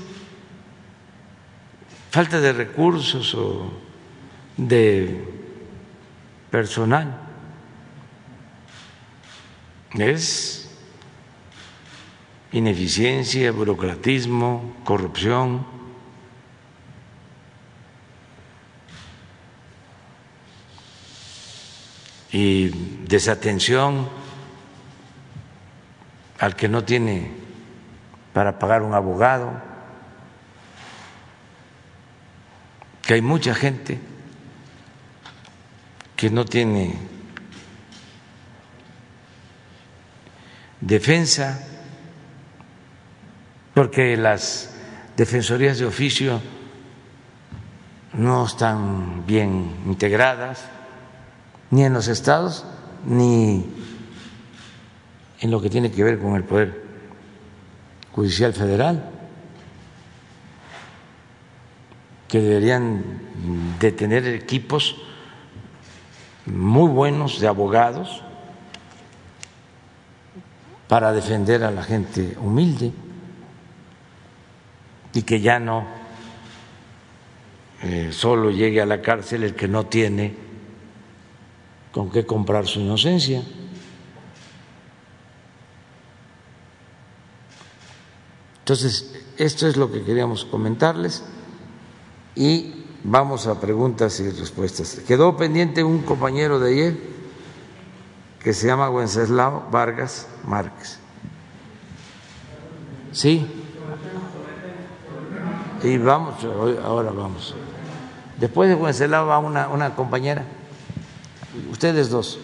falta 2.12 2.40
de 2.42 2.54
recursos 2.54 3.34
o 3.34 3.72
de 4.58 5.24
personal, 6.52 7.27
es 9.94 10.70
ineficiencia, 12.52 13.52
burocratismo, 13.52 14.76
corrupción. 14.84 15.78
y 22.30 22.70
desatención 23.08 24.10
al 26.40 26.56
que 26.56 26.68
no 26.68 26.84
tiene 26.84 27.32
para 28.34 28.60
pagar 28.60 28.84
un 28.84 28.94
abogado, 28.94 29.60
que 33.02 33.16
hay 33.16 33.22
mucha 33.22 33.56
gente 33.56 34.00
que 36.16 36.30
no 36.30 36.46
tiene 36.46 36.94
defensa, 40.88 41.60
porque 43.74 44.16
las 44.16 44.74
defensorías 45.18 45.78
de 45.80 45.86
oficio 45.86 46.42
no 48.14 48.46
están 48.46 49.28
bien 49.28 49.76
integradas 49.86 50.64
ni 51.70 51.84
en 51.84 51.94
los 51.94 52.08
estados 52.08 52.66
ni 53.06 53.66
en 55.42 55.52
lo 55.52 55.62
que 55.62 55.70
tiene 55.70 55.92
que 55.92 56.04
ver 56.04 56.18
con 56.20 56.36
el 56.36 56.44
Poder 56.44 56.88
Judicial 58.14 58.54
Federal, 58.54 59.12
que 62.28 62.40
deberían 62.40 63.04
de 63.80 63.92
tener 63.92 64.26
equipos 64.26 64.96
muy 66.46 66.90
buenos 66.90 67.40
de 67.40 67.48
abogados 67.48 68.24
para 70.88 71.12
defender 71.12 71.64
a 71.64 71.72
la 71.72 71.84
gente 71.84 72.38
humilde 72.42 72.92
y 75.14 75.22
que 75.24 75.42
ya 75.42 75.60
no 75.60 75.86
eh, 77.84 78.10
solo 78.12 78.52
llegue 78.52 78.82
a 78.82 78.86
la 78.86 79.02
cárcel 79.02 79.44
el 79.44 79.56
que 79.56 79.68
no 79.68 79.86
tiene 79.86 80.36
con 81.92 82.10
qué 82.10 82.26
comprar 82.26 82.68
su 82.68 82.80
inocencia. 82.80 83.44
Entonces, 88.60 89.16
esto 89.38 89.68
es 89.68 89.78
lo 89.78 89.92
que 89.92 90.04
queríamos 90.04 90.46
comentarles 90.46 91.24
y 92.36 92.74
vamos 93.04 93.48
a 93.48 93.60
preguntas 93.60 94.20
y 94.20 94.30
respuestas. 94.30 95.02
Quedó 95.08 95.38
pendiente 95.38 95.84
un 95.84 96.00
compañero 96.00 96.60
de 96.60 96.72
ayer 96.72 97.17
que 98.48 98.54
se 98.54 98.66
llama 98.66 98.90
Wenceslao 98.90 99.66
Vargas 99.70 100.26
Márquez. 100.46 101.02
Sí. 103.12 103.46
Y 105.84 105.98
vamos, 105.98 106.36
ahora 106.82 107.12
vamos. 107.12 107.54
Después 108.40 108.70
de 108.70 108.76
Wenceslao 108.76 109.28
va 109.28 109.40
una, 109.40 109.68
una 109.68 109.96
compañera. 109.96 110.46
Ustedes 111.70 112.10
dos. 112.10 112.40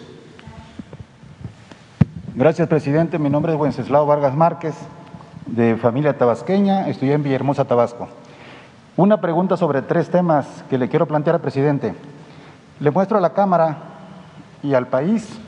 Gracias, 2.36 2.68
presidente. 2.68 3.18
Mi 3.18 3.30
nombre 3.30 3.54
es 3.54 3.58
Wenceslao 3.58 4.06
Vargas 4.06 4.36
Márquez, 4.36 4.76
de 5.46 5.78
familia 5.78 6.18
tabasqueña. 6.18 6.90
Estudié 6.90 7.14
en 7.14 7.24
Villahermosa, 7.24 7.64
Tabasco. 7.64 8.10
Una 8.98 9.22
pregunta 9.22 9.56
sobre 9.56 9.82
tres 9.82 10.10
temas 10.10 10.66
que 10.70 10.78
le 10.78 10.90
quiero 10.90 11.06
plantear 11.06 11.38
al 11.38 11.42
presidente. 11.42 11.96
Le 12.82 12.92
muestro 12.92 13.18
a 13.18 13.22
la 13.22 13.32
Cámara 13.32 13.78
y 14.62 14.74
al 14.74 14.88
país 14.88 15.40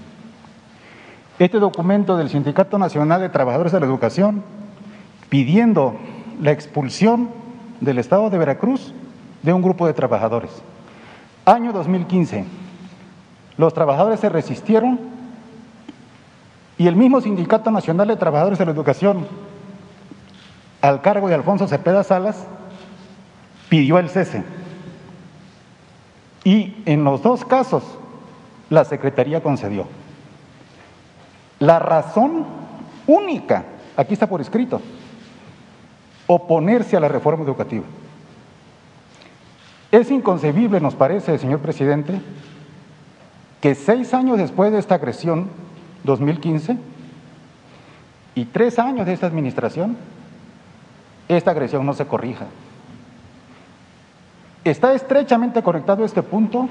este 1.39 1.59
documento 1.59 2.15
del 2.15 2.29
Sindicato 2.29 2.77
Nacional 2.77 3.21
de 3.21 3.29
Trabajadores 3.29 3.71
de 3.73 3.79
la 3.79 3.85
Educación 3.85 4.43
pidiendo 5.29 5.95
la 6.41 6.51
expulsión 6.51 7.29
del 7.81 7.99
Estado 7.99 8.29
de 8.29 8.37
Veracruz 8.37 8.93
de 9.43 9.51
un 9.51 9.61
grupo 9.61 9.85
de 9.85 9.93
trabajadores. 9.93 10.51
Año 11.45 11.73
2015. 11.73 12.45
Los 13.57 13.73
trabajadores 13.73 14.19
se 14.19 14.29
resistieron 14.29 14.99
y 16.77 16.87
el 16.87 16.95
mismo 16.95 17.21
Sindicato 17.21 17.71
Nacional 17.71 18.07
de 18.07 18.17
Trabajadores 18.17 18.59
de 18.59 18.65
la 18.65 18.71
Educación, 18.71 19.25
al 20.81 21.01
cargo 21.01 21.27
de 21.27 21.35
Alfonso 21.35 21.67
Cepeda 21.67 22.03
Salas, 22.03 22.45
pidió 23.69 23.97
el 23.97 24.09
cese. 24.09 24.43
Y 26.43 26.75
en 26.85 27.03
los 27.03 27.23
dos 27.23 27.45
casos, 27.45 27.83
la 28.69 28.83
Secretaría 28.85 29.41
concedió. 29.41 29.87
La 31.59 31.79
razón 31.79 32.45
única, 33.07 33.63
aquí 33.95 34.13
está 34.13 34.27
por 34.27 34.41
escrito, 34.41 34.81
oponerse 36.27 36.97
a 36.97 36.99
la 36.99 37.07
reforma 37.07 37.43
educativa. 37.43 37.85
Es 39.91 40.11
inconcebible, 40.11 40.81
nos 40.81 40.95
parece, 40.95 41.37
señor 41.37 41.59
presidente, 41.59 42.19
que 43.61 43.75
seis 43.75 44.13
años 44.13 44.37
después 44.37 44.71
de 44.71 44.79
esta 44.79 44.95
agresión, 44.95 45.49
2015, 46.03 46.77
y 48.35 48.45
tres 48.45 48.77
años 48.79 49.05
de 49.05 49.13
esta 49.13 49.27
administración, 49.27 49.95
esta 51.29 51.51
agresión 51.51 51.85
no 51.85 51.93
se 51.93 52.05
corrija. 52.05 52.45
Está 54.65 54.93
estrechamente 54.93 55.63
conectado 55.63 56.03
este 56.03 56.21
punto 56.21 56.67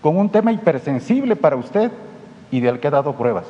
con 0.00 0.16
un 0.16 0.30
tema 0.30 0.52
hipersensible 0.52 1.34
para 1.34 1.56
usted 1.56 1.90
y 2.50 2.60
del 2.60 2.78
que 2.78 2.86
ha 2.86 2.92
dado 2.92 3.14
pruebas. 3.14 3.46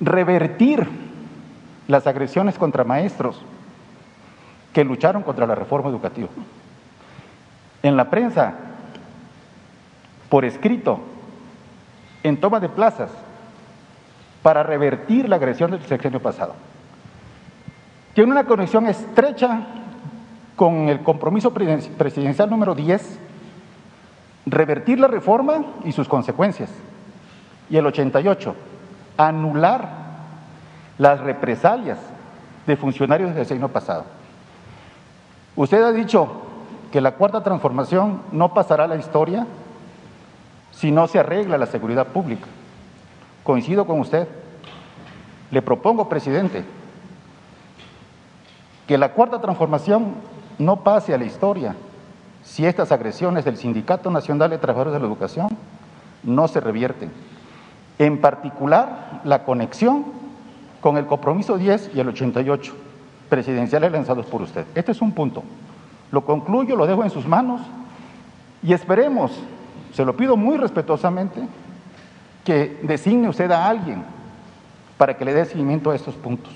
Revertir 0.00 0.88
las 1.86 2.06
agresiones 2.06 2.58
contra 2.58 2.84
maestros 2.84 3.40
que 4.72 4.84
lucharon 4.84 5.22
contra 5.22 5.46
la 5.46 5.54
reforma 5.54 5.90
educativa. 5.90 6.28
En 7.82 7.96
la 7.96 8.10
prensa, 8.10 8.54
por 10.28 10.44
escrito, 10.44 11.00
en 12.22 12.38
toma 12.38 12.60
de 12.60 12.68
plazas 12.68 13.10
para 14.42 14.62
revertir 14.62 15.28
la 15.28 15.36
agresión 15.36 15.70
del 15.70 15.82
sexenio 15.82 16.20
pasado. 16.20 16.54
Tiene 18.14 18.32
una 18.32 18.44
conexión 18.44 18.86
estrecha 18.86 19.66
con 20.56 20.88
el 20.88 21.00
compromiso 21.02 21.52
presidencial 21.52 22.50
número 22.50 22.74
10 22.74 23.20
revertir 24.50 24.98
la 24.98 25.08
reforma 25.08 25.64
y 25.84 25.92
sus 25.92 26.08
consecuencias. 26.08 26.70
Y 27.70 27.76
el 27.76 27.86
88, 27.86 28.54
anular 29.18 29.88
las 30.96 31.20
represalias 31.20 31.98
de 32.66 32.76
funcionarios 32.76 33.34
del 33.34 33.44
siglo 33.44 33.68
pasado. 33.68 34.04
Usted 35.56 35.82
ha 35.82 35.92
dicho 35.92 36.28
que 36.90 37.00
la 37.00 37.12
cuarta 37.12 37.42
transformación 37.42 38.22
no 38.32 38.54
pasará 38.54 38.84
a 38.84 38.88
la 38.88 38.96
historia 38.96 39.46
si 40.70 40.90
no 40.90 41.06
se 41.08 41.18
arregla 41.18 41.58
la 41.58 41.66
seguridad 41.66 42.06
pública. 42.06 42.46
Coincido 43.42 43.84
con 43.84 44.00
usted. 44.00 44.28
Le 45.50 45.62
propongo, 45.62 46.08
presidente, 46.08 46.64
que 48.86 48.98
la 48.98 49.12
cuarta 49.12 49.40
transformación 49.40 50.14
no 50.58 50.84
pase 50.84 51.14
a 51.14 51.18
la 51.18 51.24
historia 51.24 51.74
si 52.42 52.66
estas 52.66 52.92
agresiones 52.92 53.44
del 53.44 53.56
Sindicato 53.56 54.10
Nacional 54.10 54.50
de 54.50 54.58
Trabajadores 54.58 54.92
de 54.92 55.00
la 55.00 55.06
Educación 55.06 55.48
no 56.22 56.48
se 56.48 56.60
revierten. 56.60 57.10
En 57.98 58.20
particular, 58.20 59.20
la 59.24 59.44
conexión 59.44 60.04
con 60.80 60.96
el 60.96 61.06
compromiso 61.06 61.58
10 61.58 61.90
y 61.94 62.00
el 62.00 62.08
88, 62.08 62.72
presidenciales 63.28 63.90
lanzados 63.90 64.26
por 64.26 64.42
usted. 64.42 64.64
Este 64.74 64.92
es 64.92 65.02
un 65.02 65.12
punto. 65.12 65.42
Lo 66.12 66.24
concluyo, 66.24 66.76
lo 66.76 66.86
dejo 66.86 67.02
en 67.02 67.10
sus 67.10 67.26
manos 67.26 67.60
y 68.62 68.72
esperemos, 68.72 69.32
se 69.92 70.04
lo 70.04 70.16
pido 70.16 70.36
muy 70.36 70.56
respetuosamente, 70.56 71.46
que 72.44 72.78
designe 72.82 73.28
usted 73.28 73.50
a 73.50 73.68
alguien 73.68 74.02
para 74.96 75.16
que 75.16 75.24
le 75.24 75.34
dé 75.34 75.44
seguimiento 75.44 75.90
a 75.90 75.96
estos 75.96 76.14
puntos. 76.14 76.52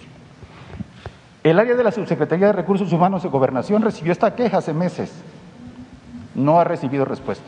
El 1.45 1.59
área 1.59 1.75
de 1.75 1.83
la 1.83 1.91
Subsecretaría 1.91 2.47
de 2.47 2.53
Recursos 2.53 2.93
Humanos 2.93 3.25
y 3.25 3.29
Gobernación 3.29 3.83
recibió 3.83 4.13
esta 4.13 4.35
queja 4.35 4.59
hace 4.59 4.73
meses. 4.73 5.13
No 6.35 6.59
ha 6.59 6.65
recibido 6.65 7.05
respuesta. 7.05 7.45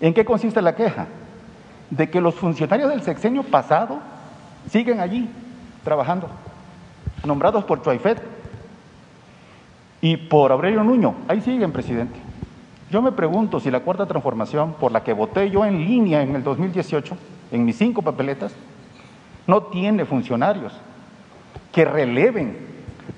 ¿En 0.00 0.12
qué 0.12 0.24
consiste 0.24 0.60
la 0.60 0.74
queja? 0.74 1.06
De 1.92 2.08
que 2.08 2.22
los 2.22 2.34
funcionarios 2.34 2.88
del 2.88 3.02
sexenio 3.02 3.42
pasado 3.42 3.98
siguen 4.70 5.00
allí 5.00 5.28
trabajando, 5.84 6.28
nombrados 7.22 7.64
por 7.64 7.82
Chuaifet 7.82 8.22
y 10.00 10.16
por 10.16 10.52
Aurelio 10.52 10.82
Nuño. 10.82 11.14
Ahí 11.28 11.42
siguen, 11.42 11.70
presidente. 11.70 12.18
Yo 12.90 13.02
me 13.02 13.12
pregunto 13.12 13.60
si 13.60 13.70
la 13.70 13.80
cuarta 13.80 14.06
transformación, 14.06 14.72
por 14.74 14.90
la 14.90 15.04
que 15.04 15.12
voté 15.12 15.50
yo 15.50 15.66
en 15.66 15.84
línea 15.84 16.22
en 16.22 16.34
el 16.34 16.42
2018, 16.42 17.14
en 17.52 17.64
mis 17.64 17.76
cinco 17.76 18.00
papeletas, 18.00 18.54
no 19.46 19.64
tiene 19.64 20.06
funcionarios 20.06 20.72
que 21.72 21.84
releven 21.84 22.56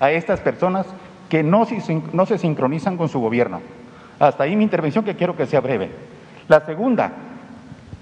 a 0.01 0.11
estas 0.11 0.41
personas 0.41 0.85
que 1.29 1.43
no, 1.43 1.65
no 2.11 2.25
se 2.25 2.37
sincronizan 2.37 2.97
con 2.97 3.07
su 3.07 3.21
gobierno. 3.21 3.61
Hasta 4.19 4.43
ahí 4.43 4.55
mi 4.57 4.63
intervención 4.63 5.05
que 5.05 5.15
quiero 5.15 5.35
que 5.35 5.45
sea 5.45 5.61
breve. 5.61 5.91
La 6.47 6.61
segunda, 6.65 7.13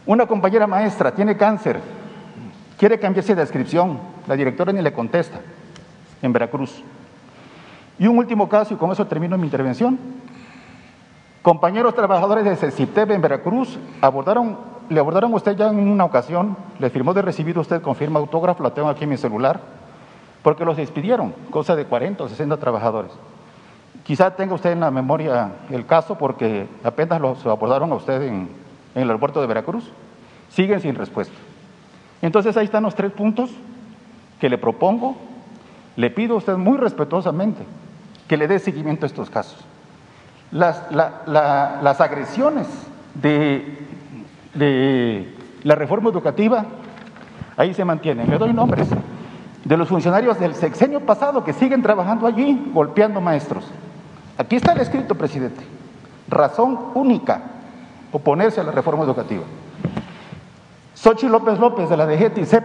una 0.05 0.25
compañera 0.25 0.67
maestra 0.67 1.13
tiene 1.13 1.37
cáncer, 1.37 1.79
quiere 2.77 2.99
cambiarse 2.99 3.35
de 3.35 3.41
adscripción, 3.41 3.97
la 4.27 4.35
directora 4.35 4.73
ni 4.73 4.81
le 4.81 4.91
contesta, 4.91 5.39
en 6.21 6.33
Veracruz. 6.33 6.83
Y 7.97 8.07
un 8.07 8.17
último 8.17 8.49
caso, 8.49 8.73
y 8.73 8.77
con 8.77 8.91
eso 8.91 9.07
termino 9.07 9.37
mi 9.37 9.45
intervención. 9.45 9.97
Compañeros 11.41 11.93
trabajadores 11.95 12.43
de 12.43 12.55
CECITEB 12.55 13.11
en 13.11 13.21
Veracruz 13.21 13.77
abordaron, 14.01 14.57
le 14.89 14.99
abordaron 14.99 15.33
usted 15.33 15.55
ya 15.55 15.69
en 15.69 15.87
una 15.87 16.05
ocasión, 16.05 16.57
le 16.79 16.89
firmó 16.89 17.13
de 17.13 17.21
recibido 17.21 17.61
usted 17.61 17.81
con 17.81 17.95
firma 17.95 18.19
autógrafo, 18.19 18.63
la 18.63 18.73
tengo 18.73 18.89
aquí 18.89 19.03
en 19.05 19.11
mi 19.11 19.17
celular, 19.17 19.61
porque 20.41 20.65
los 20.65 20.75
despidieron, 20.75 21.33
cosa 21.49 21.75
de 21.75 21.85
40 21.85 22.23
o 22.23 22.27
60 22.29 22.57
trabajadores. 22.57 23.11
Quizá 24.03 24.35
tenga 24.35 24.55
usted 24.55 24.71
en 24.71 24.81
la 24.81 24.91
memoria 24.91 25.51
el 25.69 25.85
caso 25.85 26.17
porque 26.17 26.67
apenas 26.83 27.21
los 27.21 27.45
abordaron 27.45 27.91
a 27.93 27.95
usted 27.95 28.21
en, 28.23 28.62
el 29.01 29.09
aeropuerto 29.09 29.41
de 29.41 29.47
Veracruz. 29.47 29.89
Siguen 30.49 30.79
sin 30.81 30.95
respuesta. 30.95 31.33
Entonces 32.21 32.55
ahí 32.57 32.65
están 32.65 32.83
los 32.83 32.95
tres 32.95 33.11
puntos 33.11 33.51
que 34.39 34.49
le 34.49 34.57
propongo. 34.57 35.15
Le 35.95 36.09
pido 36.09 36.35
a 36.35 36.37
usted 36.37 36.55
muy 36.57 36.77
respetuosamente 36.77 37.63
que 38.27 38.37
le 38.37 38.47
dé 38.47 38.59
seguimiento 38.59 39.05
a 39.05 39.07
estos 39.07 39.29
casos. 39.29 39.57
Las, 40.51 40.83
las 40.91 42.01
agresiones 42.01 42.67
de, 43.15 43.79
de 44.53 45.35
la 45.63 45.75
reforma 45.75 46.09
educativa 46.09 46.65
ahí 47.57 47.73
se 47.73 47.83
mantienen. 47.85 48.29
Le 48.29 48.37
doy 48.37 48.53
nombres 48.53 48.87
de 49.63 49.77
los 49.77 49.87
funcionarios 49.87 50.39
del 50.39 50.55
sexenio 50.55 50.99
pasado 50.99 51.43
que 51.43 51.53
siguen 51.53 51.81
trabajando 51.81 52.27
allí 52.27 52.71
golpeando 52.73 53.21
maestros. 53.21 53.65
Aquí 54.37 54.55
está 54.55 54.73
el 54.73 54.81
escrito, 54.81 55.15
presidente. 55.15 55.63
Razón 56.27 56.79
única, 56.95 57.41
oponerse 58.13 58.61
a 58.61 58.63
la 58.63 58.71
reforma 58.71 59.03
educativa. 59.03 59.43
Xochitl 60.95 61.31
López 61.31 61.59
López 61.59 61.89
de 61.89 61.97
la 61.97 62.05
DGTICEP, 62.05 62.63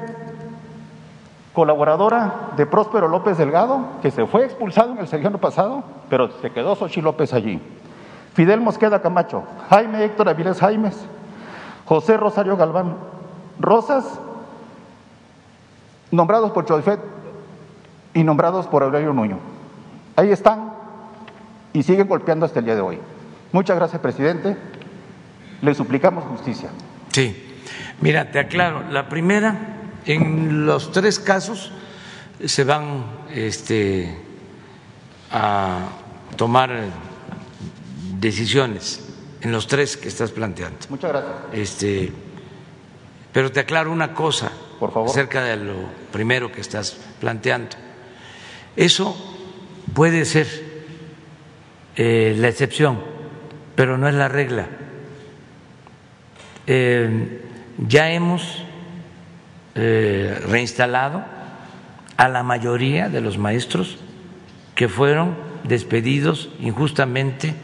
colaboradora 1.53 2.51
de 2.57 2.67
Próspero 2.67 3.09
López 3.09 3.37
Delgado, 3.37 3.81
que 4.01 4.13
se 4.13 4.27
fue 4.27 4.45
expulsado 4.45 4.93
en 4.93 4.99
el 4.99 5.09
sexenio 5.09 5.39
pasado, 5.39 5.83
pero 6.09 6.31
se 6.41 6.53
quedó 6.53 6.77
Xochitl 6.77 7.05
López 7.05 7.33
allí. 7.35 7.61
Fidel 8.35 8.61
Mosqueda 8.61 9.03
Camacho, 9.03 9.43
Jaime 9.71 10.05
Héctor 10.05 10.29
Avilés 10.29 10.61
Jaimes, 10.61 11.05
José 11.87 12.17
Rosario 12.17 12.57
Galván 12.57 12.97
Rosas 13.59 14.21
nombrados 16.11 16.53
por 16.53 16.65
Cholfet 16.65 17.01
y 18.15 18.23
nombrados 18.23 18.67
por 18.67 18.83
Aurelio 18.83 19.13
Nuño. 19.13 19.39
Ahí 20.15 20.31
están 20.31 20.73
y 21.73 21.83
siguen 21.83 22.07
golpeando 22.07 22.47
hasta 22.47 22.61
el 22.61 22.67
día 22.67 22.75
de 22.75 22.81
hoy. 22.81 22.99
Muchas 23.53 23.77
gracias, 23.77 24.01
presidente. 24.01 24.57
Le 25.63 25.75
suplicamos 25.75 26.25
justicia. 26.25 26.71
Sí. 27.13 27.45
Mira, 28.01 28.31
te 28.31 28.39
aclaro. 28.39 28.85
La 28.91 29.09
primera, 29.09 29.57
en 30.07 30.67
los 30.67 30.93
tres 30.93 31.19
casos 31.19 31.73
se 32.45 32.65
van 32.65 33.05
este, 33.35 34.17
a 35.31 35.81
tomar 36.37 36.71
decisiones 38.19 39.05
en 39.41 39.53
los 39.53 39.67
tres 39.67 39.97
que 39.97 40.09
estás 40.09 40.31
planteando. 40.31 40.79
Muchas 40.89 41.11
gracias. 41.11 41.35
Este, 41.53 42.13
pero 43.33 43.51
te 43.51 43.61
aclaro 43.61 43.93
una 43.93 44.15
cosa 44.15 44.51
por 44.79 44.93
favor. 44.93 45.11
acerca 45.11 45.43
de 45.43 45.57
lo 45.57 45.75
primero 46.13 46.53
que 46.53 46.61
estás 46.61 46.97
planteando. 47.21 47.77
Eso 48.77 49.17
puede 49.95 50.25
ser 50.25 50.47
eh, 51.97 52.35
la 52.39 52.49
excepción, 52.49 53.01
pero 53.75 53.99
no 53.99 54.09
es 54.09 54.15
la 54.15 54.29
regla. 54.29 54.69
Eh, 56.71 57.41
ya 57.79 58.11
hemos 58.11 58.63
eh, 59.75 60.39
reinstalado 60.47 61.25
a 62.19 62.29
la 62.29 62.43
mayoría 62.43 63.09
de 63.09 63.23
los 63.23 63.39
maestros 63.39 63.97
que 64.75 64.89
fueron 64.89 65.35
despedidos 65.65 66.51
injustamente 66.61 67.55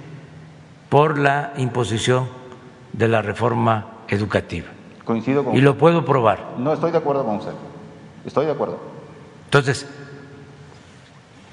por 0.89 1.19
la 1.19 1.53
imposición 1.59 2.29
de 2.95 3.09
la 3.09 3.21
reforma 3.21 3.89
educativa. 4.09 4.69
Coincido 5.05 5.45
con 5.45 5.55
Y 5.55 5.61
lo 5.61 5.77
puedo 5.77 6.07
probar. 6.07 6.55
No 6.57 6.73
estoy 6.73 6.91
de 6.91 6.99
acuerdo 6.99 7.27
con 7.27 7.37
usted. 7.37 7.53
Estoy 8.25 8.47
de 8.47 8.53
acuerdo. 8.53 8.81
Entonces, 9.45 9.87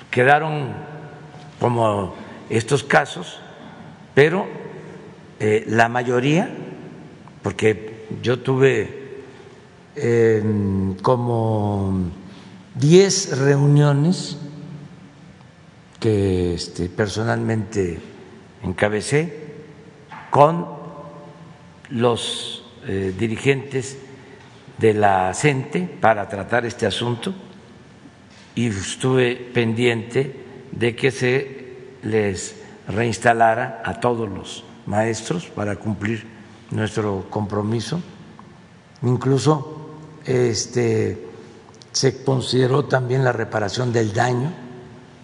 quedaron 0.09 0.69
como 1.59 2.15
estos 2.49 2.83
casos, 2.83 3.41
pero 4.13 4.47
eh, 5.39 5.65
la 5.67 5.89
mayoría, 5.89 6.49
porque 7.43 8.05
yo 8.21 8.39
tuve 8.39 9.01
eh, 9.95 10.43
como 11.01 12.11
10 12.75 13.39
reuniones 13.39 14.37
que 15.99 16.55
este, 16.55 16.89
personalmente 16.89 17.99
encabecé 18.63 19.53
con 20.29 20.65
los 21.89 22.65
eh, 22.87 23.13
dirigentes 23.17 23.97
de 24.77 24.93
la 24.93 25.33
CENTE 25.33 25.81
para 25.99 26.27
tratar 26.27 26.65
este 26.65 26.85
asunto 26.85 27.33
y 28.55 28.67
estuve 28.67 29.35
pendiente 29.35 30.35
de 30.71 30.95
que 30.95 31.11
se 31.11 31.65
les 32.03 32.55
reinstalara 32.87 33.81
a 33.85 33.99
todos 33.99 34.29
los 34.29 34.63
maestros 34.85 35.45
para 35.47 35.75
cumplir 35.75 36.25
nuestro 36.71 37.27
compromiso. 37.29 38.01
Incluso 39.03 39.89
este, 40.25 41.27
se 41.91 42.23
consideró 42.23 42.85
también 42.85 43.23
la 43.23 43.31
reparación 43.31 43.93
del 43.93 44.13
daño 44.13 44.51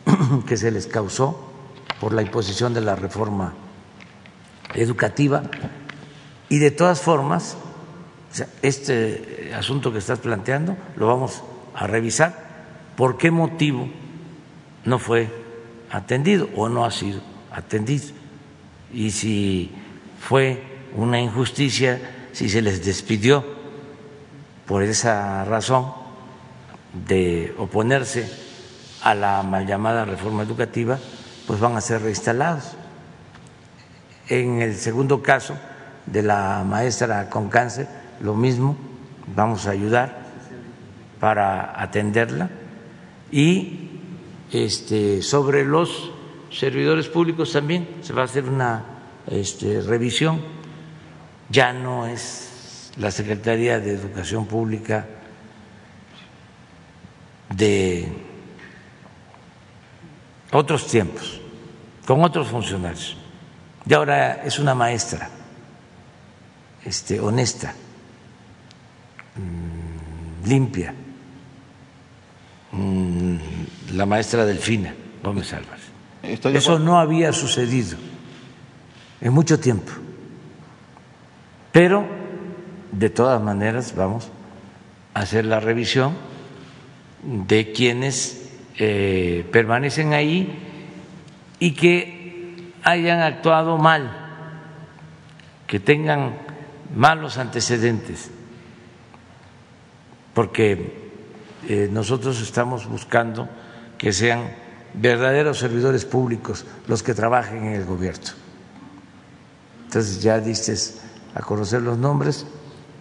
que 0.48 0.58
se 0.58 0.72
les 0.72 0.88
causó 0.88 1.48
por 2.00 2.14
la 2.14 2.22
imposición 2.22 2.74
de 2.74 2.82
la 2.82 2.96
reforma 2.96 3.54
educativa 4.76 5.44
y 6.50 6.60
de 6.60 6.72
todas 6.72 7.02
formas, 7.02 7.58
este 8.62 9.52
asunto 9.56 9.92
que 9.92 10.00
estás 10.00 10.20
planteando 10.20 10.78
lo 10.96 11.08
vamos 11.08 11.44
a 11.76 11.88
revisar. 11.88 12.48
¿Por 12.96 13.18
qué 13.18 13.32
motivo 13.32 13.90
no 14.86 15.00
fue 15.00 15.30
atendido 15.92 16.50
o 16.56 16.70
no 16.70 16.86
ha 16.86 16.92
sido 16.92 17.22
atendido? 17.52 18.06
Y 18.94 19.12
si 19.12 19.72
fue 20.20 20.77
una 20.96 21.20
injusticia 21.20 22.30
si 22.32 22.50
se 22.50 22.62
les 22.62 22.86
despidió 22.86 23.44
por 24.66 24.84
esa 24.84 25.44
razón 25.46 25.92
de 27.08 27.54
oponerse 27.58 28.30
a 29.02 29.16
la 29.16 29.44
mal 29.44 29.66
llamada 29.66 30.06
reforma 30.06 30.44
educativa, 30.44 31.00
pues 31.46 31.60
van 31.60 31.76
a 31.78 31.82
ser 31.82 32.02
reinstalados. 32.02 32.74
En 34.28 34.62
el 34.62 34.76
segundo 34.76 35.22
caso 35.22 35.56
de 36.06 36.24
la 36.24 36.64
maestra 36.66 37.30
con 37.30 37.50
cáncer, 37.50 37.88
lo 38.20 38.36
mismo, 38.36 38.76
vamos 39.36 39.68
a 39.68 39.72
ayudar 39.72 40.28
para 41.20 41.82
atenderla 41.82 42.50
y 43.32 43.90
este, 44.52 45.22
sobre 45.22 45.66
los 45.66 46.12
servidores 46.52 47.08
públicos 47.08 47.52
también 47.52 47.88
se 48.02 48.14
va 48.14 48.22
a 48.22 48.26
hacer 48.26 48.46
una 48.46 48.84
este, 49.28 49.82
revisión. 49.82 50.57
Ya 51.50 51.74
no 51.74 52.06
es 52.08 52.92
la 52.98 53.12
Secretaría 53.12 53.80
de 53.80 53.94
Educación 53.94 54.46
Pública 54.46 55.06
de 57.56 58.08
otros 60.52 60.88
tiempos, 60.88 61.40
con 62.06 62.24
otros 62.24 62.48
funcionarios. 62.48 63.18
Y 63.86 63.94
ahora 63.94 64.44
es 64.44 64.60
una 64.60 64.76
maestra 64.76 65.30
este, 66.84 67.20
honesta, 67.20 67.74
mm, 69.36 70.48
limpia, 70.48 70.94
mm, 72.72 73.36
la 73.94 74.06
maestra 74.06 74.46
Delfina 74.46 74.94
Gómez 75.24 75.54
Álvarez. 75.54 75.86
Eso 76.24 76.80
no 76.80 77.00
había 77.00 77.32
sucedido 77.32 77.98
en 79.22 79.34
mucho 79.34 79.60
tiempo. 79.60 79.92
Pero, 81.78 82.08
de 82.92 83.12
todas 83.12 83.40
maneras, 83.40 83.94
vamos 83.96 84.30
a 85.14 85.20
hacer 85.20 85.46
la 85.46 85.60
revisión 85.60 86.16
de 87.22 87.72
quienes 87.72 88.50
eh, 88.80 89.48
permanecen 89.52 90.14
ahí 90.14 90.58
y 91.60 91.74
que 91.74 92.74
hayan 92.82 93.20
actuado 93.20 93.78
mal, 93.78 94.10
que 95.68 95.80
tengan 95.80 96.40
malos 96.96 97.38
antecedentes, 97.38 98.32
porque 100.34 101.12
eh, 101.68 101.90
nosotros 101.92 102.42
estamos 102.42 102.88
buscando 102.88 103.48
que 104.00 104.14
sean 104.14 104.50
verdaderos 104.96 105.60
servidores 105.60 106.06
públicos 106.06 106.66
los 106.88 107.04
que 107.04 107.14
trabajen 107.14 107.66
en 107.66 107.74
el 107.74 107.86
gobierno. 107.86 108.32
Entonces 109.86 110.24
ya 110.24 110.40
diste 110.40 110.76
a 111.38 111.44
conocer 111.44 111.82
los 111.82 111.98
nombres 111.98 112.46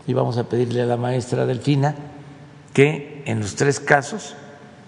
y 0.06 0.12
vamos 0.12 0.36
a 0.38 0.44
pedirle 0.44 0.82
a 0.82 0.86
la 0.86 0.96
maestra 0.96 1.46
Delfina 1.46 1.94
que 2.72 3.22
en 3.26 3.40
los 3.40 3.56
tres 3.56 3.80
casos 3.80 4.36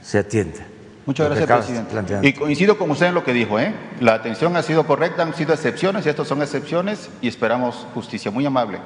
se 0.03 0.19
atienda. 0.19 0.61
Muchas 1.07 1.31
gracias, 1.31 1.87
presidente. 1.87 2.29
Y 2.29 2.35
coincido 2.35 2.77
con 2.77 2.91
usted 2.91 3.07
en 3.07 3.15
lo 3.15 3.25
que 3.25 3.33
dijo, 3.33 3.59
¿eh? 3.59 3.73
La 4.01 4.13
atención 4.13 4.55
ha 4.57 4.63
sido 4.63 4.87
correcta, 4.87 5.23
han 5.23 5.35
sido 5.35 5.55
excepciones 5.55 6.05
y 6.05 6.11
estas 6.11 6.29
son 6.29 6.43
excepciones 6.43 7.09
y 7.23 7.29
esperamos 7.29 7.87
justicia. 7.95 8.31
Muy 8.31 8.45
amable. 8.45 8.79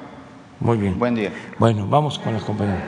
Muy 0.61 0.77
bien. 0.77 0.97
Buen 0.97 1.15
día. 1.15 1.33
Bueno, 1.59 1.85
vamos 1.85 2.17
con 2.17 2.33
los 2.33 2.43
compañeros. 2.43 2.83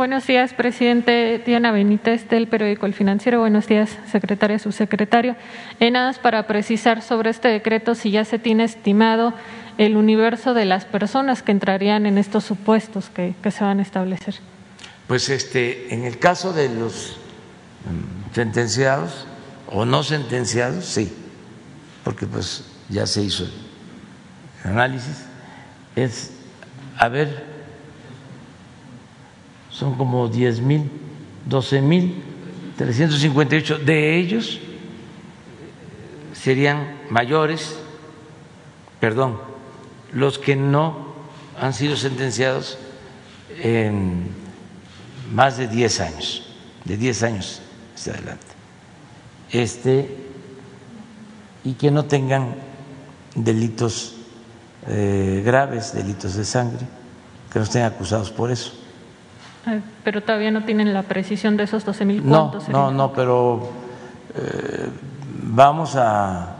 Buenos 0.00 0.26
días, 0.26 0.54
presidente 0.54 1.42
Diana 1.44 1.72
Benítez 1.72 2.26
del 2.30 2.48
periódico 2.48 2.86
El 2.86 2.94
Financiero. 2.94 3.40
Buenos 3.40 3.66
días, 3.66 3.98
secretaria, 4.10 4.58
subsecretario. 4.58 5.36
En 5.78 5.92
nada 5.92 6.14
para 6.22 6.46
precisar 6.46 7.02
sobre 7.02 7.28
este 7.28 7.48
decreto 7.48 7.94
si 7.94 8.10
ya 8.10 8.24
se 8.24 8.38
tiene 8.38 8.64
estimado 8.64 9.34
el 9.76 9.98
universo 9.98 10.54
de 10.54 10.64
las 10.64 10.86
personas 10.86 11.42
que 11.42 11.52
entrarían 11.52 12.06
en 12.06 12.16
estos 12.16 12.44
supuestos 12.44 13.10
que, 13.10 13.34
se 13.50 13.62
van 13.62 13.78
a 13.78 13.82
establecer. 13.82 14.36
Pues 15.06 15.28
este, 15.28 15.92
en 15.92 16.06
el 16.06 16.18
caso 16.18 16.54
de 16.54 16.70
los 16.70 17.18
mm, 17.84 18.34
sentenciados 18.34 19.26
o 19.66 19.84
no 19.84 20.02
sentenciados, 20.02 20.86
sí, 20.86 21.12
porque 22.04 22.26
pues 22.26 22.64
ya 22.88 23.06
se 23.06 23.20
hizo 23.20 23.44
el 24.64 24.70
análisis, 24.70 25.26
es 25.94 26.32
a 26.96 27.08
ver 27.08 27.49
son 29.80 29.94
como 29.94 30.28
10 30.28 30.60
mil, 30.60 30.90
12 31.46 31.80
mil 31.80 32.22
358. 32.76 33.78
De 33.78 34.18
ellos 34.18 34.60
serían 36.34 36.98
mayores, 37.08 37.76
perdón, 39.00 39.40
los 40.12 40.38
que 40.38 40.54
no 40.54 41.14
han 41.58 41.72
sido 41.72 41.96
sentenciados 41.96 42.76
en 43.62 44.28
más 45.32 45.56
de 45.56 45.66
10 45.66 46.00
años, 46.00 46.54
de 46.84 46.98
10 46.98 47.22
años 47.22 47.62
hacia 47.94 48.12
adelante. 48.12 48.46
Este, 49.50 50.14
y 51.64 51.72
que 51.72 51.90
no 51.90 52.04
tengan 52.04 52.54
delitos 53.34 54.16
eh, 54.86 55.42
graves, 55.42 55.94
delitos 55.94 56.34
de 56.34 56.44
sangre, 56.44 56.86
que 57.50 57.58
no 57.58 57.64
estén 57.64 57.84
acusados 57.84 58.30
por 58.30 58.50
eso. 58.50 58.79
Pero 60.04 60.22
todavía 60.22 60.50
no 60.50 60.64
tienen 60.64 60.94
la 60.94 61.02
precisión 61.02 61.56
de 61.56 61.64
esos 61.64 61.84
12 61.84 62.04
mil 62.04 62.26
No, 62.26 62.52
no, 62.70 62.90
no, 62.90 63.12
pero 63.12 63.68
eh, 64.34 64.88
vamos 65.42 65.96
a, 65.96 66.56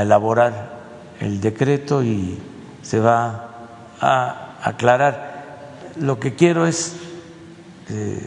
elaborar 0.00 0.78
el 1.20 1.40
decreto 1.40 2.02
y 2.02 2.36
se 2.82 2.98
va 2.98 3.50
a 4.00 4.56
aclarar. 4.62 5.68
Lo 6.00 6.18
que 6.18 6.34
quiero 6.34 6.66
es 6.66 6.96
eh, 7.88 8.26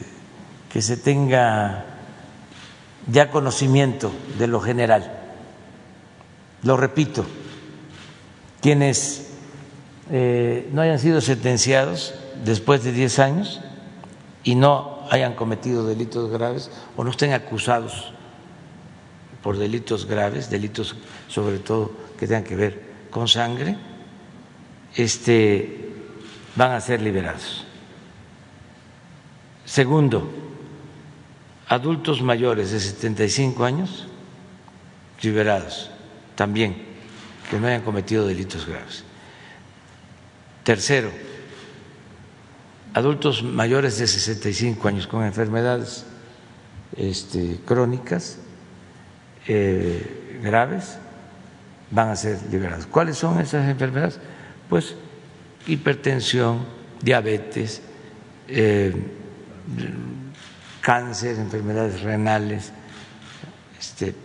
que 0.72 0.82
se 0.82 0.96
tenga 0.96 1.86
ya 3.08 3.30
conocimiento 3.30 4.12
de 4.40 4.48
lo 4.48 4.62
general. 4.62 5.12
Lo 6.64 6.78
repito, 6.78 7.26
quienes 8.62 9.34
eh, 10.10 10.70
no 10.72 10.82
hayan 10.82 11.00
sido 11.00 11.20
sentenciados 11.20 12.14
después 12.46 12.84
de 12.84 12.94
10 12.94 13.20
años 13.20 13.62
y 14.44 14.56
no 14.56 15.06
hayan 15.10 15.36
cometido 15.36 15.86
delitos 15.86 16.32
graves 16.32 16.72
o 16.96 17.04
no 17.04 17.12
estén 17.12 17.34
acusados 17.34 18.14
por 19.44 19.58
delitos 19.58 20.06
graves, 20.06 20.50
delitos 20.50 20.96
sobre 21.28 21.60
todo 21.60 21.92
que 22.18 22.28
tengan 22.28 22.44
que 22.44 22.56
ver 22.56 22.92
con 23.10 23.28
sangre, 23.28 23.78
este, 24.96 25.90
van 26.56 26.72
a 26.72 26.82
ser 26.82 27.02
liberados. 27.02 27.66
Segundo, 29.66 30.30
adultos 31.68 32.22
mayores 32.22 32.72
de 32.72 32.80
75 32.80 33.64
años 33.64 34.08
liberados 35.22 35.90
también, 36.36 36.76
que 37.50 37.60
no 37.60 37.68
hayan 37.68 37.82
cometido 37.82 38.28
delitos 38.28 38.66
graves. 38.66 39.04
Tercero, 40.64 41.12
adultos 42.94 43.44
mayores 43.44 43.98
de 43.98 44.08
65 44.08 44.88
años 44.88 45.08
con 45.08 45.24
enfermedades 45.24 46.06
este, 46.96 47.60
crónicas 47.66 48.38
eh, 49.48 50.40
graves 50.44 50.98
van 51.90 52.10
a 52.10 52.16
ser 52.16 52.38
liberados. 52.52 52.86
¿Cuáles 52.88 53.18
son 53.18 53.40
esas 53.40 53.70
enfermedades? 53.70 54.20
Pues 54.70 54.96
hipertensión, 55.68 56.66
diabetes, 57.02 57.82
eh, 58.48 58.94
cáncer, 60.82 61.38
enfermedades 61.38 62.02
renales. 62.02 62.72
Este, 63.80 64.16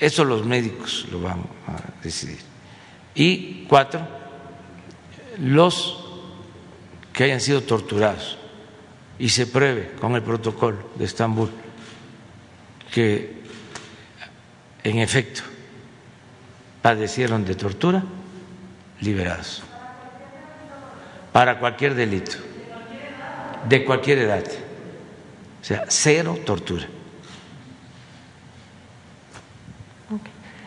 eso 0.00 0.24
los 0.24 0.44
médicos 0.44 1.06
lo 1.10 1.20
van 1.20 1.40
a 1.66 2.02
decidir. 2.02 2.38
Y 3.14 3.64
cuatro, 3.64 4.06
los 5.38 6.05
que 7.16 7.24
hayan 7.24 7.40
sido 7.40 7.62
torturados 7.62 8.36
y 9.18 9.30
se 9.30 9.46
pruebe 9.46 9.92
con 9.98 10.14
el 10.14 10.22
protocolo 10.22 10.90
de 10.96 11.06
Estambul 11.06 11.50
que 12.92 13.40
en 14.84 14.98
efecto 14.98 15.40
padecieron 16.82 17.42
de 17.46 17.54
tortura, 17.54 18.02
liberados. 19.00 19.62
Para 21.32 21.58
cualquier 21.58 21.94
delito, 21.94 22.36
de 23.66 23.84
cualquier 23.86 24.18
edad. 24.18 24.44
O 25.62 25.64
sea, 25.64 25.86
cero 25.88 26.38
tortura. 26.44 26.86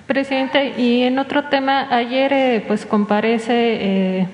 Presidente, 0.08 0.74
y 0.80 1.04
en 1.04 1.20
otro 1.20 1.48
tema, 1.50 1.96
ayer 1.96 2.34
eh, 2.34 2.66
pues 2.68 2.88
comparece 2.88 3.54
eh, 3.54 4.28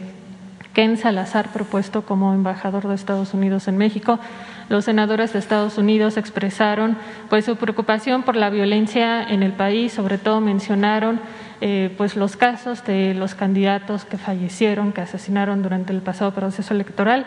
Ken 0.75 0.97
Salazar, 0.97 1.53
propuesto 1.53 2.03
como 2.03 2.33
embajador 2.33 2.87
de 2.87 2.95
Estados 2.95 3.33
Unidos 3.33 3.69
en 3.69 3.77
México, 3.77 4.19
los 4.67 4.83
senadores 4.83 5.31
de 5.31 5.39
Estados 5.39 5.77
Unidos 5.77 6.17
expresaron 6.17 6.97
pues 7.29 7.45
su 7.45 7.55
preocupación 7.55 8.23
por 8.23 8.35
la 8.35 8.49
violencia 8.49 9.23
en 9.23 9.41
el 9.41 9.53
país, 9.53 9.93
sobre 9.93 10.17
todo 10.17 10.41
mencionaron 10.41 11.21
eh, 11.61 11.93
pues 11.97 12.17
los 12.17 12.35
casos 12.35 12.83
de 12.83 13.13
los 13.13 13.35
candidatos 13.35 14.03
que 14.03 14.17
fallecieron, 14.17 14.91
que 14.91 14.99
asesinaron 14.99 15.63
durante 15.63 15.93
el 15.93 16.01
pasado 16.01 16.31
proceso 16.33 16.73
electoral. 16.73 17.25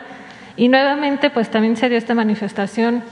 Y 0.57 0.69
nuevamente 0.69 1.31
pues 1.31 1.51
también 1.51 1.77
se 1.77 1.89
dio 1.89 1.97
esta 1.97 2.15
manifestación 2.15 3.03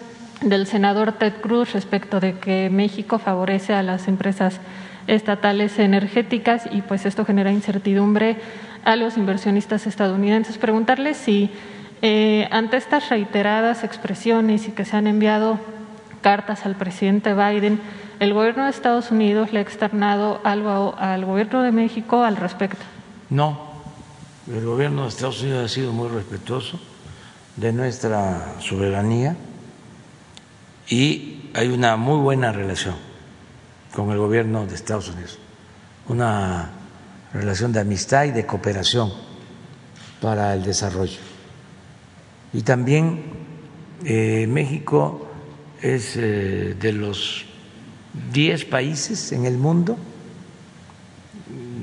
del 0.43 0.67
senador 0.67 1.13
Ted 1.13 1.33
Cruz 1.41 1.73
respecto 1.73 2.21
de 2.21 2.39
que 2.39 2.69
México 2.69 3.19
favorece 3.19 3.73
a 3.73 3.83
las 3.83 4.07
empresas 4.07 4.61
estatales 5.07 5.79
energéticas 5.79 6.69
y 6.71 6.83
pues 6.83 7.07
esto 7.07 7.25
genera 7.25 7.51
incertidumbre 7.51 8.37
a 8.85 8.97
los 8.97 9.17
inversionistas 9.17 9.87
estadounidenses. 9.87 10.59
Preguntarles 10.59 11.17
si 11.17 11.51
eh, 12.03 12.49
ante 12.51 12.77
estas 12.77 13.09
reiteradas 13.09 13.85
expresiones 13.85 14.69
y 14.69 14.73
que 14.73 14.85
se 14.85 14.97
han 14.97 15.07
enviado 15.07 15.59
cartas 16.21 16.67
al 16.67 16.77
presidente 16.77 17.35
Biden, 17.35 17.81
el 18.21 18.33
gobierno 18.33 18.65
de 18.65 18.71
Estados 18.71 19.11
Unidos 19.11 19.53
le 19.53 19.61
ha 19.61 19.63
externado 19.63 20.41
algo 20.45 20.95
al 20.99 21.25
gobierno 21.25 21.63
de 21.63 21.73
México 21.73 22.25
al 22.25 22.37
respecto. 22.37 22.85
No, 23.31 23.59
el 24.51 24.65
gobierno 24.65 25.03
de 25.03 25.09
Estados 25.09 25.43
Unidos 25.43 25.65
ha 25.65 25.75
sido 25.75 25.93
muy 25.93 26.09
respetuoso 26.09 26.81
de 27.57 27.73
nuestra 27.73 28.55
soberanía 28.61 29.37
y 30.89 31.51
hay 31.55 31.69
una 31.69 31.97
muy 31.97 32.21
buena 32.21 32.53
relación 32.53 33.06
con 33.97 34.11
el 34.11 34.19
gobierno 34.19 34.67
de 34.67 34.75
Estados 34.75 35.09
Unidos, 35.09 35.39
una 36.07 36.71
relación 37.33 37.73
de 37.73 37.81
amistad 37.81 38.27
y 38.27 38.31
de 38.31 38.45
cooperación 38.45 39.11
para 40.21 40.53
el 40.53 40.63
desarrollo. 40.63 41.19
Y 42.53 42.61
también 42.61 43.25
eh, 44.05 44.47
México 44.51 45.31
es 45.81 46.15
eh, 46.17 46.77
de 46.79 46.93
los 46.93 47.47
10 48.35 48.67
países 48.67 49.33
en 49.33 49.47
el 49.47 49.57
mundo 49.57 49.97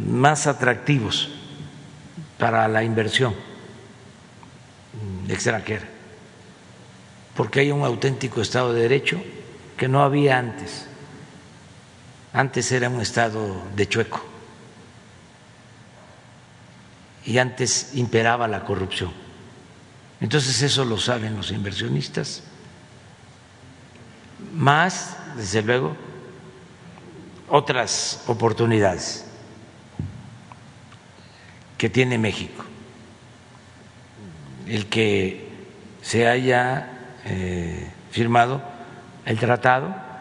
más 0.08 0.46
atractivos 0.46 1.32
para 2.38 2.68
la 2.68 2.84
inversión 2.84 3.34
extranjera, 5.28 5.88
porque 7.36 7.62
hay 7.62 7.72
un 7.72 7.84
auténtico 7.84 8.40
Estado 8.40 8.72
de 8.72 8.84
Derecho 8.84 9.20
que 9.76 9.88
no 9.88 10.04
había 10.04 10.38
antes 10.38 10.93
antes 12.34 12.72
era 12.72 12.90
un 12.90 13.00
estado 13.00 13.64
de 13.76 13.88
chueco 13.88 14.24
y 17.26 17.38
antes 17.38 17.92
imperaba 17.94 18.48
la 18.48 18.66
corrupción. 18.66 19.12
Entonces 20.20 20.62
eso 20.62 20.84
lo 20.84 20.98
saben 20.98 21.38
los 21.38 21.52
inversionistas. 21.52 22.44
Más, 24.56 25.16
desde 25.38 25.62
luego, 25.62 25.96
otras 27.50 28.24
oportunidades 28.28 29.26
que 31.78 31.90
tiene 31.90 32.18
México. 32.18 32.66
El 34.68 34.88
que 34.88 35.50
se 36.02 36.28
haya 36.28 37.20
eh, 37.26 37.92
firmado 38.12 38.62
el 39.26 39.38
tratado 39.38 40.13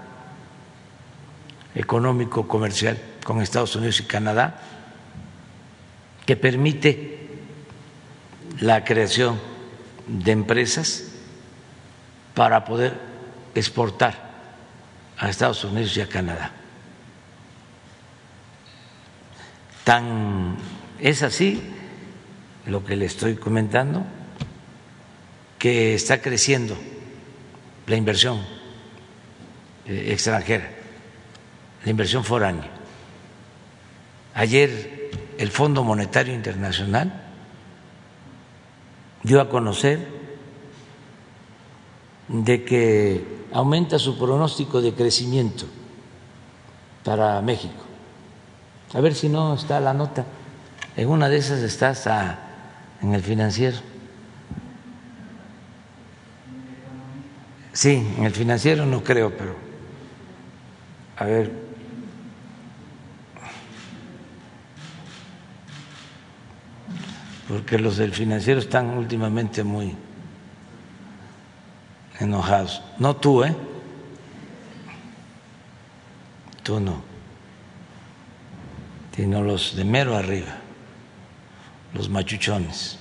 económico 1.74 2.46
comercial 2.46 2.98
con 3.24 3.40
Estados 3.40 3.76
Unidos 3.76 4.00
y 4.00 4.04
Canadá 4.04 4.60
que 6.26 6.36
permite 6.36 7.28
la 8.60 8.84
creación 8.84 9.40
de 10.06 10.32
empresas 10.32 11.04
para 12.34 12.64
poder 12.64 12.94
exportar 13.54 14.32
a 15.18 15.28
Estados 15.28 15.64
Unidos 15.64 15.96
y 15.96 16.00
a 16.00 16.08
Canadá. 16.08 16.52
Tan 19.84 20.56
es 21.00 21.22
así 21.22 21.60
lo 22.66 22.84
que 22.84 22.96
le 22.96 23.06
estoy 23.06 23.34
comentando 23.34 24.04
que 25.58 25.94
está 25.94 26.20
creciendo 26.20 26.76
la 27.86 27.96
inversión 27.96 28.40
eh, 29.86 30.10
extranjera 30.12 30.81
la 31.84 31.90
inversión 31.90 32.24
foránea. 32.24 32.70
Ayer 34.34 35.10
el 35.38 35.50
Fondo 35.50 35.84
Monetario 35.84 36.34
Internacional 36.34 37.22
dio 39.22 39.40
a 39.40 39.48
conocer 39.48 40.06
de 42.28 42.64
que 42.64 43.46
aumenta 43.52 43.98
su 43.98 44.18
pronóstico 44.18 44.80
de 44.80 44.94
crecimiento 44.94 45.66
para 47.04 47.40
México. 47.42 47.82
A 48.94 49.00
ver 49.00 49.14
si 49.14 49.28
no 49.28 49.54
está 49.54 49.80
la 49.80 49.92
nota. 49.92 50.24
En 50.96 51.08
una 51.08 51.28
de 51.28 51.36
esas 51.36 51.60
está 51.60 51.90
hasta 51.90 52.38
en 53.00 53.14
el 53.14 53.22
financiero. 53.22 53.78
Sí, 57.72 58.06
en 58.18 58.24
el 58.24 58.32
financiero 58.32 58.84
no 58.84 59.02
creo, 59.02 59.34
pero 59.36 59.56
a 61.16 61.24
ver, 61.24 61.71
porque 67.48 67.78
los 67.78 67.96
del 67.96 68.12
financiero 68.12 68.60
están 68.60 68.90
últimamente 68.90 69.64
muy 69.64 69.96
enojados. 72.18 72.82
No 72.98 73.16
tú, 73.16 73.44
¿eh? 73.44 73.54
Tú 76.62 76.80
no. 76.80 77.02
Sino 79.14 79.42
los 79.42 79.76
de 79.76 79.84
mero 79.84 80.16
arriba, 80.16 80.54
los 81.92 82.08
machuchones. 82.08 82.98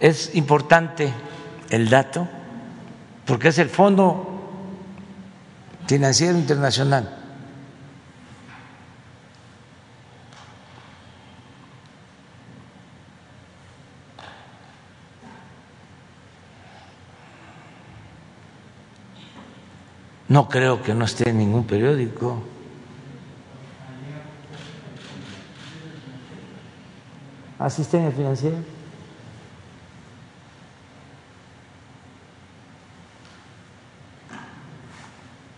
Es 0.00 0.34
importante 0.34 1.12
el 1.70 1.88
dato 1.88 2.28
porque 3.24 3.48
es 3.48 3.58
el 3.58 3.68
Fondo 3.68 4.24
Financiero 5.86 6.36
Internacional 6.36 7.17
No 20.28 20.48
creo 20.48 20.82
que 20.82 20.94
no 20.94 21.06
esté 21.06 21.30
en 21.30 21.38
ningún 21.38 21.64
periódico. 21.64 22.42
¿Así 27.58 27.82
está 27.82 27.98
en 27.98 28.04
el 28.04 28.12
financiero? 28.12 28.56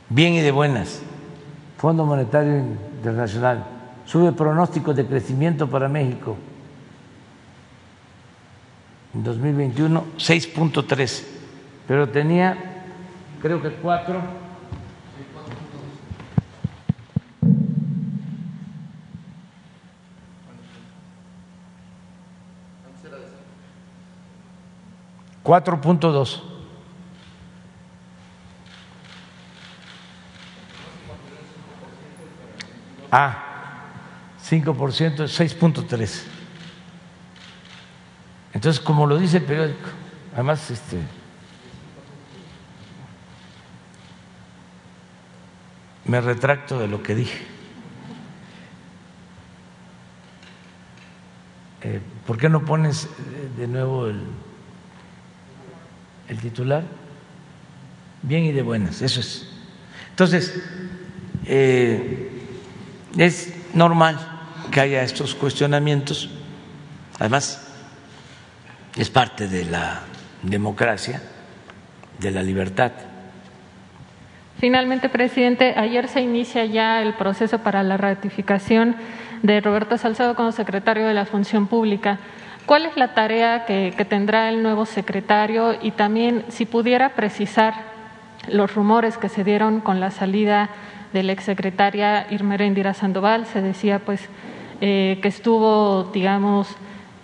Bien 0.08 0.34
y 0.34 0.40
de 0.40 0.50
buenas. 0.52 1.02
Fondo 1.78 2.04
Monetario 2.06 2.58
Internacional 2.58 3.64
sube 4.04 4.32
pronóstico 4.32 4.94
de 4.94 5.06
crecimiento 5.06 5.68
para 5.68 5.88
México. 5.88 6.36
En 9.14 9.24
2021, 9.24 10.04
6.3, 10.16 11.24
pero 11.88 12.08
tenía, 12.08 12.56
creo 13.42 13.60
que 13.60 13.72
4 13.72 14.39
4.2. 25.44 26.42
Ah, 33.12 33.44
5% 34.48 35.24
es 35.24 35.40
6.3. 35.40 36.22
Entonces, 38.52 38.80
como 38.80 39.06
lo 39.06 39.18
dice 39.18 39.38
el 39.38 39.44
periódico, 39.44 39.88
además, 40.34 40.70
este, 40.70 40.98
me 46.04 46.20
retracto 46.20 46.78
de 46.78 46.88
lo 46.88 47.02
que 47.02 47.14
dije. 47.14 47.46
Eh, 51.82 52.00
¿Por 52.26 52.36
qué 52.36 52.48
no 52.48 52.64
pones 52.64 53.08
de 53.56 53.66
nuevo 53.66 54.06
el 54.06 54.22
el 56.30 56.38
titular, 56.38 56.84
bien 58.22 58.44
y 58.44 58.52
de 58.52 58.62
buenas, 58.62 59.02
eso 59.02 59.20
es. 59.20 59.50
Entonces, 60.10 60.62
eh, 61.44 62.30
es 63.18 63.52
normal 63.74 64.16
que 64.70 64.80
haya 64.80 65.02
estos 65.02 65.34
cuestionamientos. 65.34 66.30
Además, 67.18 67.68
es 68.96 69.10
parte 69.10 69.48
de 69.48 69.64
la 69.64 70.02
democracia, 70.42 71.20
de 72.20 72.30
la 72.30 72.42
libertad. 72.42 72.92
Finalmente, 74.60 75.08
presidente, 75.08 75.74
ayer 75.76 76.06
se 76.06 76.20
inicia 76.20 76.64
ya 76.64 77.02
el 77.02 77.14
proceso 77.14 77.58
para 77.58 77.82
la 77.82 77.96
ratificación 77.96 78.94
de 79.42 79.60
Roberto 79.60 79.96
Salcedo 79.96 80.36
como 80.36 80.52
secretario 80.52 81.06
de 81.06 81.14
la 81.14 81.24
Función 81.24 81.66
Pública. 81.66 82.18
¿Cuál 82.70 82.86
es 82.86 82.96
la 82.96 83.14
tarea 83.14 83.64
que, 83.66 84.06
tendrá 84.08 84.48
el 84.48 84.62
nuevo 84.62 84.86
secretario? 84.86 85.74
Y 85.82 85.90
también, 85.90 86.44
si 86.50 86.66
pudiera 86.66 87.16
precisar 87.16 87.74
los 88.46 88.72
rumores 88.76 89.18
que 89.18 89.28
se 89.28 89.42
dieron 89.42 89.80
con 89.80 89.98
la 89.98 90.12
salida 90.12 90.70
de 91.12 91.24
la 91.24 91.32
exsecretaria 91.32 92.28
Irmerendira 92.30 92.94
Sandoval, 92.94 93.46
se 93.46 93.60
decía 93.60 93.98
pues 93.98 94.28
eh, 94.80 95.18
que 95.20 95.26
estuvo, 95.26 96.12
digamos, 96.12 96.68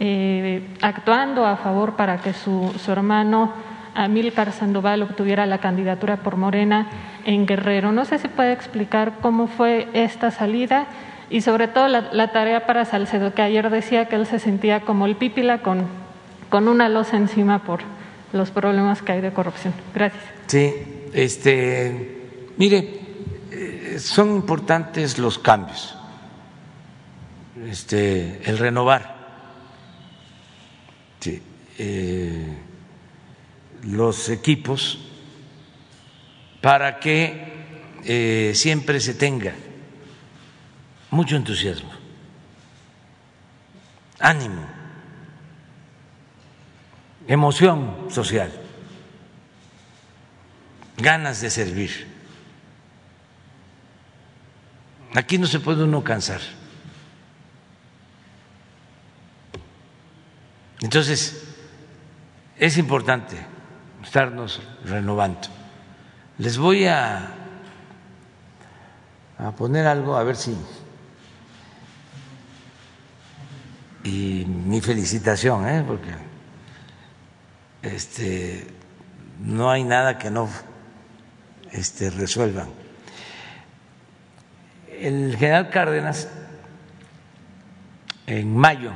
eh, 0.01 0.67
actuando 0.83 1.47
a 1.47 1.57
favor 1.57 1.95
para 1.95 2.21
que 2.21 2.33
su, 2.33 2.75
su 2.85 2.91
hermano 2.91 3.53
Amílcar 3.95 4.51
Sandoval 4.51 5.05
obtuviera 5.05 5.47
la 5.47 5.59
candidatura 5.59 6.17
por 6.17 6.37
Morena 6.37 6.89
en 7.25 7.47
Guerrero. 7.47 7.93
No 7.93 8.05
sé 8.05 8.19
si 8.19 8.27
puede 8.27 8.53
explicar 8.53 9.19
cómo 9.23 9.47
fue 9.47 9.87
esta 9.93 10.33
salida 10.33 10.89
y 11.31 11.41
sobre 11.41 11.69
todo 11.69 11.89
la, 11.89 12.33
tarea 12.33 12.67
para 12.67 12.85
Salcedo, 12.85 13.35
que 13.35 13.43
ayer 13.43 13.69
decía 13.71 14.09
que 14.09 14.17
él 14.17 14.27
se 14.27 14.39
sentía 14.39 14.81
como 14.81 15.07
el 15.07 15.17
pípila 15.17 15.63
con, 15.63 15.87
con 16.49 16.69
una 16.69 16.89
losa 16.89 17.17
encima 17.17 17.63
por 17.65 17.81
los 18.33 18.51
problemas 18.51 19.03
que 19.03 19.13
hay 19.13 19.21
de 19.21 19.33
corrupción. 19.33 19.75
Gracias. 19.95 20.23
Sí, 20.47 20.73
este, 21.13 22.21
mire, 22.57 23.01
eh, 23.51 23.97
son 23.99 24.37
importantes 24.37 25.19
los 25.19 25.39
cambios, 25.39 25.97
este, 27.69 28.41
el 28.45 28.59
renovar. 28.59 29.17
Eh, 31.79 32.57
los 33.83 34.31
equipos 34.31 34.99
para 36.63 36.99
que 36.99 37.53
eh, 38.05 38.53
siempre 38.55 38.99
se 38.99 39.13
tenga 39.13 39.53
mucho 41.11 41.37
entusiasmo, 41.37 41.91
ánimo, 44.19 44.65
emoción 47.27 48.07
social, 48.11 48.53
ganas 50.97 51.41
de 51.41 51.51
servir. 51.51 52.17
Aquí 55.15 55.39
no 55.39 55.47
se 55.47 55.61
puede 55.61 55.85
uno 55.85 56.05
cansar. 56.05 56.41
Entonces, 60.81 61.43
es 62.59 62.77
importante 62.77 63.37
estarnos 64.03 64.61
renovando. 64.85 65.49
Les 66.39 66.59
voy 66.59 66.87
a, 66.87 67.31
a 69.39 69.53
poner 69.53 69.87
algo, 69.87 70.17
a 70.17 70.23
ver 70.23 70.37
si 70.37 70.57
y 74.07 74.47
mi 74.47 74.81
felicitación, 74.81 75.69
¿eh? 75.69 75.85
porque 75.85 76.11
este, 77.83 78.69
no 79.41 79.69
hay 79.69 79.83
nada 79.83 80.17
que 80.17 80.31
no 80.31 80.49
este, 81.73 82.11
resuelvan. 82.11 82.69
El 84.97 85.37
general 85.37 85.71
Cárdenas, 85.71 86.29
en 88.29 88.57
mayo 88.57 88.93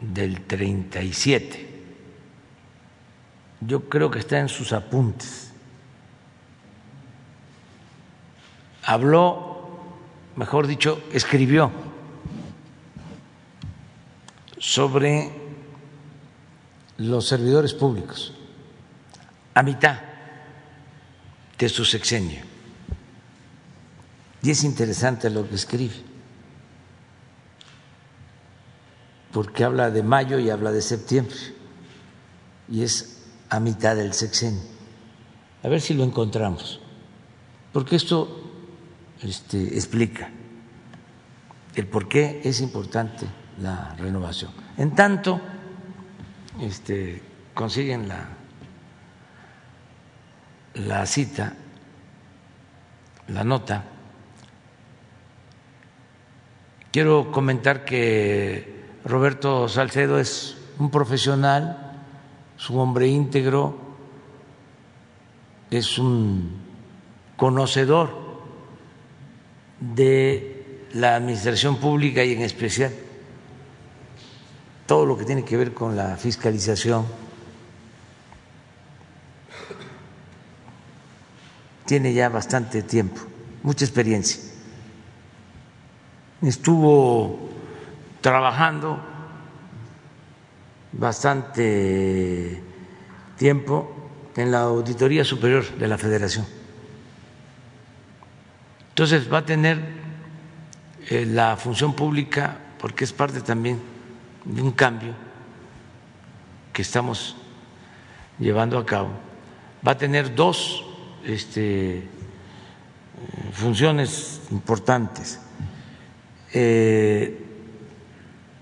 del 0.00 0.40
37, 0.40 1.68
yo 3.60 3.88
creo 3.88 4.10
que 4.10 4.18
está 4.18 4.40
en 4.40 4.48
sus 4.48 4.72
apuntes, 4.72 5.52
habló, 8.82 9.68
mejor 10.34 10.66
dicho, 10.66 11.00
escribió 11.12 11.83
sobre 14.64 15.30
los 16.96 17.28
servidores 17.28 17.74
públicos 17.74 18.32
a 19.52 19.62
mitad 19.62 20.00
de 21.58 21.68
su 21.68 21.84
sexenio. 21.84 22.40
Y 24.42 24.50
es 24.50 24.64
interesante 24.64 25.28
lo 25.28 25.46
que 25.46 25.56
escribe, 25.56 25.96
porque 29.32 29.64
habla 29.64 29.90
de 29.90 30.02
mayo 30.02 30.38
y 30.38 30.48
habla 30.48 30.72
de 30.72 30.80
septiembre, 30.80 31.36
y 32.66 32.84
es 32.84 33.22
a 33.50 33.60
mitad 33.60 33.94
del 33.94 34.14
sexenio. 34.14 34.62
A 35.62 35.68
ver 35.68 35.82
si 35.82 35.92
lo 35.92 36.04
encontramos, 36.04 36.80
porque 37.70 37.96
esto 37.96 38.50
este, 39.20 39.74
explica 39.74 40.30
el 41.74 41.86
por 41.86 42.08
qué 42.08 42.40
es 42.44 42.62
importante 42.62 43.43
la 43.60 43.94
renovación. 43.98 44.50
En 44.76 44.94
tanto, 44.94 45.40
este, 46.60 47.22
consiguen 47.52 48.08
la, 48.08 48.26
la 50.74 51.06
cita, 51.06 51.54
la 53.28 53.44
nota, 53.44 53.84
quiero 56.90 57.30
comentar 57.30 57.84
que 57.84 58.84
Roberto 59.04 59.68
Salcedo 59.68 60.18
es 60.18 60.56
un 60.78 60.90
profesional, 60.90 62.02
es 62.58 62.70
un 62.70 62.80
hombre 62.80 63.08
íntegro, 63.08 63.78
es 65.70 65.98
un 65.98 66.62
conocedor 67.36 68.24
de 69.80 70.86
la 70.92 71.16
administración 71.16 71.76
pública 71.76 72.24
y 72.24 72.32
en 72.32 72.42
especial 72.42 72.92
todo 74.86 75.06
lo 75.06 75.16
que 75.16 75.24
tiene 75.24 75.44
que 75.44 75.56
ver 75.56 75.72
con 75.72 75.96
la 75.96 76.16
fiscalización. 76.16 77.06
Tiene 81.86 82.12
ya 82.12 82.28
bastante 82.28 82.82
tiempo, 82.82 83.20
mucha 83.62 83.84
experiencia. 83.84 84.40
Estuvo 86.42 87.50
trabajando 88.20 88.98
bastante 90.92 92.62
tiempo 93.36 93.90
en 94.36 94.50
la 94.50 94.62
Auditoría 94.62 95.24
Superior 95.24 95.64
de 95.76 95.88
la 95.88 95.98
Federación. 95.98 96.46
Entonces 98.90 99.30
va 99.32 99.38
a 99.38 99.44
tener 99.44 99.78
eh, 101.10 101.26
la 101.26 101.56
función 101.56 101.94
pública, 101.94 102.58
porque 102.78 103.04
es 103.04 103.12
parte 103.12 103.40
también 103.40 103.93
un 104.46 104.72
cambio 104.72 105.14
que 106.72 106.82
estamos 106.82 107.36
llevando 108.38 108.78
a 108.78 108.84
cabo, 108.84 109.10
va 109.86 109.92
a 109.92 109.98
tener 109.98 110.34
dos 110.34 110.84
este, 111.24 112.08
funciones 113.52 114.42
importantes. 114.50 115.40
Eh, 116.52 117.40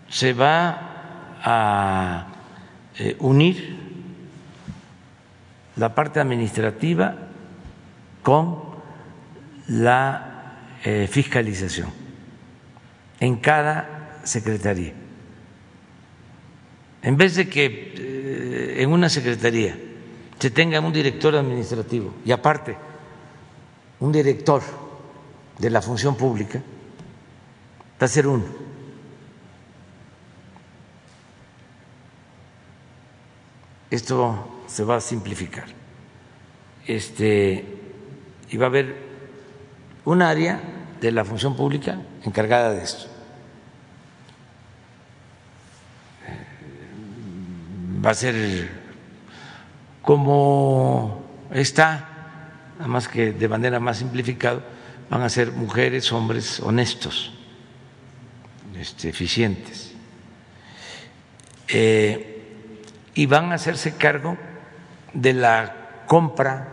se 0.09 0.33
va 0.33 1.39
a 1.43 2.27
eh, 2.99 3.17
unir 3.21 3.77
la 5.77 5.95
parte 5.95 6.21
administrativa 6.21 7.17
con 8.23 8.61
la 9.69 10.59
eh, 10.85 11.09
fiscalización 11.11 11.91
en 13.21 13.37
cada 13.37 14.21
secretaría. 14.25 15.02
En 17.03 17.17
vez 17.17 17.35
de 17.35 17.49
que 17.49 17.95
eh, 17.97 18.83
en 18.83 18.91
una 18.91 19.09
secretaría 19.09 19.77
se 20.39 20.51
tenga 20.51 20.81
un 20.81 20.93
director 20.93 21.35
administrativo 21.37 22.15
y 22.25 22.33
aparte 22.33 22.77
un 24.01 24.11
director 24.11 24.63
de 25.59 25.71
la 25.71 25.81
función 25.81 26.17
pública, 26.17 26.61
va 28.01 28.05
a 28.05 28.09
ser 28.09 28.27
uno. 28.27 28.45
Esto 33.91 34.63
se 34.67 34.83
va 34.85 34.97
a 34.97 35.01
simplificar. 35.01 35.67
Este, 36.87 37.65
y 38.51 38.57
va 38.57 38.67
a 38.67 38.69
haber 38.69 38.97
un 40.05 40.23
área 40.23 40.61
de 41.01 41.13
la 41.13 41.25
función 41.25 41.55
pública 41.55 42.01
encargada 42.25 42.73
de 42.73 42.83
esto. 42.83 43.12
Va 48.05 48.11
a 48.11 48.15
ser 48.15 48.71
como 50.03 51.23
está, 51.53 52.09
nada 52.79 52.89
más 52.89 53.09
que 53.09 53.33
de 53.33 53.49
manera 53.49 53.79
más 53.79 53.99
simplificada, 53.99 54.61
van 55.09 55.23
a 55.23 55.29
ser 55.29 55.53
mujeres, 55.53 56.11
hombres 56.13 56.61
honestos, 56.61 57.33
este, 58.77 59.09
eficientes. 59.09 59.95
Eh, 61.69 62.29
y 63.15 63.27
van 63.27 63.53
a 63.53 63.55
hacerse 63.55 63.97
cargo 63.97 64.37
de 65.13 65.35
la 65.35 66.05
compra 66.07 66.69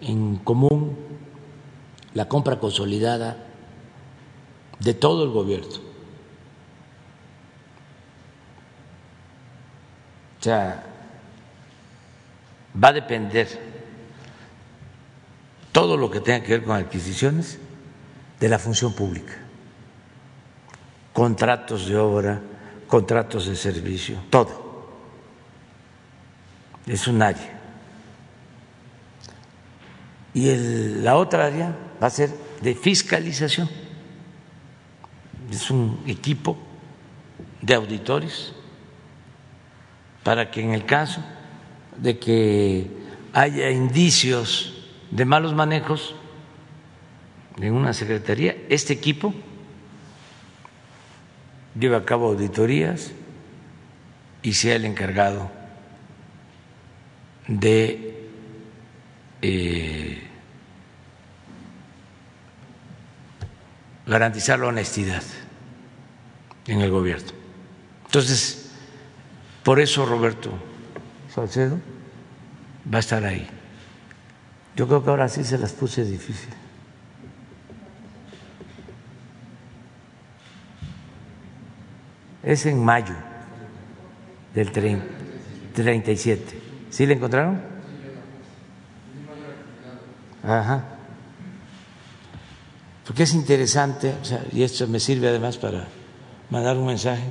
en 0.00 0.36
común, 0.36 0.96
la 2.14 2.28
compra 2.28 2.60
consolidada 2.60 3.46
de 4.78 4.94
todo 4.94 5.24
el 5.24 5.30
gobierno. 5.30 5.81
O 10.42 10.44
sea, 10.44 10.82
va 12.74 12.88
a 12.88 12.92
depender 12.92 13.46
todo 15.70 15.96
lo 15.96 16.10
que 16.10 16.18
tenga 16.18 16.42
que 16.42 16.58
ver 16.58 16.64
con 16.64 16.74
adquisiciones 16.74 17.60
de 18.40 18.48
la 18.48 18.58
función 18.58 18.92
pública, 18.92 19.34
contratos 21.12 21.86
de 21.86 21.96
obra, 21.96 22.40
contratos 22.88 23.46
de 23.46 23.54
servicio, 23.54 24.18
todo. 24.30 24.90
Es 26.88 27.06
un 27.06 27.22
área. 27.22 27.60
Y 30.34 30.52
la 31.02 31.18
otra 31.18 31.46
área 31.46 31.72
va 32.02 32.08
a 32.08 32.10
ser 32.10 32.30
de 32.60 32.74
fiscalización. 32.74 33.70
Es 35.52 35.70
un 35.70 36.02
equipo 36.08 36.58
de 37.60 37.74
auditores 37.74 38.54
para 40.22 40.50
que 40.50 40.60
en 40.60 40.72
el 40.72 40.84
caso 40.84 41.22
de 41.96 42.18
que 42.18 42.86
haya 43.32 43.70
indicios 43.70 44.88
de 45.10 45.24
malos 45.24 45.54
manejos 45.54 46.14
en 47.60 47.74
una 47.74 47.92
secretaría, 47.92 48.56
este 48.68 48.92
equipo 48.92 49.34
lleva 51.78 51.98
a 51.98 52.04
cabo 52.04 52.28
auditorías 52.28 53.12
y 54.42 54.52
sea 54.54 54.76
el 54.76 54.84
encargado 54.84 55.50
de 57.46 58.28
eh, 59.42 60.22
garantizar 64.06 64.58
la 64.58 64.66
honestidad 64.66 65.22
en 66.66 66.80
el 66.80 66.90
gobierno. 66.90 67.32
Entonces, 68.06 68.61
por 69.64 69.80
eso 69.80 70.04
Roberto 70.06 70.50
Salcedo 71.32 71.78
va 72.92 72.98
a 72.98 73.00
estar 73.00 73.24
ahí. 73.24 73.46
Yo 74.74 74.88
creo 74.88 75.04
que 75.04 75.10
ahora 75.10 75.28
sí 75.28 75.44
se 75.44 75.58
las 75.58 75.72
puse 75.72 76.04
difícil. 76.04 76.50
Es 82.42 82.66
en 82.66 82.84
mayo 82.84 83.14
del 84.54 84.72
37. 84.72 86.60
¿Sí 86.90 87.06
le 87.06 87.14
encontraron? 87.14 87.62
Ajá. 90.42 90.84
Porque 93.06 93.22
es 93.24 93.34
interesante, 93.34 94.14
y 94.52 94.62
esto 94.62 94.88
me 94.88 94.98
sirve 94.98 95.28
además 95.28 95.58
para 95.58 95.86
mandar 96.50 96.76
un 96.76 96.86
mensaje, 96.86 97.24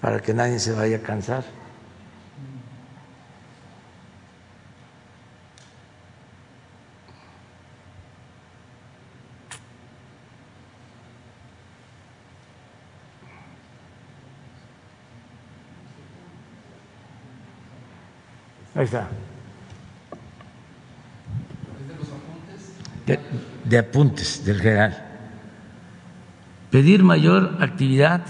para 0.00 0.20
que 0.20 0.32
nadie 0.32 0.58
se 0.58 0.72
vaya 0.72 0.98
a 0.98 1.00
cansar. 1.00 1.44
Ahí 18.78 18.84
está. 18.84 19.08
De, 23.64 23.78
apuntes 23.78 24.44
del 24.44 24.60
general. 24.60 25.04
Pedir 26.70 27.02
mayor 27.02 27.58
actividad 27.60 28.20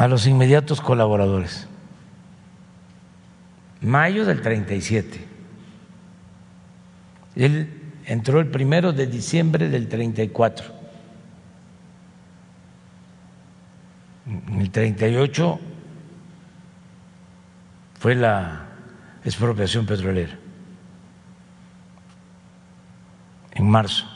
a 0.00 0.08
los 0.08 0.26
inmediatos 0.26 0.80
colaboradores. 0.80 1.68
Mayo 3.82 4.24
del 4.24 4.40
37. 4.40 5.26
Él 7.36 7.82
entró 8.06 8.40
el 8.40 8.46
primero 8.46 8.94
de 8.94 9.06
diciembre 9.06 9.68
del 9.68 9.88
34. 9.88 10.72
En 14.24 14.60
el 14.62 14.70
38 14.70 15.60
fue 17.98 18.14
la 18.14 18.68
expropiación 19.22 19.84
petrolera, 19.84 20.38
en 23.52 23.68
marzo. 23.68 24.06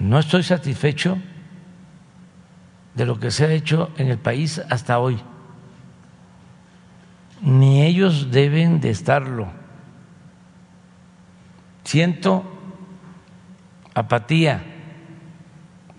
No 0.00 0.18
estoy 0.18 0.42
satisfecho 0.42 1.16
de 2.94 3.06
lo 3.06 3.18
que 3.18 3.30
se 3.30 3.44
ha 3.44 3.52
hecho 3.52 3.90
en 3.96 4.08
el 4.08 4.18
país 4.18 4.60
hasta 4.70 4.98
hoy, 4.98 5.20
ni 7.40 7.82
ellos 7.82 8.30
deben 8.30 8.80
de 8.80 8.90
estarlo. 8.90 9.48
Siento 11.84 12.44
apatía 13.94 14.62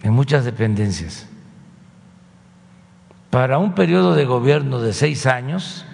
en 0.04 0.14
muchas 0.14 0.44
dependencias 0.46 1.28
para 3.36 3.58
un 3.58 3.76
periodo 3.76 4.16
de 4.16 4.24
gobierno 4.24 4.80
de 4.80 4.94
seis 4.94 5.26
años, 5.26 5.86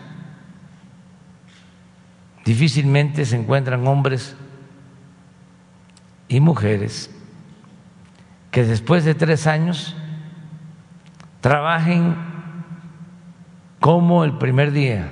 difícilmente 2.45 3.25
se 3.25 3.35
encuentran 3.35 3.87
hombres 3.87 4.35
y 6.27 6.39
mujeres 6.39 7.09
que 8.51 8.63
después 8.63 9.05
de 9.05 9.15
tres 9.15 9.47
años 9.47 9.95
trabajen 11.41 12.15
como 13.79 14.23
el 14.23 14.37
primer 14.37 14.71
día. 14.71 15.11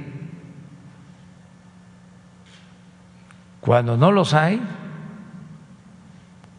Cuando 3.59 3.97
no 3.97 4.11
los 4.11 4.33
hay, 4.33 4.61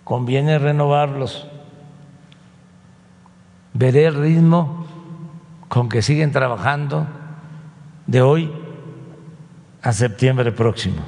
conviene 0.04 0.58
renovarlos. 0.58 1.46
Veré 3.72 4.06
el 4.06 4.14
ritmo 4.16 4.86
con 5.68 5.88
que 5.88 6.02
siguen 6.02 6.32
trabajando 6.32 7.06
de 8.06 8.20
hoy 8.20 8.52
a 9.82 9.92
septiembre 9.92 10.50
próximo. 10.50 11.02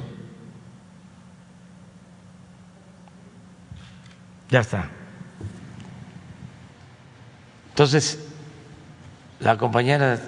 Ya 4.49 4.61
está. 4.61 4.89
Entonces, 7.69 8.22
la 9.43 9.57
compañera. 9.57 10.19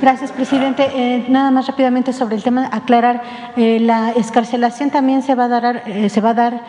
Gracias, 0.00 0.30
presidente. 0.30 0.88
Eh, 0.94 1.26
nada 1.28 1.50
más 1.50 1.66
rápidamente 1.66 2.12
sobre 2.12 2.36
el 2.36 2.42
tema, 2.42 2.68
aclarar, 2.72 3.22
eh, 3.56 3.80
la 3.80 4.10
escarcelación 4.12 4.90
también 4.90 5.22
se 5.22 5.34
va 5.34 5.44
a 5.44 5.48
dar, 5.48 5.82
eh, 5.86 6.08
se 6.08 6.20
va 6.20 6.30
a 6.30 6.34
dar 6.34 6.62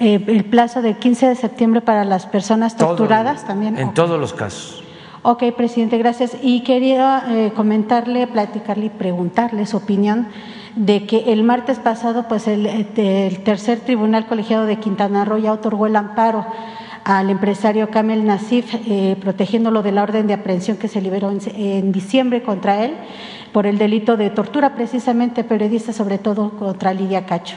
el 0.00 0.44
plazo 0.46 0.82
del 0.82 0.96
15 0.96 1.28
de 1.28 1.34
septiembre 1.36 1.80
para 1.80 2.04
las 2.04 2.26
personas 2.26 2.76
torturadas 2.76 3.46
también. 3.46 3.78
En 3.78 3.94
todos 3.94 4.18
los 4.18 4.32
casos. 4.32 4.82
Ok, 5.24 5.44
presidente, 5.56 5.98
gracias. 5.98 6.36
Y 6.42 6.62
quería 6.64 7.22
eh, 7.28 7.52
comentarle, 7.54 8.26
platicarle 8.26 8.86
y 8.86 8.90
preguntarle 8.90 9.66
su 9.66 9.76
opinión 9.76 10.26
de 10.74 11.06
que 11.06 11.32
el 11.32 11.44
martes 11.44 11.78
pasado, 11.78 12.26
pues 12.26 12.48
el, 12.48 12.66
el, 12.66 13.44
tercer 13.44 13.78
tribunal 13.80 14.26
colegiado 14.26 14.66
de 14.66 14.80
Quintana 14.80 15.24
Roo 15.24 15.38
ya 15.38 15.52
otorgó 15.52 15.86
el 15.86 15.94
amparo 15.94 16.44
al 17.04 17.30
empresario 17.30 17.90
Kamel 17.90 18.24
Nasif, 18.24 18.74
eh, 18.86 19.16
protegiéndolo 19.20 19.82
de 19.82 19.92
la 19.92 20.02
orden 20.02 20.26
de 20.26 20.34
aprehensión 20.34 20.76
que 20.76 20.88
se 20.88 21.00
liberó 21.00 21.30
en, 21.30 21.40
en, 21.56 21.92
diciembre 21.92 22.42
contra 22.42 22.84
él 22.84 22.94
por 23.52 23.66
el 23.66 23.78
delito 23.78 24.16
de 24.16 24.30
tortura, 24.30 24.74
precisamente 24.74 25.44
periodista, 25.44 25.92
sobre 25.92 26.18
todo 26.18 26.50
contra 26.58 26.94
Lidia 26.94 27.26
Cacho. 27.26 27.56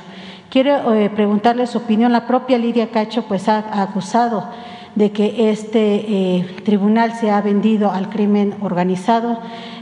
Quiero 0.56 0.94
eh, 0.94 1.10
preguntarle 1.10 1.68
su 1.68 1.80
opinión. 1.80 2.14
La 2.14 2.28
propia 2.28 2.58
Lidia 2.58 2.90
Cacho 2.90 3.24
pues 3.24 3.50
ha, 3.50 3.82
acusado 3.82 4.50
de 4.96 5.12
que 5.12 5.50
este 5.50 5.96
eh, 6.38 6.48
tribunal 6.64 7.14
se 7.14 7.30
ha 7.30 7.42
vendido 7.42 7.92
al 7.92 8.10
crimen 8.10 8.56
organizado. 8.62 9.40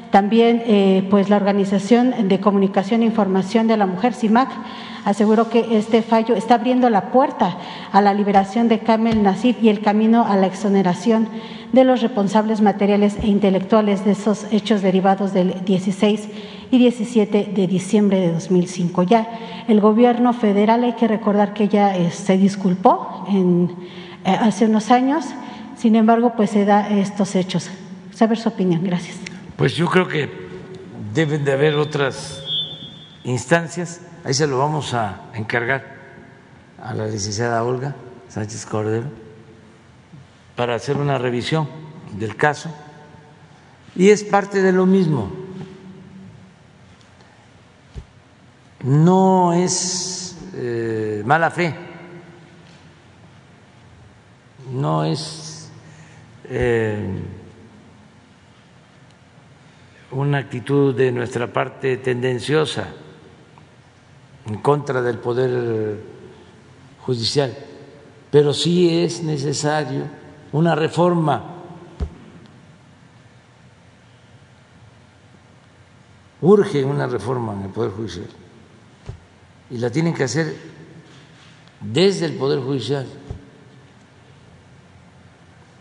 También, 0.09 0.63
eh, 0.65 1.07
pues 1.11 1.29
la 1.29 1.35
Organización 1.35 2.27
de 2.27 2.39
Comunicación 2.39 3.03
e 3.03 3.05
Información 3.05 3.67
de 3.67 3.77
la 3.77 3.85
Mujer, 3.85 4.13
CIMAC, 4.15 4.49
aseguró 5.05 5.49
que 5.49 5.77
este 5.77 6.01
fallo 6.01 6.35
está 6.35 6.55
abriendo 6.55 6.89
la 6.89 7.11
puerta 7.11 7.57
a 7.91 8.01
la 8.01 8.13
liberación 8.13 8.67
de 8.67 8.79
Kamel 8.79 9.23
Nasif 9.23 9.61
y 9.61 9.69
el 9.69 9.81
camino 9.81 10.25
a 10.25 10.35
la 10.35 10.47
exoneración 10.47 11.27
de 11.71 11.83
los 11.83 12.01
responsables 12.01 12.61
materiales 12.61 13.17
e 13.21 13.27
intelectuales 13.27 14.05
de 14.05 14.11
esos 14.11 14.45
hechos 14.51 14.81
derivados 14.81 15.33
del 15.33 15.65
16 15.65 16.29
y 16.71 16.77
17 16.77 17.51
de 17.53 17.67
diciembre 17.67 18.19
de 18.19 18.31
2005. 18.33 19.03
Ya 19.03 19.27
el 19.67 19.81
gobierno 19.81 20.33
federal, 20.33 20.83
hay 20.83 20.93
que 20.93 21.07
recordar 21.07 21.53
que 21.53 21.67
ya 21.67 21.95
eh, 21.95 22.11
se 22.11 22.37
disculpó 22.37 23.25
en, 23.27 23.71
eh, 24.25 24.37
hace 24.39 24.65
unos 24.65 24.91
años, 24.91 25.25
sin 25.75 25.95
embargo, 25.95 26.33
pues 26.35 26.51
se 26.51 26.65
da 26.65 26.89
estos 26.89 27.35
hechos. 27.35 27.69
Saber 28.13 28.37
su 28.37 28.49
opinión. 28.49 28.83
Gracias. 28.83 29.17
Pues 29.57 29.75
yo 29.75 29.87
creo 29.87 30.07
que 30.07 30.29
deben 31.13 31.43
de 31.43 31.51
haber 31.51 31.75
otras 31.75 32.43
instancias. 33.23 34.01
Ahí 34.25 34.33
se 34.33 34.47
lo 34.47 34.57
vamos 34.57 34.93
a 34.93 35.29
encargar 35.33 35.83
a 36.81 36.93
la 36.93 37.07
licenciada 37.07 37.61
Olga 37.61 37.93
Sánchez 38.29 38.65
Cordero 38.65 39.07
para 40.55 40.75
hacer 40.75 40.95
una 40.95 41.17
revisión 41.17 41.67
del 42.13 42.37
caso. 42.37 42.73
Y 43.95 44.11
es 44.11 44.23
parte 44.23 44.61
de 44.61 44.71
lo 44.71 44.85
mismo. 44.85 45.29
No 48.81 49.51
es 49.51 50.37
eh, 50.55 51.21
mala 51.25 51.51
fe, 51.51 51.75
no 54.71 55.03
es 55.03 55.69
eh, 56.45 57.19
una 60.11 60.37
actitud 60.37 60.95
de 60.95 61.11
nuestra 61.11 61.51
parte 61.51 61.97
tendenciosa 61.97 62.87
en 64.45 64.57
contra 64.57 65.01
del 65.01 65.17
Poder 65.17 65.99
Judicial, 67.05 67.55
pero 68.31 68.53
sí 68.53 69.03
es 69.03 69.23
necesario 69.23 70.03
una 70.51 70.75
reforma. 70.75 71.49
Urge 76.41 76.83
una 76.83 77.07
reforma 77.07 77.53
en 77.53 77.63
el 77.63 77.69
Poder 77.69 77.91
Judicial 77.91 78.27
y 79.69 79.77
la 79.77 79.89
tienen 79.89 80.13
que 80.13 80.25
hacer 80.25 80.55
desde 81.79 82.25
el 82.25 82.33
Poder 82.33 82.59
Judicial 82.59 83.07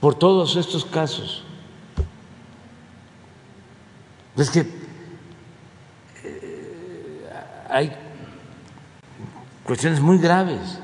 por 0.01 0.15
todos 0.15 0.57
estos 0.57 0.85
casos. 0.85 1.45
Es 4.37 4.51
que 4.51 4.67
eh, 6.25 7.31
hay 7.69 8.02
cuestiones 9.73 10.01
muy 10.01 10.19
graves 10.19 10.79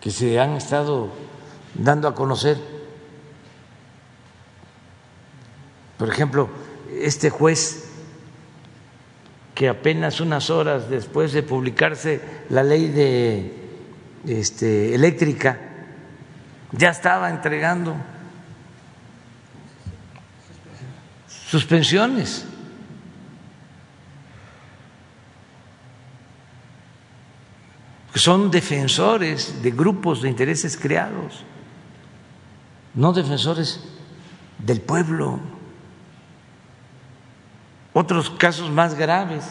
que 0.00 0.10
se 0.10 0.40
han 0.40 0.56
estado 0.56 1.08
dando 1.72 2.08
a 2.08 2.16
conocer. 2.16 2.58
Por 5.96 6.08
ejemplo, 6.08 6.48
este 7.00 7.30
juez 7.30 7.90
que 9.54 9.68
apenas 9.68 10.20
unas 10.20 10.50
horas 10.50 10.90
después 10.90 11.32
de 11.32 11.44
publicarse 11.44 12.20
la 12.48 12.64
ley 12.64 12.88
de 12.88 13.54
este, 14.26 14.96
eléctrica 14.96 15.60
ya 16.72 16.90
estaba 16.90 17.30
entregando 17.30 17.94
suspensiones. 21.28 22.46
Son 28.14 28.50
defensores 28.50 29.62
de 29.62 29.70
grupos 29.70 30.22
de 30.22 30.28
intereses 30.28 30.76
creados, 30.76 31.44
no 32.94 33.12
defensores 33.12 33.80
del 34.58 34.80
pueblo. 34.80 35.40
Otros 37.92 38.30
casos 38.30 38.70
más 38.70 38.94
graves, 38.94 39.44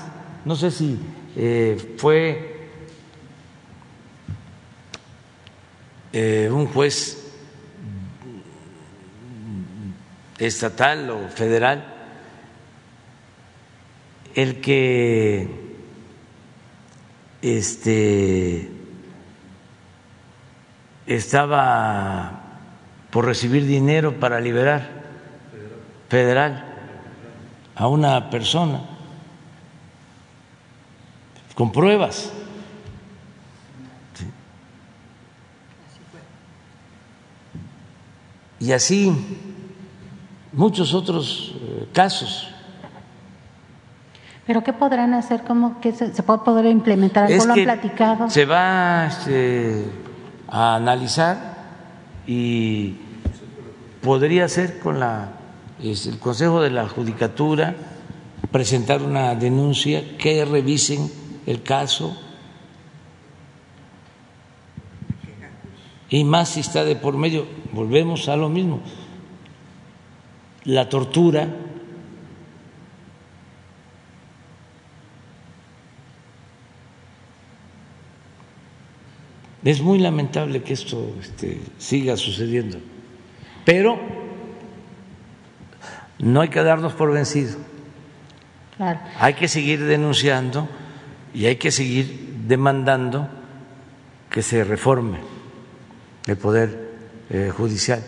no 0.45 0.55
sé 0.55 0.71
si 0.71 0.99
eh, 1.35 1.95
fue 1.97 2.69
eh, 6.11 6.49
un 6.51 6.67
juez 6.67 7.31
estatal 10.37 11.09
o 11.09 11.27
federal 11.29 11.95
el 14.35 14.61
que 14.61 15.68
este 17.41 18.71
estaba 21.05 22.41
por 23.09 23.25
recibir 23.25 23.65
dinero 23.65 24.19
para 24.19 24.39
liberar 24.39 24.89
federal 26.09 26.65
a 27.75 27.87
una 27.87 28.29
persona 28.29 28.81
con 31.55 31.71
pruebas. 31.71 32.31
Y 38.59 38.73
así 38.73 39.11
muchos 40.51 40.93
otros 40.93 41.55
eh, 41.55 41.87
casos. 41.93 42.48
¿Pero 44.49 44.63
qué 44.63 44.73
podrán 44.73 45.13
hacer? 45.13 45.43
¿Cómo 45.43 45.79
que 45.79 45.91
se, 45.91 46.11
se 46.11 46.23
puede 46.23 46.39
poder 46.39 46.65
implementar? 46.65 47.31
¿Algo 47.31 47.45
lo 47.45 47.53
han 47.53 47.63
platicado? 47.65 48.31
Se 48.31 48.45
va 48.45 49.05
este, 49.05 49.85
a 50.47 50.73
analizar 50.73 51.67
y 52.25 52.95
podría 54.01 54.47
ser 54.47 54.79
con 54.79 54.99
la, 54.99 55.33
el 55.83 56.17
Consejo 56.17 56.63
de 56.63 56.71
la 56.71 56.89
Judicatura 56.89 57.75
presentar 58.51 59.03
una 59.03 59.35
denuncia 59.35 60.17
que 60.17 60.43
revisen 60.45 61.11
el 61.45 61.61
caso 61.61 62.17
y 66.09 66.23
más 66.23 66.49
si 66.49 66.61
está 66.61 66.83
de 66.85 66.95
por 66.95 67.15
medio, 67.17 67.45
volvemos 67.71 68.27
a 68.29 68.35
lo 68.35 68.49
mismo 68.49 68.79
la 70.63 70.89
tortura, 70.89 71.49
Es 79.63 79.81
muy 79.81 79.99
lamentable 79.99 80.63
que 80.63 80.73
esto 80.73 81.15
este, 81.19 81.59
siga 81.77 82.15
sucediendo, 82.15 82.77
pero 83.65 83.99
no 86.19 86.41
hay 86.41 86.49
que 86.49 86.63
darnos 86.63 86.93
por 86.93 87.11
vencidos. 87.11 87.57
Hay 89.19 89.33
que 89.33 89.49
seguir 89.49 89.83
denunciando 89.83 90.69
y 91.33 91.45
hay 91.45 91.57
que 91.57 91.71
seguir 91.71 92.37
demandando 92.47 93.27
que 94.29 94.41
se 94.41 94.63
reforme 94.63 95.17
el 96.27 96.37
poder 96.37 96.89
eh, 97.29 97.51
judicial. 97.55 98.01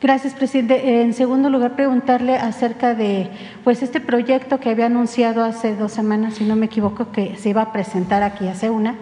Gracias, 0.00 0.34
presidente. 0.34 1.02
En 1.02 1.14
segundo 1.14 1.48
lugar, 1.50 1.76
preguntarle 1.76 2.36
acerca 2.36 2.94
de 2.94 3.30
pues 3.62 3.82
este 3.82 4.00
proyecto 4.00 4.60
que 4.60 4.70
había 4.70 4.86
anunciado 4.86 5.44
hace 5.44 5.76
dos 5.76 5.92
semanas, 5.92 6.34
si 6.34 6.44
no 6.44 6.56
me 6.56 6.66
equivoco, 6.66 7.10
que 7.10 7.36
se 7.36 7.50
iba 7.50 7.62
a 7.62 7.72
presentar 7.72 8.22
aquí 8.22 8.48
hace 8.48 8.70
una, 8.70 8.96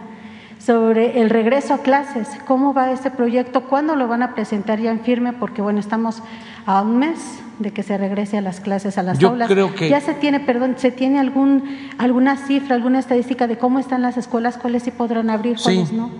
sobre 0.64 1.20
el 1.20 1.30
regreso 1.30 1.74
a 1.74 1.78
clases. 1.78 2.28
¿Cómo 2.46 2.72
va 2.72 2.92
este 2.92 3.10
proyecto? 3.10 3.62
¿Cuándo 3.62 3.96
lo 3.96 4.06
van 4.06 4.22
a 4.22 4.34
presentar 4.34 4.78
ya 4.78 4.90
en 4.90 5.00
firme? 5.00 5.32
Porque 5.32 5.60
bueno, 5.60 5.80
estamos 5.80 6.22
a 6.66 6.82
un 6.82 6.98
mes 6.98 7.18
de 7.58 7.72
que 7.72 7.82
se 7.82 7.98
regrese 7.98 8.38
a 8.38 8.40
las 8.40 8.60
clases, 8.60 8.96
a 8.98 9.02
las 9.02 9.18
Yo 9.18 9.30
aulas. 9.30 9.48
Creo 9.48 9.74
que... 9.74 9.88
Ya 9.88 10.00
se 10.00 10.14
tiene, 10.14 10.40
perdón, 10.40 10.74
se 10.78 10.90
tiene 10.90 11.18
algún 11.18 11.90
alguna 11.98 12.36
cifra, 12.36 12.76
alguna 12.76 12.98
estadística 13.00 13.46
de 13.46 13.58
cómo 13.58 13.78
están 13.78 14.02
las 14.02 14.16
escuelas, 14.16 14.56
cuáles 14.56 14.84
sí 14.84 14.90
podrán 14.90 15.30
abrir, 15.30 15.56
cuáles 15.60 15.88
sí, 15.88 15.94
no. 15.94 16.10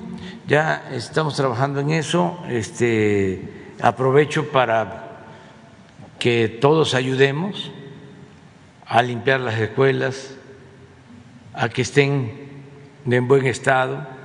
Ya 0.49 0.83
estamos 0.91 1.37
trabajando 1.37 1.81
en 1.81 1.91
eso. 1.91 2.39
Este 2.49 3.75
aprovecho 3.81 4.49
para 4.51 5.09
que 6.19 6.49
todos 6.49 6.95
ayudemos 6.95 7.71
a 8.87 9.03
limpiar 9.03 9.41
las 9.41 9.59
escuelas, 9.59 10.35
a 11.55 11.69
que 11.69 11.83
estén 11.83 12.33
en 13.07 13.29
buen 13.29 13.47
estado. 13.47 14.22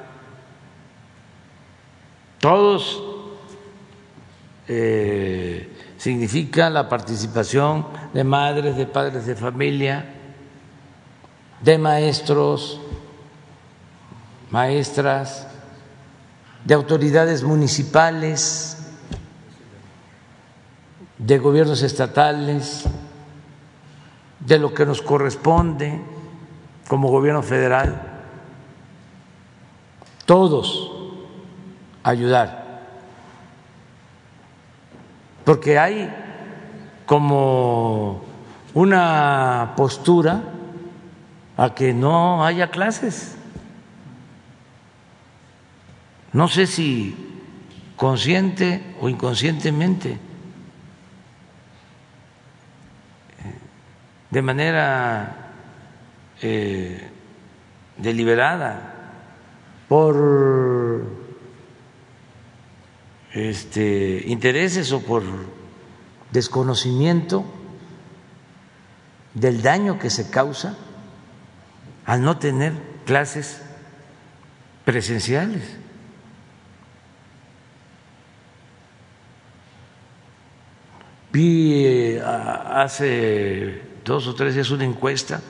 Todos 2.39 3.03
eh, 4.67 5.93
significa 5.97 6.69
la 6.69 6.88
participación 6.88 7.88
de 8.13 8.23
madres, 8.23 8.75
de 8.75 8.85
padres 8.85 9.25
de 9.25 9.35
familia, 9.35 10.13
de 11.61 11.77
maestros, 11.77 12.79
maestras, 14.51 15.47
de 16.63 16.73
autoridades 16.73 17.43
municipales 17.43 18.77
de 21.17 21.39
gobiernos 21.39 21.81
estatales, 21.81 22.83
de 24.39 24.59
lo 24.59 24.73
que 24.73 24.85
nos 24.85 25.01
corresponde 25.01 25.99
como 26.88 27.09
gobierno 27.09 27.41
federal, 27.41 28.01
todos 30.25 30.97
ayudar, 32.04 32.82
porque 35.43 35.80
hay 35.80 36.14
como 37.06 38.22
una 38.74 39.74
postura 39.76 40.43
a 41.58 41.74
que 41.74 41.93
no 41.93 42.45
haya 42.45 42.70
clases. 42.70 43.36
No 46.34 46.48
sé 46.48 46.68
si 46.68 47.16
consciente 47.95 48.95
o 49.02 49.10
inconscientemente, 49.10 50.20
de 54.30 54.41
manera 54.41 55.54
eh, 56.41 57.10
deliberada, 57.98 58.93
por 59.88 61.16
este, 63.34 64.23
intereses 64.28 64.91
o 64.91 65.01
por 65.01 65.23
desconocimiento 66.32 67.45
del 69.34 69.61
daño 69.61 69.99
que 69.99 70.09
se 70.09 70.30
causa 70.30 70.78
al 72.05 72.21
no 72.21 72.38
tener 72.38 72.73
clases 73.05 73.61
presenciales. 74.86 75.78
Vi 81.32 81.86
eh, 81.86 82.21
hace 82.23 83.82
dos 84.03 84.25
o 84.28 84.34
tres 84.34 84.55
días 84.55 84.71
una 84.71 84.86
encuesta, 84.86 85.41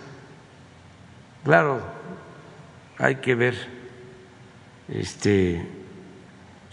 claro, 1.43 1.81
hay 2.97 3.17
que 3.17 3.35
ver 3.35 3.55
este, 4.89 5.65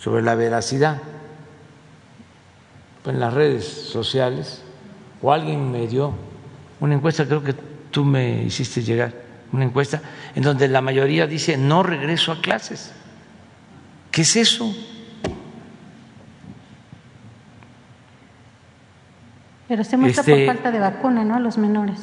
sobre 0.04 0.22
la 0.22 0.34
veracidad 0.34 1.00
en 3.06 3.18
las 3.20 3.32
redes 3.32 3.64
sociales, 3.64 4.62
o 5.22 5.32
alguien 5.32 5.72
me 5.72 5.86
dio 5.86 6.12
una 6.80 6.94
encuesta, 6.94 7.24
creo 7.24 7.42
que 7.42 7.54
tú 7.90 8.04
me 8.04 8.42
hiciste 8.44 8.82
llegar, 8.82 9.14
una 9.50 9.64
encuesta 9.64 10.02
en 10.34 10.42
donde 10.42 10.68
la 10.68 10.82
mayoría 10.82 11.26
dice 11.26 11.56
no 11.56 11.82
regreso 11.82 12.32
a 12.32 12.42
clases. 12.42 12.92
¿Qué 14.10 14.22
es 14.22 14.36
eso? 14.36 14.74
Pero 19.68 19.84
se 19.84 19.96
muestra 19.96 20.20
Este- 20.20 20.46
por 20.46 20.54
falta 20.54 20.70
de 20.70 20.80
vacuna, 20.80 21.24
¿no? 21.24 21.36
A 21.36 21.40
los 21.40 21.56
menores. 21.56 21.98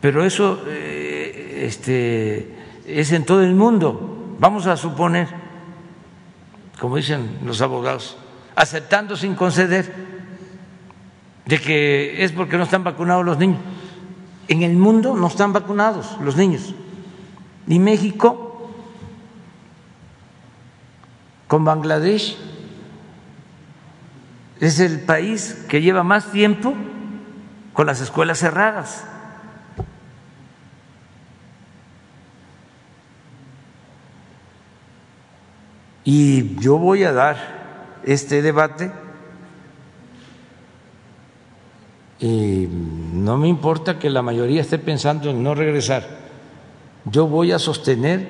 Pero 0.00 0.24
eso 0.24 0.62
eh, 0.66 1.64
este, 1.66 2.56
es 2.86 3.12
en 3.12 3.26
todo 3.26 3.42
el 3.42 3.54
mundo. 3.54 4.36
Vamos 4.38 4.66
a 4.66 4.78
suponer, 4.78 5.28
como 6.80 6.96
dicen 6.96 7.38
los 7.44 7.60
abogados, 7.60 8.16
aceptando 8.56 9.14
sin 9.14 9.34
conceder 9.34 9.94
de 11.44 11.60
que 11.60 12.24
es 12.24 12.32
porque 12.32 12.56
no 12.56 12.64
están 12.64 12.82
vacunados 12.82 13.24
los 13.24 13.38
niños. 13.38 13.58
En 14.48 14.62
el 14.62 14.76
mundo 14.76 15.14
no 15.14 15.26
están 15.26 15.52
vacunados 15.52 16.16
los 16.22 16.36
niños. 16.36 16.74
Y 17.68 17.78
México, 17.78 18.72
con 21.46 21.64
Bangladesh, 21.64 22.38
es 24.58 24.80
el 24.80 25.00
país 25.00 25.66
que 25.68 25.82
lleva 25.82 26.02
más 26.02 26.32
tiempo 26.32 26.74
con 27.74 27.86
las 27.86 28.00
escuelas 28.00 28.38
cerradas. 28.38 29.04
Y 36.12 36.56
yo 36.56 36.76
voy 36.76 37.04
a 37.04 37.12
dar 37.12 38.00
este 38.02 38.42
debate 38.42 38.90
y 42.18 42.66
no 42.68 43.38
me 43.38 43.46
importa 43.46 44.00
que 44.00 44.10
la 44.10 44.20
mayoría 44.20 44.60
esté 44.60 44.78
pensando 44.78 45.30
en 45.30 45.40
no 45.44 45.54
regresar. 45.54 46.04
Yo 47.04 47.28
voy 47.28 47.52
a 47.52 47.60
sostener 47.60 48.28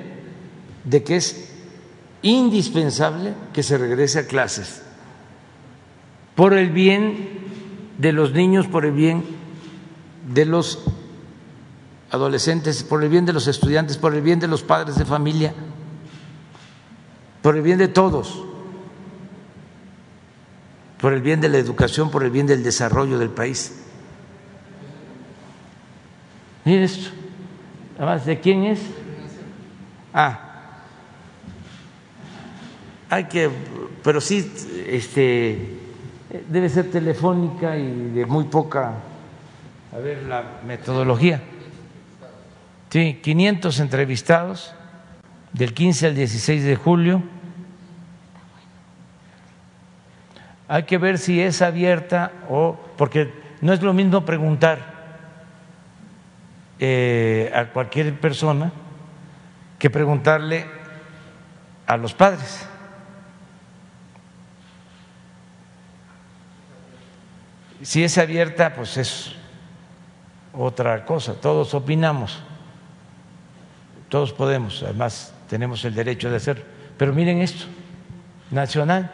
de 0.83 1.03
que 1.03 1.15
es 1.15 1.55
indispensable 2.21 3.33
que 3.51 3.63
se 3.63 3.79
regrese 3.79 4.19
a 4.19 4.27
clases 4.27 4.83
por 6.35 6.53
el 6.53 6.69
bien 6.69 7.29
de 7.97 8.11
los 8.11 8.31
niños, 8.33 8.67
por 8.67 8.85
el 8.85 8.91
bien 8.91 9.23
de 10.31 10.45
los 10.45 10.83
adolescentes, 12.11 12.83
por 12.83 13.03
el 13.03 13.09
bien 13.09 13.25
de 13.25 13.33
los 13.33 13.47
estudiantes, 13.47 13.97
por 13.97 14.13
el 14.13 14.21
bien 14.21 14.39
de 14.39 14.47
los 14.47 14.61
padres 14.61 14.97
de 14.97 15.05
familia, 15.05 15.55
por 17.41 17.55
el 17.55 17.61
bien 17.61 17.77
de 17.77 17.87
todos, 17.87 18.43
por 20.99 21.13
el 21.13 21.21
bien 21.21 21.41
de 21.41 21.49
la 21.49 21.57
educación, 21.57 22.11
por 22.11 22.23
el 22.23 22.29
bien 22.29 22.45
del 22.47 22.63
desarrollo 22.63 23.17
del 23.17 23.29
país. 23.29 23.83
Mire 26.63 26.83
esto, 26.83 27.09
además, 27.97 28.25
¿de 28.25 28.39
quién 28.39 28.65
es? 28.65 28.79
Ah, 30.13 30.51
hay 33.09 33.25
que, 33.25 33.49
pero 34.03 34.21
sí, 34.21 34.51
este, 34.87 35.79
debe 36.47 36.69
ser 36.69 36.91
telefónica 36.91 37.75
y 37.77 38.11
de 38.11 38.25
muy 38.25 38.43
poca, 38.45 38.93
a 39.91 39.97
ver 39.97 40.23
la 40.23 40.61
metodología. 40.65 41.41
Sí, 42.91 43.19
500 43.23 43.79
entrevistados 43.79 44.75
del 45.53 45.73
15 45.73 46.07
al 46.07 46.15
16 46.15 46.63
de 46.63 46.75
julio. 46.75 47.23
Hay 50.67 50.83
que 50.83 50.97
ver 50.97 51.17
si 51.17 51.41
es 51.41 51.61
abierta 51.61 52.31
o, 52.49 52.79
porque 52.97 53.33
no 53.61 53.73
es 53.73 53.81
lo 53.81 53.93
mismo 53.93 54.23
preguntar 54.23 54.79
eh, 56.79 57.51
a 57.53 57.65
cualquier 57.65 58.17
persona 58.19 58.71
que 59.77 59.89
preguntarle 59.89 60.65
a 61.85 61.97
los 61.97 62.13
padres. 62.13 62.67
Si 67.81 68.03
es 68.03 68.17
abierta, 68.17 68.73
pues 68.73 68.95
es 68.97 69.35
otra 70.53 71.03
cosa, 71.05 71.33
todos 71.33 71.73
opinamos, 71.73 72.39
todos 74.07 74.31
podemos, 74.31 74.83
además 74.83 75.33
tenemos 75.51 75.83
el 75.83 75.93
derecho 75.93 76.29
de 76.29 76.37
hacerlo. 76.37 76.63
Pero 76.97 77.11
miren 77.11 77.41
esto, 77.41 77.65
nacional, 78.51 79.11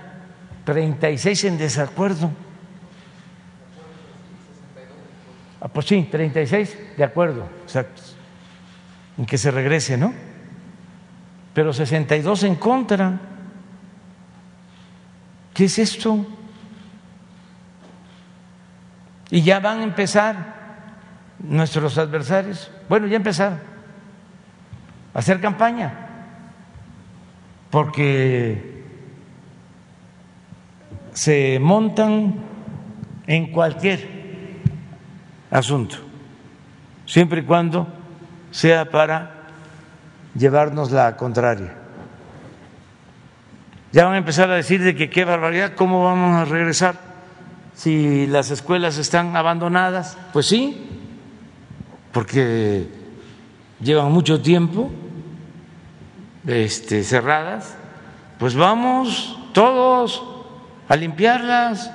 36 0.65 1.45
en 1.45 1.57
desacuerdo. 1.57 2.29
Ah, 5.59 5.67
pues 5.67 5.87
sí, 5.87 6.07
36 6.11 6.77
de 6.95 7.03
acuerdo, 7.03 7.49
exacto, 7.63 8.03
en 9.17 9.25
que 9.25 9.35
se 9.39 9.49
regrese, 9.49 9.97
¿no? 9.97 10.13
Pero 11.55 11.73
62 11.73 12.43
en 12.43 12.55
contra. 12.55 13.19
¿Qué 15.55 15.65
es 15.65 15.79
esto? 15.79 16.23
Y 19.31 19.41
ya 19.41 19.59
van 19.59 19.79
a 19.79 19.83
empezar 19.83 20.35
nuestros 21.39 21.97
adversarios, 21.97 22.69
bueno, 22.87 23.07
ya 23.07 23.15
empezaron 23.15 23.59
a 25.15 25.17
hacer 25.17 25.41
campaña, 25.41 26.06
porque 27.69 28.83
se 31.13 31.59
montan 31.59 32.35
en 33.25 33.51
cualquier 33.51 34.07
asunto, 35.51 35.97
siempre 37.05 37.41
y 37.41 37.43
cuando 37.43 37.87
sea 38.51 38.89
para 38.89 39.31
llevarnos 40.35 40.91
la 40.91 41.17
contraria. 41.17 41.73
Ya 43.91 44.05
van 44.05 44.13
a 44.13 44.17
empezar 44.17 44.51
a 44.51 44.55
decir 44.55 44.83
de 44.83 44.95
que 44.95 45.09
qué 45.09 45.25
barbaridad, 45.25 45.73
¿cómo 45.75 46.03
vamos 46.03 46.35
a 46.35 46.45
regresar? 46.45 46.95
Si 47.73 48.27
las 48.27 48.51
escuelas 48.51 48.97
están 48.97 49.35
abandonadas, 49.35 50.17
pues 50.33 50.45
sí, 50.45 50.87
porque 52.11 52.87
llevan 53.79 54.11
mucho 54.11 54.41
tiempo 54.41 54.91
este, 56.47 57.03
cerradas, 57.03 57.75
pues 58.39 58.55
vamos 58.55 59.37
todos 59.53 60.23
a 60.87 60.95
limpiarlas, 60.95 61.91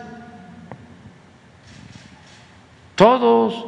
todos, 2.94 3.66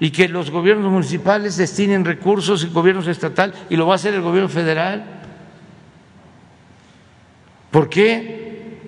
y 0.00 0.10
que 0.10 0.28
los 0.28 0.50
gobiernos 0.50 0.90
municipales 0.90 1.56
destinen 1.56 2.04
recursos, 2.04 2.64
el 2.64 2.70
gobierno 2.70 3.08
estatal, 3.08 3.54
y 3.68 3.76
lo 3.76 3.86
va 3.86 3.92
a 3.92 3.96
hacer 3.96 4.14
el 4.14 4.22
gobierno 4.22 4.48
federal. 4.48 5.04
¿Por 7.70 7.88
qué? 7.88 8.80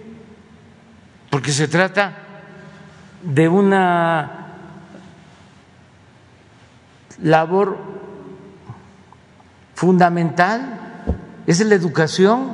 Porque 1.31 1.53
se 1.53 1.69
trata 1.69 2.15
de 3.23 3.49
una 3.49 4.47
labor 7.23 7.79
fundamental, 9.75 10.84
es 11.47 11.61
la 11.61 11.75
educación. 11.75 12.53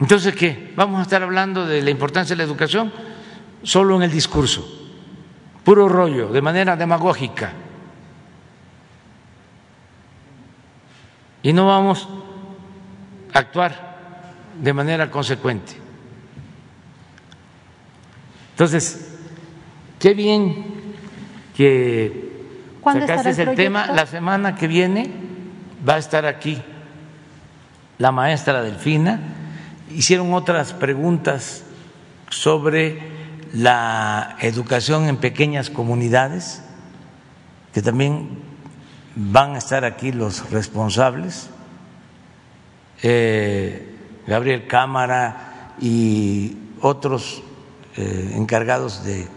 Entonces, 0.00 0.34
¿qué? 0.34 0.72
¿Vamos 0.76 0.98
a 1.00 1.02
estar 1.02 1.22
hablando 1.22 1.66
de 1.66 1.82
la 1.82 1.90
importancia 1.90 2.34
de 2.34 2.38
la 2.38 2.44
educación 2.44 2.92
solo 3.62 3.96
en 3.96 4.02
el 4.02 4.10
discurso? 4.10 4.66
Puro 5.64 5.88
rollo, 5.88 6.28
de 6.28 6.42
manera 6.42 6.76
demagógica. 6.76 7.52
Y 11.42 11.52
no 11.52 11.66
vamos 11.66 12.08
a 13.32 13.38
actuar 13.38 13.96
de 14.60 14.72
manera 14.72 15.10
consecuente. 15.10 15.74
Entonces, 18.50 19.18
qué 19.98 20.14
bien 20.14 20.76
que 21.56 22.44
sacaste 22.84 23.42
el, 23.42 23.48
el 23.50 23.54
tema. 23.56 23.86
La 23.86 24.06
semana 24.06 24.54
que 24.54 24.66
viene 24.66 25.25
va 25.86 25.94
a 25.94 25.98
estar 25.98 26.26
aquí 26.26 26.62
la 27.98 28.12
maestra 28.12 28.62
Delfina. 28.62 29.20
Hicieron 29.90 30.34
otras 30.34 30.72
preguntas 30.72 31.62
sobre 32.28 33.00
la 33.52 34.36
educación 34.40 35.08
en 35.08 35.16
pequeñas 35.16 35.70
comunidades, 35.70 36.62
que 37.72 37.82
también 37.82 38.38
van 39.14 39.54
a 39.54 39.58
estar 39.58 39.84
aquí 39.84 40.12
los 40.12 40.50
responsables, 40.50 41.48
eh, 43.02 43.94
Gabriel 44.26 44.66
Cámara 44.66 45.74
y 45.80 46.56
otros 46.80 47.42
eh, 47.96 48.32
encargados 48.34 49.04
de 49.04 49.28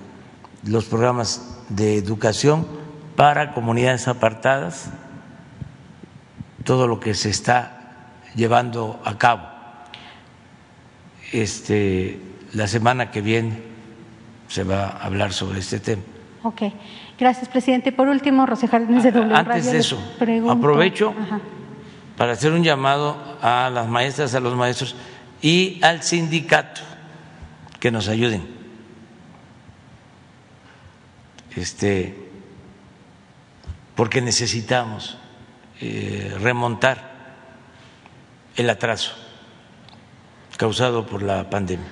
los 0.66 0.86
programas 0.86 1.60
de 1.70 1.98
educación 1.98 2.68
para 3.16 3.54
comunidades 3.54 4.08
apartadas, 4.08 4.90
todo 6.64 6.88
lo 6.88 7.00
que 7.00 7.14
se 7.14 7.30
está 7.30 7.76
llevando 8.36 9.02
a 9.06 9.18
cabo 9.18 9.60
este, 11.32 12.20
la 12.54 12.68
semana 12.68 13.12
que 13.12 13.22
viene 13.22 13.62
se 14.48 14.64
va 14.64 14.88
a 14.88 15.06
hablar 15.06 15.34
sobre 15.34 15.60
este 15.60 15.80
tema. 15.80 16.02
Ok, 16.44 16.62
gracias, 17.20 17.48
presidente. 17.50 17.92
Por 17.92 18.08
último, 18.08 18.48
José 18.48 18.68
Jardines 18.68 19.04
de 19.04 19.12
W 19.12 19.36
Antes 19.36 19.72
de 19.72 19.78
eso, 19.78 20.00
aprovecho 20.50 21.14
para 22.18 22.34
hacer 22.34 22.52
un 22.52 22.64
llamado 22.64 23.38
a 23.42 23.70
las 23.70 23.88
maestras, 23.88 24.34
a 24.36 24.40
los 24.40 24.56
maestros 24.56 24.96
y 25.42 25.80
al 25.84 26.04
sindicato 26.04 26.82
que 27.80 27.92
nos 27.92 28.08
ayuden. 28.08 28.60
Este, 31.56 32.16
porque 33.96 34.22
necesitamos 34.22 35.18
eh, 35.82 36.36
remontar 36.42 37.10
el 38.56 38.70
atraso 38.70 39.16
causado 40.58 41.06
por 41.06 41.24
la 41.24 41.50
pandemia. 41.50 41.88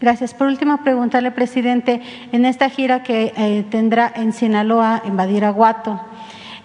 Gracias. 0.00 0.34
Por 0.34 0.46
último, 0.46 0.84
preguntarle, 0.84 1.30
presidente, 1.32 2.02
en 2.30 2.44
esta 2.44 2.68
gira 2.68 3.02
que 3.02 3.32
eh, 3.36 3.64
tendrá 3.70 4.12
en 4.14 4.32
Sinaloa, 4.32 5.02
en 5.04 5.16
Badiraguato, 5.16 6.00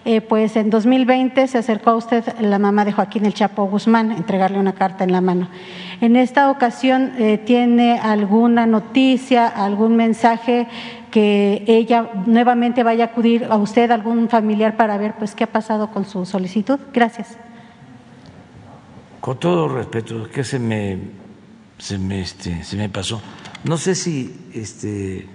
eh, 0.04 0.20
pues 0.20 0.54
en 0.56 0.70
2020 0.70 1.48
se 1.48 1.58
acercó 1.58 1.90
a 1.90 1.96
usted 1.96 2.24
la 2.40 2.58
mamá 2.58 2.84
de 2.84 2.92
Joaquín 2.92 3.24
El 3.24 3.34
Chapo 3.34 3.64
Guzmán, 3.64 4.12
entregarle 4.12 4.58
una 4.58 4.74
carta 4.74 5.02
en 5.02 5.12
la 5.12 5.20
mano. 5.20 5.48
En 6.00 6.16
esta 6.16 6.50
ocasión, 6.50 7.12
eh, 7.18 7.38
¿tiene 7.38 7.98
alguna 7.98 8.66
noticia, 8.66 9.46
algún 9.46 9.96
mensaje 9.96 10.66
que 11.10 11.64
ella 11.66 12.10
nuevamente 12.26 12.82
vaya 12.82 13.04
a 13.04 13.06
acudir 13.08 13.46
a 13.48 13.56
usted, 13.56 13.90
algún 13.90 14.28
familiar, 14.28 14.76
para 14.76 14.98
ver 14.98 15.14
pues 15.18 15.34
qué 15.34 15.44
ha 15.44 15.52
pasado 15.52 15.90
con 15.90 16.04
su 16.04 16.26
solicitud? 16.26 16.78
Gracias 16.92 17.36
con 19.24 19.38
todo 19.38 19.68
respeto, 19.68 20.28
que 20.30 20.44
se 20.44 20.58
me, 20.58 20.98
se 21.78 21.96
me, 21.96 22.20
este, 22.20 22.62
se 22.62 22.76
me 22.76 22.90
pasó. 22.90 23.22
No 23.64 23.78
sé 23.78 23.94
si 23.94 24.50
este, 24.52 25.26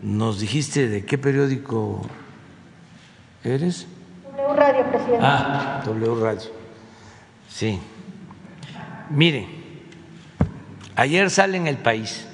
nos 0.00 0.40
dijiste 0.40 0.88
de 0.88 1.04
qué 1.04 1.18
periódico 1.18 2.00
eres. 3.44 3.86
W 4.24 4.56
Radio, 4.56 4.84
presidente. 4.86 5.18
Ah, 5.20 5.82
W 5.84 6.14
Radio. 6.14 6.48
Sí. 7.50 7.78
Mire, 9.10 9.46
ayer 10.96 11.30
sale 11.30 11.56
en 11.56 11.66
el 11.66 11.78
país 11.78 12.26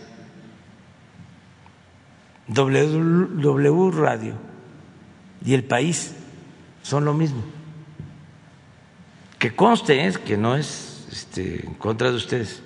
W, 2.48 3.90
Radio 3.92 4.34
y 5.44 5.54
el 5.54 5.64
país 5.64 6.14
son 6.82 7.04
lo 7.04 7.14
mismo 7.14 7.42
que 9.44 9.54
conste 9.54 10.06
es 10.06 10.16
que 10.16 10.38
no 10.38 10.56
es 10.56 11.06
este, 11.12 11.66
en 11.66 11.74
contra 11.74 12.10
de 12.10 12.16
ustedes. 12.16 12.62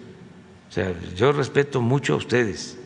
O 0.69 0.73
sea, 0.73 0.95
yo 1.17 1.33
respeto 1.33 1.81
mucho 1.81 2.15
a 2.15 2.17
ustedes. 2.19 2.79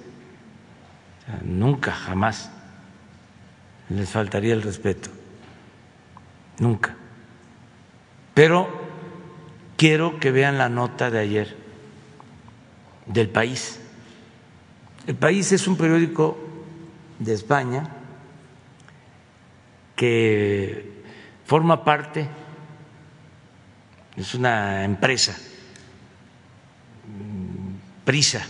nunca, 1.43 1.93
jamás 1.93 2.51
les 3.91 4.09
faltaría 4.09 4.55
el 4.55 4.63
respeto. 4.63 5.11
Nunca. 6.59 6.97
Pero 8.33 8.82
quiero 9.83 10.21
que 10.21 10.31
vean 10.31 10.59
la 10.59 10.69
nota 10.69 11.11
de 11.11 11.19
ayer 11.19 11.57
del 13.05 13.29
país. 13.29 13.81
El 15.09 15.17
país 15.17 15.51
es 15.51 15.67
un 15.67 15.77
periódico 15.77 16.39
de 17.19 17.35
España 17.35 17.89
que 19.97 21.03
forma 21.45 21.83
parte 21.83 22.29
es 24.15 24.37
una 24.37 24.85
empresa, 24.85 25.37
prisa, 28.05 28.47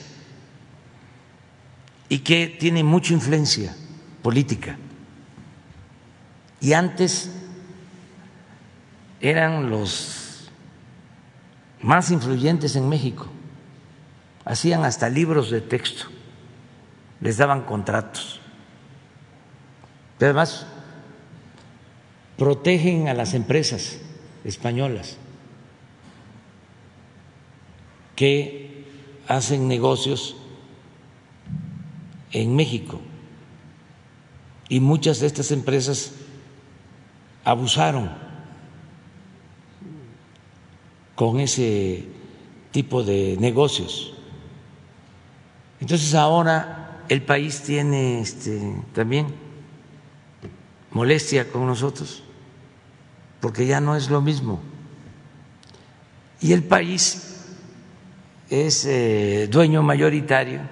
y 2.10 2.18
que 2.18 2.58
tiene 2.60 2.84
mucha 2.84 3.14
influencia 3.14 3.74
política. 4.20 4.76
Y 6.60 6.74
antes 6.74 7.30
eran 9.18 9.70
los 9.70 10.21
más 11.82 12.10
influyentes 12.10 12.76
en 12.76 12.88
México, 12.88 13.26
hacían 14.44 14.84
hasta 14.84 15.08
libros 15.08 15.50
de 15.50 15.60
texto, 15.60 16.06
les 17.20 17.36
daban 17.36 17.62
contratos, 17.62 18.40
además 20.18 20.66
protegen 22.36 23.08
a 23.08 23.14
las 23.14 23.34
empresas 23.34 23.98
españolas 24.44 25.16
que 28.16 28.84
hacen 29.28 29.68
negocios 29.68 30.36
en 32.30 32.54
México. 32.54 33.00
Y 34.68 34.80
muchas 34.80 35.20
de 35.20 35.26
estas 35.26 35.50
empresas 35.50 36.12
abusaron 37.44 38.10
con 41.22 41.38
ese 41.38 42.04
tipo 42.72 43.04
de 43.04 43.36
negocios. 43.38 44.12
Entonces 45.80 46.16
ahora 46.16 47.04
el 47.08 47.22
país 47.22 47.62
tiene 47.62 48.20
este, 48.20 48.60
también 48.92 49.28
molestia 50.90 51.48
con 51.48 51.64
nosotros, 51.64 52.24
porque 53.38 53.66
ya 53.66 53.80
no 53.80 53.94
es 53.94 54.10
lo 54.10 54.20
mismo. 54.20 54.60
Y 56.40 56.54
el 56.54 56.64
país 56.64 57.54
es 58.50 58.84
eh, 58.84 59.46
dueño 59.48 59.80
mayoritario 59.84 60.62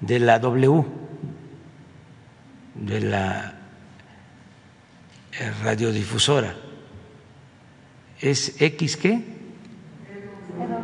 de 0.00 0.18
la 0.18 0.40
W, 0.40 0.84
de 2.74 3.00
la 3.00 3.54
eh, 5.38 5.52
radiodifusora. 5.62 6.52
¿Es 8.20 8.60
X 8.60 8.96
qué? 8.96 9.35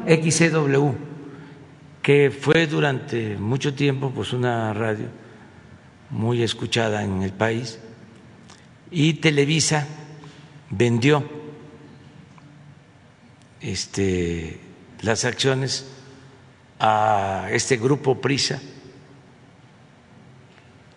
XCW, 0.06 0.90
que 2.02 2.30
fue 2.30 2.66
durante 2.66 3.36
mucho 3.36 3.74
tiempo 3.74 4.10
pues 4.14 4.32
una 4.32 4.72
radio 4.72 5.06
muy 6.10 6.42
escuchada 6.42 7.02
en 7.02 7.22
el 7.22 7.32
país 7.32 7.78
y 8.90 9.14
Televisa 9.14 9.86
vendió 10.70 11.24
este 13.60 14.60
las 15.00 15.24
acciones 15.24 15.88
a 16.78 17.48
este 17.50 17.76
grupo 17.76 18.20
Prisa. 18.20 18.60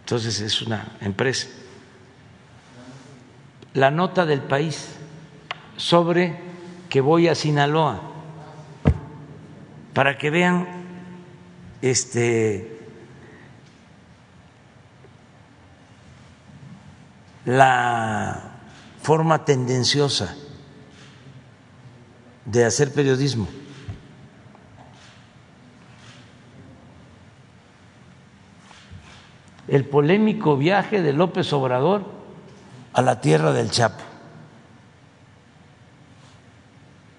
Entonces 0.01 0.41
es 0.41 0.61
una 0.61 0.97
empresa. 1.01 1.47
La 3.73 3.91
nota 3.91 4.25
del 4.25 4.41
país 4.41 4.89
sobre 5.77 6.39
que 6.89 7.01
voy 7.01 7.27
a 7.27 7.35
Sinaloa 7.35 8.14
para 9.95 10.17
que 10.17 10.29
vean 10.29 10.67
este 11.81 12.69
la 17.45 18.57
forma 19.01 19.45
tendenciosa 19.45 20.35
de 22.43 22.65
hacer 22.65 22.91
periodismo. 22.93 23.47
El 29.69 29.85
polémico 29.85 30.57
viaje 30.57 31.01
de 31.01 31.13
López 31.13 31.53
Obrador 31.53 32.03
a 32.91 33.01
la 33.01 33.21
tierra 33.21 33.53
del 33.53 33.71
Chapo. 33.71 34.03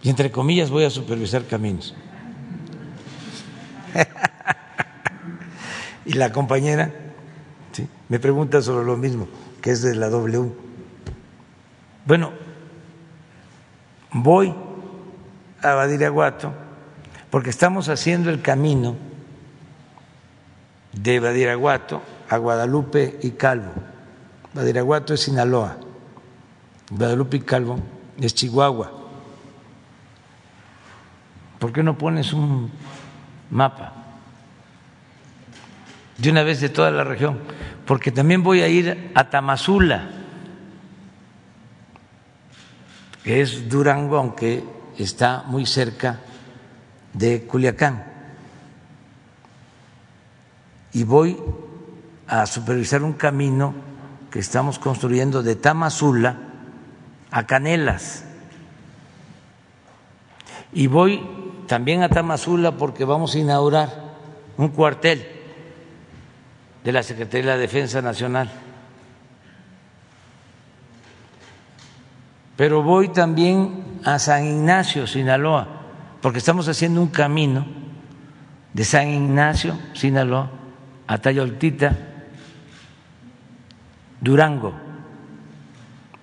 Y 0.03 0.11
entre 0.11 0.31
comillas 0.31 0.69
voy 0.69 0.85
a 0.85 0.91
supervisar 0.91 1.47
caminos. 1.47 1.95
y 6.05 6.15
la 6.15 6.33
compañera 6.33 6.91
me 8.09 8.19
pregunta 8.19 8.63
sobre 8.63 8.87
lo 8.87 8.97
mismo, 8.97 9.29
que 9.61 9.71
es 9.71 9.83
de 9.83 9.95
la 9.95 10.09
W. 10.09 10.53
Bueno, 12.05 12.33
voy 14.13 14.55
a 15.63 15.75
Badiraguato 15.75 16.53
porque 17.31 17.51
estamos 17.51 17.89
haciendo 17.89 18.31
el 18.31 18.41
camino 18.41 18.97
de 20.93 21.21
Badiraguato 21.21 22.03
a 22.29 22.37
Guadalupe 22.37 23.19
y 23.23 23.33
Calvo. 23.33 23.73
Badiraguato 24.55 25.15
es 25.15 25.21
Sinaloa, 25.21 25.77
Guadalupe 26.91 27.39
y 27.39 27.41
Calvo 27.41 27.81
es 28.21 28.35
Chihuahua. 28.35 28.93
¿Por 31.59 31.73
qué 31.73 31.83
no 31.83 31.99
pones 31.99 32.33
un 32.33 32.71
mapa 33.51 33.93
de 36.19 36.31
una 36.31 36.43
vez 36.43 36.61
de 36.61 36.69
toda 36.69 36.91
la 36.91 37.05
región? 37.05 37.39
Porque 37.87 38.11
también 38.11 38.43
voy 38.43 38.63
a 38.63 38.69
ir 38.69 39.13
a 39.15 39.31
Tamazula, 39.31 40.09
que 43.23 43.41
es 43.41 43.69
Durango, 43.69 44.17
aunque 44.17 44.65
está 44.99 45.45
muy 45.47 45.67
cerca 45.67 46.21
de 47.13 47.47
Culiacán. 47.47 48.05
Y 50.93 51.05
voy 51.05 51.39
a 52.27 52.47
supervisar 52.47 53.03
un 53.03 53.13
camino 53.13 53.75
que 54.31 54.39
estamos 54.39 54.79
construyendo 54.79 55.43
de 55.43 55.57
Tamazula 55.57 56.39
a 57.31 57.47
Canelas. 57.47 58.25
Y 60.73 60.87
voy 60.87 61.23
también 61.67 62.03
a 62.03 62.09
Tamazula 62.09 62.73
porque 62.73 63.05
vamos 63.05 63.35
a 63.35 63.39
inaugurar 63.39 63.91
un 64.57 64.69
cuartel 64.69 65.27
de 66.85 66.93
la 66.93 67.03
Secretaría 67.03 67.51
de 67.51 67.57
la 67.57 67.61
Defensa 67.61 68.01
Nacional. 68.01 68.51
Pero 72.57 72.83
voy 72.83 73.09
también 73.09 74.01
a 74.05 74.19
San 74.19 74.45
Ignacio, 74.45 75.07
Sinaloa, 75.07 75.69
porque 76.23 76.39
estamos 76.39 76.69
haciendo 76.69 77.03
un 77.03 77.09
camino 77.09 77.67
de 78.73 78.85
San 78.85 79.09
Ignacio, 79.09 79.79
Sinaloa, 79.93 80.51
a 81.07 81.19
Tayoltita, 81.19 81.97
Durango, 84.21 84.73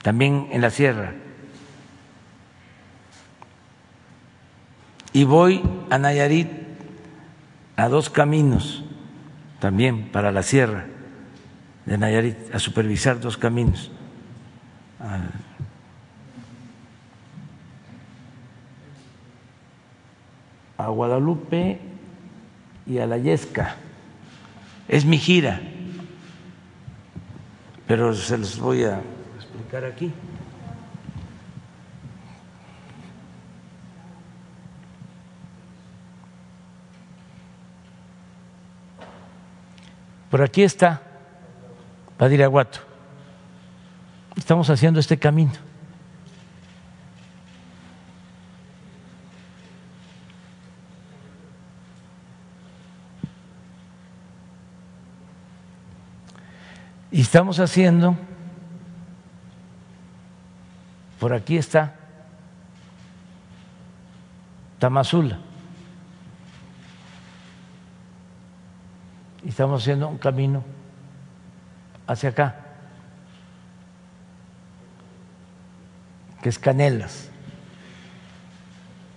también 0.02 0.48
en 0.52 0.62
la 0.62 0.70
sierra. 0.70 1.14
Y 5.14 5.24
voy 5.24 5.62
a 5.90 5.98
Nayarit 5.98 6.50
a 7.76 7.88
dos 7.88 8.10
caminos, 8.10 8.84
también 9.60 10.12
para 10.12 10.32
la 10.32 10.44
sierra 10.44 10.86
de 11.86 11.98
Nayarit, 11.98 12.54
a 12.54 12.60
supervisar 12.60 13.20
dos 13.20 13.38
caminos. 13.38 13.92
A 20.78 20.88
Guadalupe 20.88 21.80
y 22.86 22.98
a 22.98 23.06
la 23.06 23.18
Yesca. 23.18 23.76
Es 24.88 25.06
mi 25.06 25.18
gira 25.18 25.62
pero 27.88 28.14
se 28.14 28.38
los 28.38 28.60
voy 28.60 28.84
a 28.84 29.02
explicar 29.36 29.86
aquí. 29.86 30.12
Por 40.34 40.42
aquí 40.42 40.64
está 40.64 41.00
Padiraguato. 42.18 42.80
Estamos 44.36 44.68
haciendo 44.72 45.00
este 45.00 45.20
camino. 45.20 45.52
Y 57.12 57.22
estamos 57.22 57.60
haciendo, 57.60 58.16
por 61.20 61.32
aquí 61.32 61.58
está, 61.58 61.94
Tamazula. 64.80 65.53
Y 69.44 69.50
estamos 69.50 69.82
haciendo 69.82 70.08
un 70.08 70.18
camino 70.18 70.64
hacia 72.08 72.30
acá, 72.30 72.56
que 76.42 76.50
es 76.50 76.60
Canelas. 76.60 77.30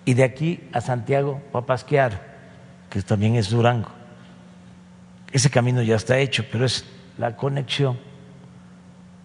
Y 0.04 0.14
de 0.14 0.24
aquí 0.24 0.68
a 0.72 0.80
Santiago 0.80 1.42
Papasquiaro, 1.52 2.18
que 2.90 3.02
también 3.02 3.34
es 3.34 3.50
Durango. 3.50 3.90
Ese 5.32 5.50
camino 5.50 5.82
ya 5.82 5.96
está 5.96 6.18
hecho, 6.18 6.44
pero 6.50 6.64
es 6.64 6.84
la 7.18 7.36
conexión 7.36 7.98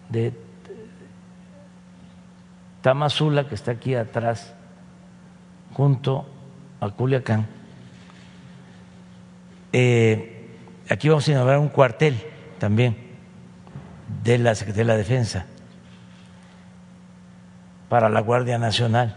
de 0.08 0.32
Tamazula, 2.82 3.48
que 3.48 3.54
está 3.54 3.70
aquí 3.70 3.94
atrás, 3.94 4.52
junto 5.72 6.26
a 6.80 6.90
Culiacán. 6.90 7.46
Eh, 9.72 10.41
aquí 10.88 11.08
vamos 11.08 11.26
a 11.28 11.30
inaugurar 11.30 11.58
un 11.58 11.68
cuartel 11.68 12.20
también 12.58 12.96
de 14.22 14.38
la 14.38 14.54
Secretaría 14.54 14.84
de 14.84 14.88
la 14.92 14.96
Defensa 14.96 15.46
para 17.88 18.08
la 18.08 18.20
Guardia 18.20 18.58
Nacional. 18.58 19.16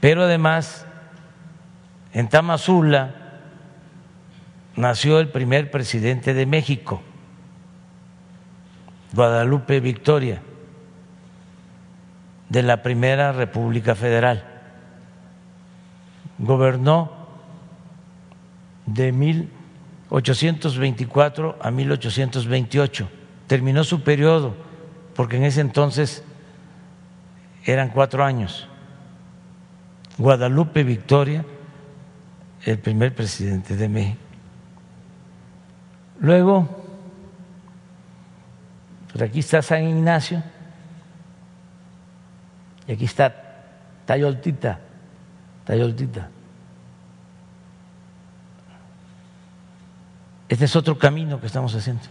Pero 0.00 0.24
además, 0.24 0.86
en 2.12 2.28
Tamazula 2.28 3.14
nació 4.76 5.20
el 5.20 5.28
primer 5.28 5.70
presidente 5.70 6.34
de 6.34 6.46
México 6.46 7.02
Guadalupe 9.16 9.80
Victoria, 9.80 10.42
de 12.50 12.62
la 12.62 12.82
Primera 12.82 13.32
República 13.32 13.94
Federal. 13.94 14.44
Gobernó 16.38 17.10
de 18.84 19.12
1824 20.10 21.58
a 21.60 21.70
1828. 21.70 23.08
Terminó 23.46 23.84
su 23.84 24.02
periodo, 24.02 24.54
porque 25.14 25.36
en 25.36 25.44
ese 25.44 25.60
entonces 25.60 26.22
eran 27.64 27.90
cuatro 27.90 28.24
años. 28.24 28.68
Guadalupe 30.18 30.82
Victoria, 30.84 31.44
el 32.64 32.78
primer 32.78 33.14
presidente 33.14 33.76
de 33.76 33.88
México. 33.88 34.20
Luego 36.20 36.86
pues 39.16 39.30
aquí 39.30 39.38
está 39.38 39.62
San 39.62 39.82
Ignacio 39.82 40.42
y 42.86 42.92
aquí 42.92 43.06
está 43.06 43.34
Tayoltita, 44.04 44.78
Tayoltita. 45.64 46.28
Este 50.48 50.64
es 50.64 50.76
otro 50.76 50.98
camino 50.98 51.40
que 51.40 51.46
estamos 51.46 51.74
haciendo. 51.74 52.02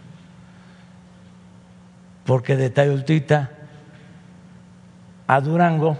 Porque 2.26 2.56
de 2.56 2.70
Tayoltita 2.70 3.52
a 5.28 5.42
Durango, 5.42 5.98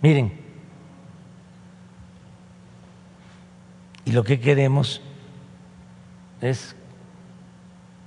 miren, 0.00 0.40
y 4.04 4.12
lo 4.12 4.24
que 4.24 4.40
queremos 4.40 5.00
es 6.40 6.74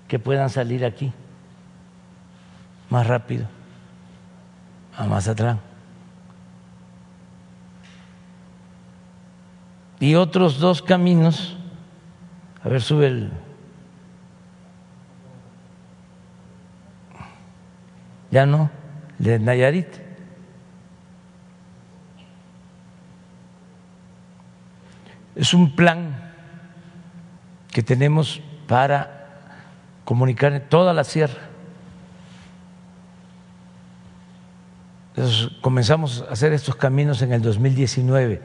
que 0.07 0.19
puedan 0.19 0.49
salir 0.49 0.85
aquí 0.85 1.11
más 2.89 3.07
rápido 3.07 3.47
a 4.97 5.05
Mazatlán. 5.05 5.59
Y 9.99 10.15
otros 10.15 10.59
dos 10.59 10.81
caminos, 10.81 11.57
a 12.65 12.69
ver, 12.69 12.81
sube 12.81 13.05
el... 13.05 13.31
ya 18.31 18.47
no, 18.47 18.71
de 19.19 19.37
Nayarit. 19.37 19.87
Es 25.35 25.53
un 25.53 25.75
plan 25.75 26.33
que 27.71 27.83
tenemos 27.83 28.41
para 28.67 29.61
comunicar 30.03 30.59
toda 30.67 30.91
la 30.93 31.03
sierra. 31.03 31.41
comenzamos 35.61 36.25
a 36.27 36.33
hacer 36.33 36.51
estos 36.51 36.75
caminos 36.75 37.21
en 37.21 37.31
el 37.31 37.41
2019 37.41 38.41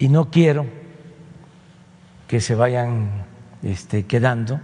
y 0.00 0.08
no 0.08 0.28
quiero 0.28 0.66
que 2.26 2.40
se 2.40 2.56
vayan 2.56 3.29
este, 3.62 4.06
quedando, 4.06 4.60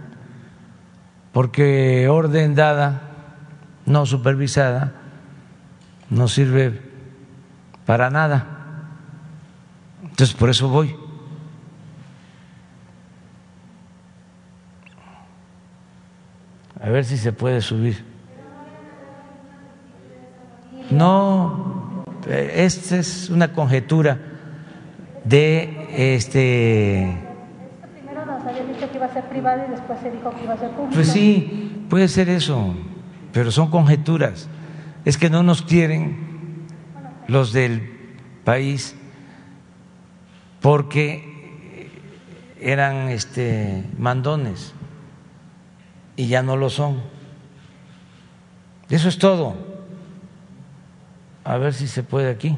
porque 1.31 2.07
orden 2.09 2.55
dada, 2.55 3.01
no 3.85 4.05
supervisada, 4.05 4.93
no 6.09 6.27
sirve 6.27 6.81
para 7.85 8.09
nada. 8.09 8.45
Entonces, 10.03 10.35
por 10.35 10.49
eso 10.49 10.67
voy. 10.67 10.95
A 16.81 16.89
ver 16.89 17.05
si 17.05 17.17
se 17.17 17.33
puede 17.33 17.61
subir. 17.61 18.03
No, 20.89 22.03
esta 22.29 22.97
es 22.97 23.29
una 23.29 23.51
conjetura 23.51 24.17
de 25.25 26.13
este. 26.15 27.17
Primero 27.93 28.25
nos 28.25 28.45
habían 28.45 28.67
dicho 28.73 28.89
que 28.89 28.97
iba 28.97 29.05
a 29.05 29.13
ser 29.13 29.25
y 29.37 29.71
después 29.71 29.99
se 29.99 30.11
dijo 30.11 30.31
que 30.31 30.43
iba 30.43 30.53
a 30.53 30.57
ser 30.57 30.71
pública. 30.71 30.95
Pues 30.95 31.09
sí, 31.09 31.85
puede 31.89 32.07
ser 32.07 32.29
eso, 32.29 32.75
pero 33.31 33.51
son 33.51 33.69
conjeturas. 33.69 34.49
Es 35.05 35.17
que 35.17 35.29
no 35.29 35.43
nos 35.43 35.61
quieren 35.61 36.65
los 37.27 37.53
del 37.53 37.97
país 38.43 38.95
porque 40.61 41.89
eran 42.59 43.09
este 43.09 43.83
mandones 43.97 44.73
y 46.15 46.27
ya 46.27 46.41
no 46.41 46.57
lo 46.57 46.69
son. 46.69 47.01
Eso 48.89 49.09
es 49.09 49.17
todo. 49.17 49.55
A 51.43 51.57
ver 51.57 51.73
si 51.73 51.87
se 51.87 52.03
puede 52.03 52.29
aquí. 52.29 52.57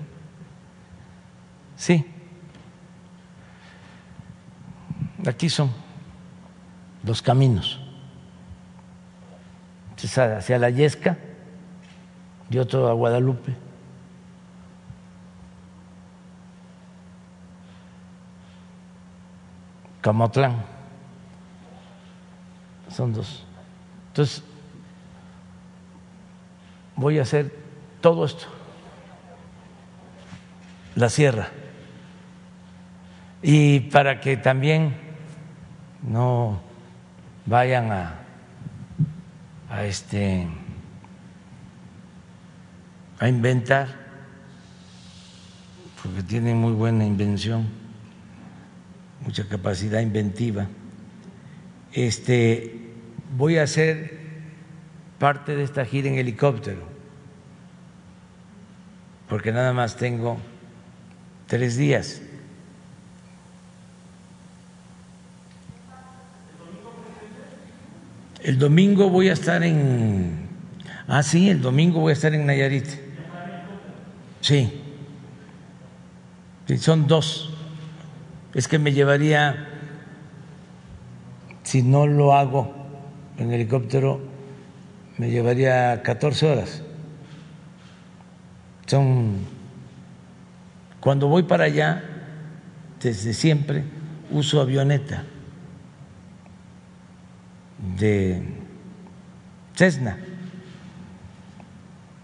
Sí. 1.76 2.06
Aquí 5.28 5.50
son 5.50 5.70
los 7.10 7.24
caminos. 7.24 7.80
Hacia 9.98 10.60
la 10.60 10.70
Yesca 10.70 11.18
y 12.52 12.60
otro 12.60 12.88
a 12.88 12.94
Guadalupe. 12.94 13.56
Camotlán. 20.02 20.64
Son 22.90 23.12
dos. 23.12 23.44
Entonces, 24.10 24.44
voy 26.96 27.18
a 27.18 27.24
hacer 27.24 27.54
todo 28.02 28.24
esto, 28.24 28.46
la 30.96 31.10
sierra, 31.10 31.50
y 33.42 33.80
para 33.80 34.22
que 34.22 34.38
también 34.38 34.96
no 36.02 36.69
vayan 37.50 37.92
a, 37.92 38.14
a 39.72 39.84
este 39.84 40.48
a 43.18 43.28
inventar, 43.28 43.88
porque 46.02 46.22
tienen 46.22 46.58
muy 46.58 46.74
buena 46.74 47.04
invención, 47.04 47.68
mucha 49.26 49.46
capacidad 49.48 50.00
inventiva. 50.00 50.68
Este 51.92 52.94
voy 53.36 53.58
a 53.58 53.64
hacer 53.64 54.20
parte 55.18 55.56
de 55.56 55.64
esta 55.64 55.84
gira 55.86 56.08
en 56.08 56.20
helicóptero, 56.20 56.84
porque 59.28 59.52
nada 59.52 59.74
más 59.74 59.98
tengo 59.98 60.38
tres 61.48 61.76
días. 61.78 62.22
El 68.42 68.58
domingo 68.58 69.10
voy 69.10 69.30
a 69.30 69.34
estar 69.34 69.64
en... 69.64 70.48
Ah, 71.08 71.24
sí, 71.24 71.50
el 71.50 71.62
domingo 71.62 72.00
voy 72.00 72.12
a 72.12 72.14
estar 72.14 72.34
en 72.34 72.46
Nayarit. 72.46 72.88
Sí. 74.42 74.82
sí 76.68 76.78
son 76.78 77.08
dos. 77.08 77.54
Es 78.54 78.68
que 78.68 78.80
me 78.80 78.94
llevaría, 78.94 79.68
si 81.64 81.84
no 81.84 82.08
lo 82.08 82.34
hago 82.34 82.74
en 83.38 83.52
helicóptero 83.52 84.22
me 85.18 85.30
llevaría 85.30 86.02
14 86.02 86.52
horas. 86.52 86.82
Son 88.86 89.60
cuando 91.02 91.28
voy 91.28 91.44
para 91.44 91.66
allá 91.66 92.04
desde 93.02 93.34
siempre 93.34 93.84
uso 94.32 94.60
avioneta 94.62 95.24
de 97.98 98.44
Cessna. 99.76 100.18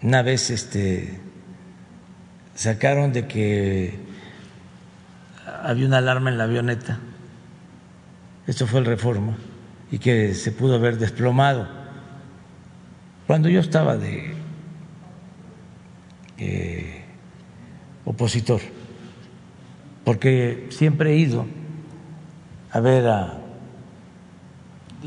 Una 0.01 0.21
vez 0.21 0.49
este 0.49 1.19
sacaron 2.53 3.11
de 3.13 3.27
que 3.27 3.99
había 5.63 5.87
una 5.87 5.97
alarma 5.97 6.29
en 6.29 6.37
la 6.37 6.45
avioneta. 6.45 6.99
Esto 8.47 8.67
fue 8.67 8.79
el 8.79 8.85
Reforma 8.85 9.35
y 9.91 9.99
que 9.99 10.33
se 10.33 10.51
pudo 10.51 10.75
haber 10.75 10.97
desplomado. 10.97 11.67
Cuando 13.27 13.49
yo 13.49 13.59
estaba 13.59 13.97
de 13.97 14.35
eh, 16.37 17.03
opositor, 18.05 18.61
porque 20.03 20.67
siempre 20.69 21.13
he 21.13 21.17
ido 21.17 21.47
a 22.71 22.79
ver 22.79 23.07
a 23.07 23.44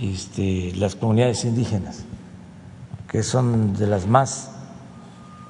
este, 0.01 0.73
las 0.77 0.97
comunidades 0.97 1.45
indígenas, 1.45 2.05
que 3.11 3.23
son 3.23 3.75
de 3.75 3.87
las 3.87 4.07
más 4.07 4.53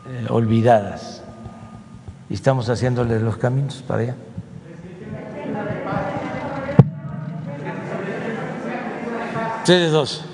eh, 0.09 0.27
olvidadas, 0.29 1.23
y 2.31 2.35
estamos 2.35 2.69
haciéndoles 2.69 3.23
los 3.23 3.37
caminos 3.37 3.83
para 3.87 4.03
allá. 4.03 4.17
Ustedes 9.59 9.93
dos. 9.93 10.25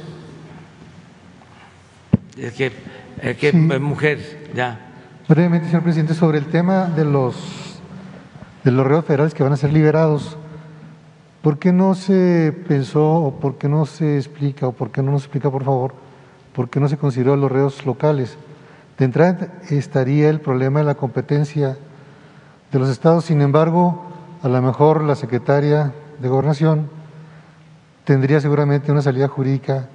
Es 2.36 2.52
que, 2.52 2.72
es 3.20 3.36
que 3.36 3.52
mujer, 3.52 4.50
ya. 4.54 4.78
Brevemente, 5.28 5.68
señor 5.68 5.82
presidente, 5.82 6.14
sobre 6.14 6.38
el 6.38 6.46
tema 6.46 6.86
de 6.86 7.04
los 7.04 7.34
de 8.64 8.70
los 8.70 8.86
reos 8.86 9.04
federales 9.04 9.34
que 9.34 9.42
van 9.42 9.52
a 9.52 9.56
ser 9.56 9.72
liberados, 9.72 10.38
¿por 11.44 11.58
qué 11.58 11.74
no 11.74 11.94
se 11.94 12.56
pensó 12.66 13.16
o 13.16 13.38
por 13.38 13.58
qué 13.58 13.68
no 13.68 13.84
se 13.84 14.16
explica 14.16 14.66
o 14.66 14.72
por 14.72 14.90
qué 14.90 15.02
no 15.02 15.12
nos 15.12 15.24
explica, 15.24 15.50
por 15.50 15.62
favor, 15.62 15.94
por 16.54 16.70
qué 16.70 16.80
no 16.80 16.88
se 16.88 16.96
consideró 16.96 17.36
los 17.36 17.52
reos 17.52 17.84
locales? 17.84 18.38
De 18.96 19.04
entrada 19.04 19.52
estaría 19.68 20.30
el 20.30 20.40
problema 20.40 20.78
de 20.78 20.86
la 20.86 20.94
competencia 20.94 21.76
de 22.72 22.78
los 22.78 22.88
estados, 22.88 23.26
sin 23.26 23.42
embargo, 23.42 24.04
a 24.42 24.48
lo 24.48 24.62
mejor 24.62 25.04
la 25.04 25.16
secretaria 25.16 25.92
de 26.18 26.28
Gobernación 26.30 26.88
tendría 28.04 28.40
seguramente 28.40 28.90
una 28.90 29.02
salida 29.02 29.28
jurídica 29.28 29.90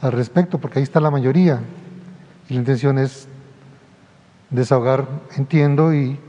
al 0.00 0.12
respecto, 0.12 0.58
porque 0.58 0.78
ahí 0.78 0.84
está 0.84 1.00
la 1.00 1.10
mayoría. 1.10 1.58
Y 2.48 2.54
la 2.54 2.60
intención 2.60 3.00
es 3.00 3.26
desahogar, 4.48 5.08
entiendo, 5.36 5.92
y 5.92 6.20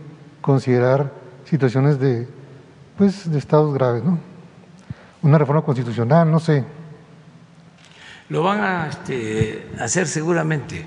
considerar 0.42 1.12
situaciones 1.44 2.00
de, 2.00 2.28
pues, 2.98 3.30
de 3.32 3.38
estados 3.38 3.72
graves, 3.72 4.04
¿no? 4.04 4.35
Una 5.26 5.40
reforma 5.40 5.64
constitucional, 5.64 6.30
no 6.30 6.40
sé. 6.40 6.64
Lo 8.30 8.44
van 8.44 8.60
a 8.60 8.88
este, 8.90 9.72
hacer 9.80 10.06
seguramente, 10.06 10.86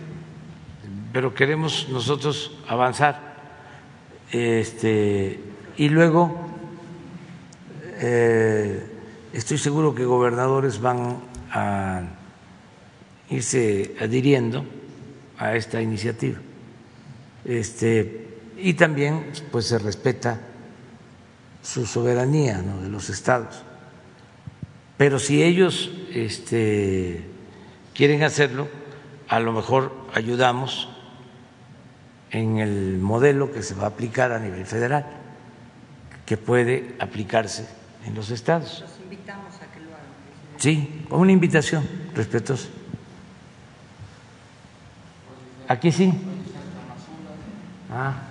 pero 1.12 1.34
queremos 1.34 1.88
nosotros 1.90 2.56
avanzar. 2.68 3.34
Este, 4.30 5.40
y 5.76 5.88
luego 5.88 6.36
eh, 7.96 8.86
estoy 9.32 9.58
seguro 9.58 9.92
que 9.92 10.04
gobernadores 10.04 10.80
van 10.80 11.16
a 11.50 12.02
irse 13.30 13.96
adhiriendo 14.00 14.64
a 15.36 15.56
esta 15.56 15.82
iniciativa. 15.82 16.38
Este, 17.44 18.38
y 18.56 18.74
también 18.74 19.32
pues 19.50 19.66
se 19.66 19.80
respeta 19.80 20.38
su 21.60 21.84
soberanía 21.86 22.62
de 22.62 22.88
los 22.88 23.10
estados. 23.10 23.64
Pero 24.98 25.20
si 25.20 25.42
ellos 25.44 25.90
este, 26.12 27.24
quieren 27.94 28.24
hacerlo, 28.24 28.68
a 29.28 29.38
lo 29.38 29.52
mejor 29.52 29.94
ayudamos 30.12 30.88
en 32.32 32.58
el 32.58 32.98
modelo 32.98 33.52
que 33.52 33.62
se 33.62 33.74
va 33.74 33.84
a 33.84 33.88
aplicar 33.88 34.32
a 34.32 34.40
nivel 34.40 34.66
federal, 34.66 35.06
que 36.26 36.36
puede 36.36 36.96
aplicarse 36.98 37.68
en 38.04 38.14
los 38.16 38.30
estados. 38.30 38.80
Los 38.80 38.98
invitamos 39.00 39.54
a 39.62 39.72
que 39.72 39.80
lo 39.80 39.86
hagan. 39.86 40.04
Sí, 40.56 41.04
con 41.08 41.20
una 41.20 41.32
invitación 41.32 41.88
respetuosa. 42.14 42.68
Aquí 45.68 45.92
sí. 45.92 46.12
Ah. 47.90 48.28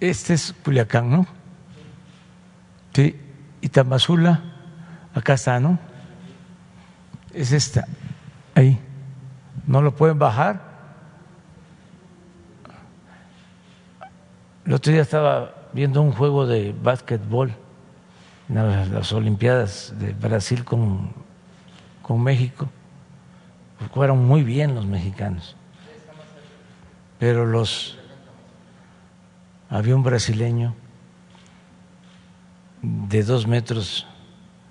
Este 0.00 0.32
es 0.32 0.54
Culiacán, 0.64 1.10
¿no? 1.10 1.26
Sí. 2.94 3.20
Y 3.60 3.68
Tamazula, 3.68 4.42
acá 5.14 5.34
está, 5.34 5.60
¿no? 5.60 5.78
Es 7.34 7.52
esta, 7.52 7.86
ahí. 8.54 8.80
¿No 9.66 9.82
lo 9.82 9.94
pueden 9.94 10.18
bajar? 10.18 10.70
El 14.64 14.72
otro 14.72 14.92
día 14.92 15.02
estaba 15.02 15.54
viendo 15.72 16.00
un 16.00 16.12
juego 16.12 16.46
de 16.46 16.74
básquetbol 16.82 17.52
en 18.48 18.94
las 18.94 19.12
Olimpiadas 19.12 19.94
de 19.98 20.12
Brasil 20.12 20.64
con, 20.64 21.12
con 22.02 22.22
México. 22.22 22.68
Jugaron 23.92 24.26
muy 24.26 24.42
bien 24.42 24.74
los 24.74 24.86
mexicanos. 24.86 25.56
Pero 27.18 27.44
los 27.44 27.99
había 29.70 29.94
un 29.94 30.02
brasileño 30.02 30.74
de 32.82 33.22
dos 33.22 33.46
metros 33.46 34.06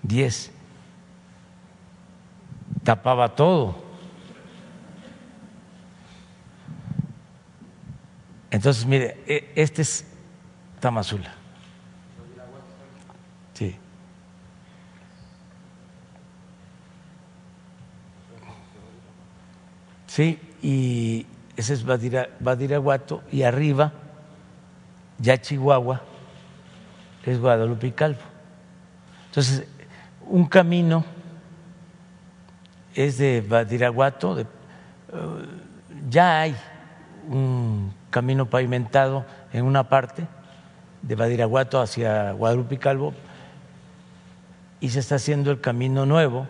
diez, 0.04 0.52
tapaba 2.84 3.34
todo. 3.34 3.88
Entonces, 8.52 8.86
mire, 8.86 9.24
e, 9.26 9.52
este 9.56 9.84
es 9.84 10.06
Tamazula. 10.80 11.34
Sí. 13.54 13.76
Sí, 20.08 20.40
y 20.62 21.26
ese 21.56 21.74
es 21.74 21.86
Badira, 21.86 22.30
Badiraguato, 22.40 23.24
y 23.32 23.44
arriba 23.44 23.94
ya 25.20 25.40
Chihuahua 25.40 26.02
es 27.26 27.40
Guadalupe 27.40 27.92
Calvo. 27.94 28.20
Entonces, 29.28 29.66
un 30.28 30.46
camino 30.46 31.06
es 32.96 33.18
de 33.18 33.42
Badiraguato, 33.42 34.36
de, 34.36 34.44
uh, 34.44 34.48
ya 36.10 36.42
hay 36.42 36.56
un 37.30 37.94
camino 38.10 38.48
pavimentado 38.48 39.26
en 39.54 39.66
una 39.66 39.88
parte 39.88 40.26
de 41.02 41.16
Badiraguato 41.16 41.80
hacia 41.80 42.32
Guadalupe 42.32 42.78
Calvo 42.78 43.14
y 44.80 44.90
se 44.90 45.00
está 45.00 45.16
haciendo 45.16 45.52
el 45.52 45.62
camino 45.62 46.06
nuevo. 46.06 46.48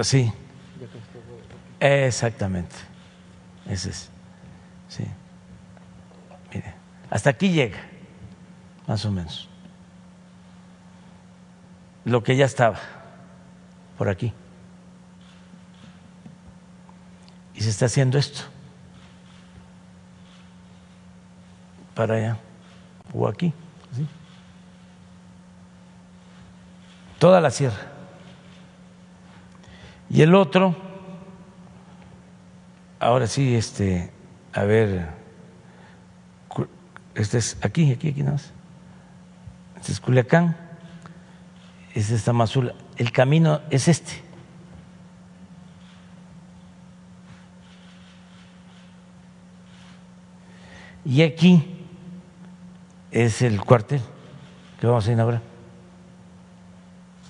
Sí, 0.00 0.32
exactamente. 1.80 2.74
Ese 3.68 3.90
es. 3.90 4.10
Sí. 4.88 5.04
Mire, 6.52 6.74
hasta 7.10 7.30
aquí 7.30 7.52
llega, 7.52 7.78
más 8.86 9.04
o 9.04 9.10
menos. 9.10 9.48
Lo 12.04 12.22
que 12.22 12.36
ya 12.36 12.46
estaba 12.46 12.78
por 13.98 14.08
aquí. 14.08 14.32
Y 17.54 17.60
se 17.60 17.70
está 17.70 17.86
haciendo 17.86 18.18
esto. 18.18 18.42
Para 21.94 22.16
allá. 22.16 22.38
O 23.12 23.28
aquí. 23.28 23.52
¿sí? 23.94 24.06
Toda 27.18 27.40
la 27.40 27.50
sierra. 27.50 27.91
Y 30.12 30.20
el 30.20 30.34
otro, 30.34 30.76
ahora 33.00 33.26
sí, 33.26 33.54
este, 33.56 34.12
a 34.52 34.62
ver, 34.64 35.08
este 37.14 37.38
es 37.38 37.56
aquí, 37.62 37.90
aquí, 37.90 38.10
aquí 38.10 38.20
nada 38.20 38.32
más. 38.32 38.52
Este 39.80 39.92
es 39.92 40.00
Culiacán, 40.00 40.54
este 41.94 42.14
es 42.14 42.24
Tamazula. 42.24 42.74
El 42.98 43.10
camino 43.10 43.62
es 43.70 43.88
este. 43.88 44.20
Y 51.06 51.22
aquí 51.22 51.86
es 53.10 53.40
el 53.40 53.62
cuartel 53.62 54.02
que 54.78 54.86
vamos 54.86 55.08
a 55.08 55.12
inaugurar. 55.12 55.40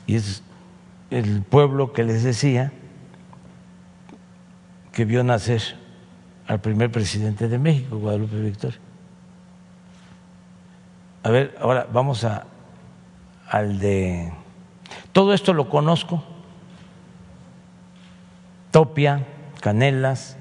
Y 0.05 0.17
es 0.17 0.43
el 1.13 1.43
pueblo 1.43 1.93
que 1.93 2.05
les 2.05 2.23
decía 2.23 2.73
que 4.93 5.05
vio 5.05 5.23
nacer 5.25 5.63
al 6.47 6.61
primer 6.61 6.91
presidente 6.91 7.49
de 7.49 7.59
México, 7.59 7.99
Guadalupe 7.99 8.41
Victoria. 8.41 8.79
A 11.23 11.31
ver, 11.31 11.57
ahora 11.61 11.87
vamos 11.93 12.25
a 12.25 12.47
al 13.49 13.79
de 13.79 14.33
todo 15.13 15.35
esto 15.35 15.53
lo 15.53 15.69
conozco. 15.69 16.23
Topia, 18.71 19.27
Canelas. 19.61 20.37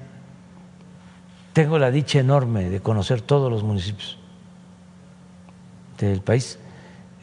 Tengo 1.52 1.78
la 1.78 1.90
dicha 1.90 2.18
enorme 2.18 2.70
de 2.70 2.80
conocer 2.80 3.20
todos 3.20 3.52
los 3.52 3.62
municipios 3.62 4.18
del 5.98 6.22
país. 6.22 6.58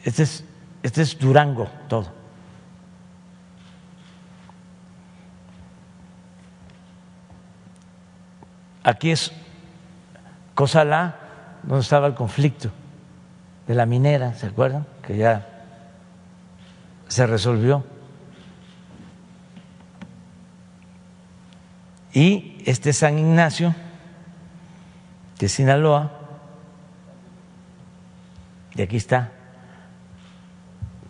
Este 0.04 0.22
es, 0.22 0.44
este 0.84 1.02
es 1.02 1.18
Durango, 1.18 1.68
todo. 1.88 2.19
Aquí 8.82 9.10
es 9.10 9.32
Cosala, 10.54 11.16
donde 11.62 11.82
estaba 11.82 12.06
el 12.06 12.14
conflicto 12.14 12.70
de 13.66 13.74
la 13.74 13.86
minera, 13.86 14.34
¿se 14.34 14.46
acuerdan? 14.46 14.86
Que 15.06 15.16
ya 15.16 15.46
se 17.08 17.26
resolvió. 17.26 17.84
Y 22.12 22.62
este 22.66 22.92
San 22.92 23.18
Ignacio 23.18 23.74
de 25.38 25.48
Sinaloa, 25.48 26.10
y 28.74 28.82
aquí 28.82 28.96
está 28.96 29.30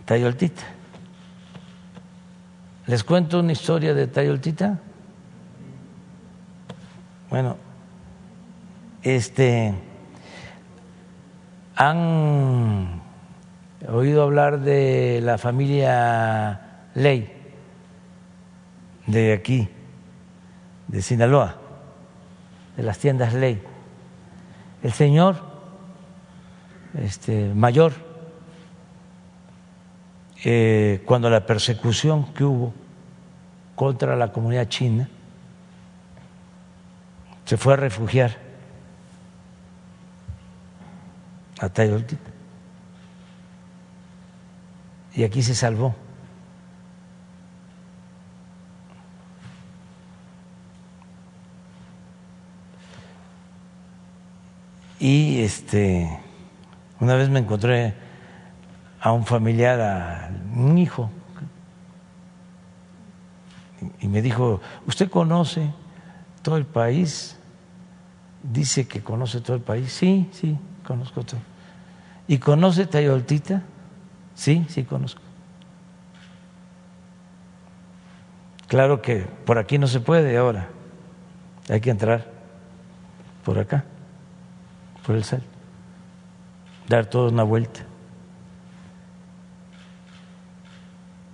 Tayoltita. 0.05 0.62
¿Les 2.86 3.05
cuento 3.05 3.38
una 3.40 3.52
historia 3.52 3.94
de 3.94 4.06
Tayoltita? 4.06 4.78
Bueno, 7.31 7.57
este, 9.05 9.73
han 11.77 13.01
oído 13.89 14.24
hablar 14.24 14.59
de 14.59 15.20
la 15.23 15.39
familia 15.39 16.89
Ley 16.97 17.32
de 19.07 19.32
aquí, 19.32 19.69
de 20.89 21.02
Sinaloa, 21.02 21.55
de 22.77 22.82
las 22.82 22.98
tiendas 22.98 23.32
Ley. 23.32 23.62
El 24.82 24.90
señor 24.93 25.36
este, 27.01 27.55
mayor, 27.55 27.93
eh, 30.44 31.01
cuando 31.07 31.31
la 31.31 31.47
persecución 31.47 32.35
que 32.35 32.43
hubo 32.43 32.74
contra 33.77 34.16
la 34.16 34.32
comunidad 34.32 34.69
china, 34.69 35.09
se 37.51 37.56
fue 37.56 37.72
a 37.72 37.77
refugiar 37.77 38.36
a 41.59 41.68
Tayoltita. 41.68 42.31
Y 45.14 45.24
aquí 45.24 45.43
se 45.43 45.56
salvó. 45.56 45.97
Y 55.01 55.43
este, 55.43 56.20
una 57.01 57.16
vez 57.16 57.31
me 57.31 57.40
encontré 57.40 57.94
a 59.01 59.10
un 59.10 59.27
familiar, 59.27 59.81
a 59.81 60.31
un 60.55 60.78
hijo, 60.78 61.10
y 63.98 64.06
me 64.06 64.22
dijo, 64.22 64.60
¿usted 64.86 65.10
conoce 65.10 65.68
todo 66.43 66.56
el 66.56 66.64
país? 66.64 67.39
Dice 68.42 68.88
que 68.88 69.02
conoce 69.02 69.40
todo 69.40 69.56
el 69.56 69.62
país. 69.62 69.92
Sí, 69.92 70.28
sí, 70.32 70.58
conozco 70.86 71.22
todo. 71.22 71.40
¿Y 72.26 72.38
conoce 72.38 72.86
Tayoltita? 72.86 73.62
Sí, 74.34 74.64
sí, 74.68 74.84
conozco. 74.84 75.20
Claro 78.68 79.02
que 79.02 79.26
por 79.44 79.58
aquí 79.58 79.78
no 79.78 79.88
se 79.88 80.00
puede 80.00 80.36
ahora. 80.36 80.68
Hay 81.68 81.80
que 81.80 81.90
entrar 81.90 82.30
por 83.44 83.58
acá, 83.58 83.84
por 85.04 85.16
el 85.16 85.24
sal, 85.24 85.42
dar 86.88 87.06
toda 87.06 87.30
una 87.30 87.42
vuelta. 87.42 87.80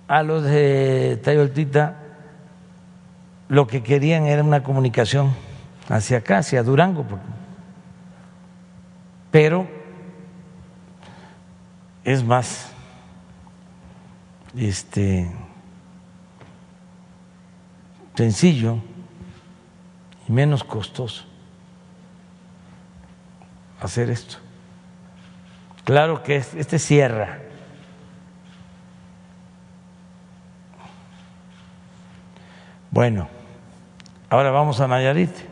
A 0.07 0.23
los 0.23 0.43
de 0.43 1.19
Tayoltita 1.23 1.97
lo 3.49 3.67
que 3.67 3.83
querían 3.83 4.25
era 4.25 4.43
una 4.43 4.63
comunicación 4.63 5.33
hacia 5.89 6.17
acá, 6.17 6.39
hacia 6.39 6.63
Durango, 6.63 7.05
pero 9.31 9.67
es 12.03 12.23
más 12.23 12.71
este 14.55 15.29
sencillo 18.15 18.79
y 20.27 20.31
menos 20.31 20.63
costoso 20.63 21.25
hacer 23.79 24.09
esto. 24.09 24.37
Claro 25.83 26.23
que 26.23 26.37
este 26.37 26.79
cierra. 26.79 27.39
Bueno, 32.91 33.29
ahora 34.29 34.51
vamos 34.51 34.81
a 34.81 34.87
Nayarit. 34.87 35.46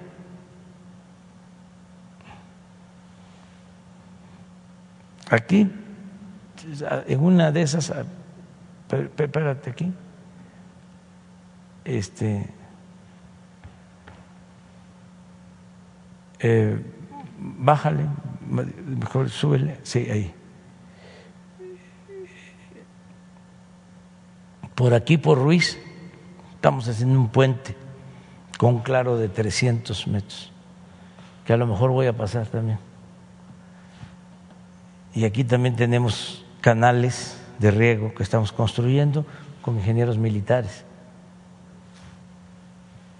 Aquí, 5.30 5.72
en 7.08 7.20
una 7.20 7.52
de 7.52 7.62
esas, 7.64 7.92
espérate 8.90 9.70
aquí, 9.72 9.92
este, 11.84 12.48
eh, 16.40 16.80
bájale, 17.40 18.06
mejor 18.50 19.30
súbele, 19.30 19.80
sí, 19.84 20.08
ahí. 20.12 20.34
Por 24.76 24.94
aquí, 24.94 25.18
por 25.18 25.38
Ruiz, 25.38 25.80
estamos 26.54 26.88
haciendo 26.88 27.20
un 27.20 27.30
puente 27.30 27.76
con 28.58 28.76
un 28.76 28.82
claro 28.82 29.18
de 29.18 29.30
300 29.30 30.08
metros, 30.08 30.52
que 31.46 31.54
a 31.54 31.58
lo 31.58 31.66
mejor 31.66 31.92
voy 31.92 32.08
a 32.08 32.14
pasar 32.14 32.46
también. 32.48 32.78
Y 35.16 35.24
aquí 35.24 35.46
también 35.46 35.78
tenemos 35.78 36.44
canales 36.60 37.42
de 37.58 37.72
riego 37.72 38.14
que 38.14 38.22
estamos 38.22 38.52
construyendo 38.52 39.26
con 39.62 39.78
ingenieros 39.78 40.18
militares. 40.18 40.84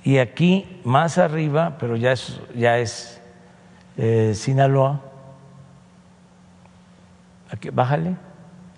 Y 0.04 0.18
aquí 0.18 0.82
más 0.84 1.18
arriba, 1.18 1.78
pero 1.80 1.96
ya 1.96 2.12
es, 2.12 2.40
ya 2.54 2.78
es 2.78 3.20
eh, 3.98 4.34
Sinaloa, 4.36 5.02
aquí, 7.50 7.70
bájale, 7.70 8.18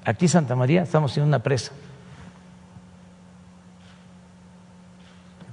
aquí 0.05 0.27
Santa 0.27 0.55
María, 0.55 0.83
estamos 0.83 1.11
haciendo 1.11 1.27
una 1.27 1.39
presa. 1.39 1.71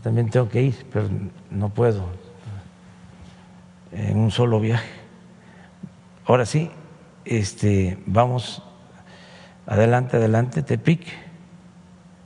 También 0.02 0.28
tengo 0.28 0.50
que 0.50 0.62
ir, 0.62 0.86
pero 0.92 1.08
no 1.50 1.70
puedo 1.70 2.04
en 3.90 4.18
un 4.18 4.30
solo 4.30 4.60
viaje. 4.60 4.90
Ahora 6.26 6.44
sí, 6.44 6.70
este, 7.24 7.98
vamos 8.06 8.62
adelante, 9.66 10.16
adelante, 10.16 10.62
Tepic. 10.62 11.06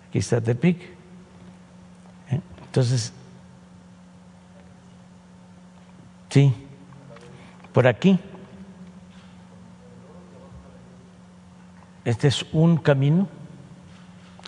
Aquí 0.08 0.18
está 0.18 0.40
Tepic. 0.40 0.80
¿Eh? 2.30 2.40
Entonces, 2.66 3.12
sí, 6.30 6.52
por 7.72 7.86
aquí. 7.86 8.18
Este 12.04 12.28
es 12.28 12.46
un 12.52 12.78
camino 12.78 13.28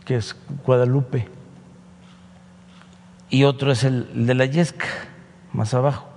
que 0.06 0.16
es 0.16 0.35
Guadalupe 0.64 1.28
y 3.28 3.44
otro 3.44 3.70
es 3.70 3.85
el 3.85 4.27
de 4.27 4.35
la 4.35 4.47
Yesca, 4.47 4.86
más 5.52 5.72
abajo. 5.72 6.10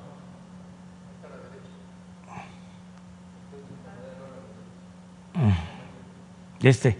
Este, 6.63 6.97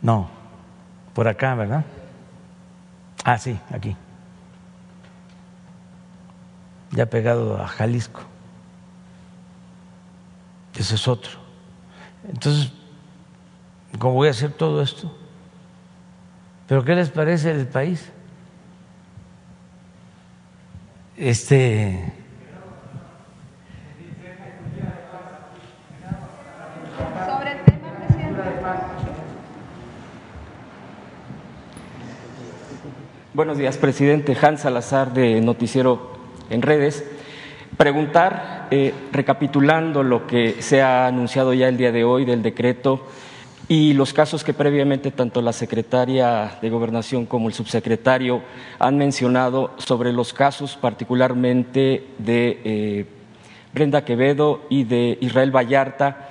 no, 0.00 0.30
por 1.12 1.28
acá, 1.28 1.54
¿verdad? 1.54 1.84
Ah, 3.22 3.36
sí, 3.36 3.58
aquí. 3.70 3.94
Ya 6.90 7.06
pegado 7.06 7.62
a 7.62 7.68
Jalisco. 7.68 8.22
Ese 10.74 10.94
es 10.94 11.06
otro. 11.06 11.38
Entonces, 12.26 12.72
¿cómo 13.98 14.14
voy 14.14 14.28
a 14.28 14.30
hacer 14.30 14.52
todo 14.52 14.82
esto? 14.82 15.14
¿Pero 16.66 16.82
qué 16.82 16.94
les 16.94 17.10
parece 17.10 17.50
el 17.50 17.68
país? 17.68 18.10
Este 21.16 22.21
Buenos 33.52 33.60
días, 33.60 33.76
presidente. 33.76 34.34
Hans 34.40 34.62
Salazar 34.62 35.12
de 35.12 35.38
Noticiero 35.42 36.12
en 36.48 36.62
Redes. 36.62 37.04
Preguntar, 37.76 38.68
eh, 38.70 38.94
recapitulando 39.12 40.02
lo 40.02 40.26
que 40.26 40.62
se 40.62 40.80
ha 40.80 41.06
anunciado 41.06 41.52
ya 41.52 41.68
el 41.68 41.76
día 41.76 41.92
de 41.92 42.02
hoy 42.02 42.24
del 42.24 42.42
decreto 42.42 43.06
y 43.68 43.92
los 43.92 44.14
casos 44.14 44.42
que 44.42 44.54
previamente 44.54 45.10
tanto 45.10 45.42
la 45.42 45.52
secretaria 45.52 46.60
de 46.62 46.70
Gobernación 46.70 47.26
como 47.26 47.48
el 47.48 47.52
subsecretario 47.52 48.40
han 48.78 48.96
mencionado 48.96 49.72
sobre 49.76 50.14
los 50.14 50.32
casos 50.32 50.78
particularmente 50.80 52.06
de 52.16 52.58
eh, 52.64 53.06
Brenda 53.74 54.02
Quevedo 54.02 54.62
y 54.70 54.84
de 54.84 55.18
Israel 55.20 55.54
Vallarta. 55.54 56.30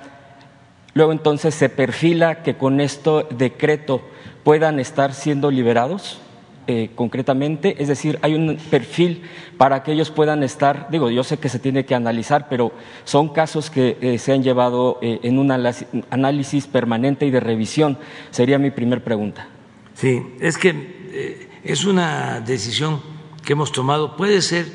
Luego 0.94 1.12
entonces 1.12 1.54
se 1.54 1.68
perfila 1.68 2.42
que 2.42 2.56
con 2.56 2.80
este 2.80 3.26
decreto 3.30 4.00
puedan 4.42 4.80
estar 4.80 5.14
siendo 5.14 5.52
liberados. 5.52 6.20
Eh, 6.68 6.90
concretamente, 6.94 7.82
es 7.82 7.88
decir, 7.88 8.20
hay 8.22 8.36
un 8.36 8.56
perfil 8.70 9.22
para 9.58 9.82
que 9.82 9.90
ellos 9.90 10.12
puedan 10.12 10.44
estar, 10.44 10.86
digo, 10.92 11.10
yo 11.10 11.24
sé 11.24 11.38
que 11.38 11.48
se 11.48 11.58
tiene 11.58 11.84
que 11.84 11.96
analizar, 11.96 12.48
pero 12.48 12.70
son 13.04 13.30
casos 13.30 13.68
que 13.68 13.98
eh, 14.00 14.16
se 14.18 14.32
han 14.32 14.44
llevado 14.44 15.00
eh, 15.02 15.18
en 15.24 15.40
un 15.40 15.50
análisis 15.50 16.68
permanente 16.68 17.26
y 17.26 17.32
de 17.32 17.40
revisión. 17.40 17.98
Sería 18.30 18.60
mi 18.60 18.70
primer 18.70 19.02
pregunta. 19.02 19.48
Sí, 19.94 20.22
es 20.40 20.56
que 20.56 21.48
es 21.64 21.84
una 21.84 22.40
decisión 22.40 23.00
que 23.44 23.54
hemos 23.54 23.72
tomado, 23.72 24.16
puede 24.16 24.40
ser, 24.40 24.66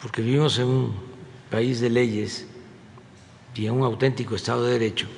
porque 0.00 0.22
vivimos 0.22 0.58
en 0.58 0.66
un 0.66 0.94
país 1.50 1.80
de 1.80 1.90
leyes 1.90 2.48
y 3.54 3.66
en 3.66 3.74
un 3.74 3.82
auténtico 3.82 4.34
Estado 4.34 4.64
de 4.64 4.72
Derecho, 4.72 5.08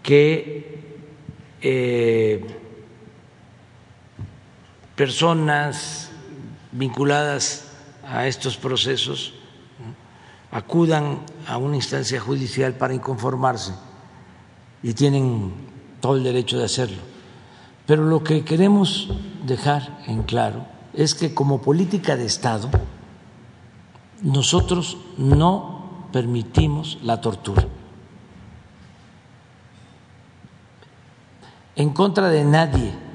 que 0.00 0.78
personas 4.98 6.10
vinculadas 6.72 7.68
a 8.04 8.26
estos 8.26 8.56
procesos 8.56 9.32
acudan 10.50 11.20
a 11.46 11.56
una 11.56 11.76
instancia 11.76 12.18
judicial 12.18 12.74
para 12.74 12.94
inconformarse 12.94 13.74
y 14.82 14.94
tienen 14.94 15.52
todo 16.00 16.16
el 16.16 16.24
derecho 16.24 16.58
de 16.58 16.64
hacerlo. 16.64 16.98
Pero 17.86 18.06
lo 18.06 18.24
que 18.24 18.44
queremos 18.44 19.12
dejar 19.46 20.02
en 20.08 20.24
claro 20.24 20.66
es 20.92 21.14
que 21.14 21.32
como 21.32 21.62
política 21.62 22.16
de 22.16 22.26
Estado 22.26 22.68
nosotros 24.20 24.96
no 25.16 26.08
permitimos 26.12 26.98
la 27.04 27.20
tortura. 27.20 27.68
En 31.76 31.90
contra 31.90 32.30
de 32.30 32.42
nadie 32.42 33.07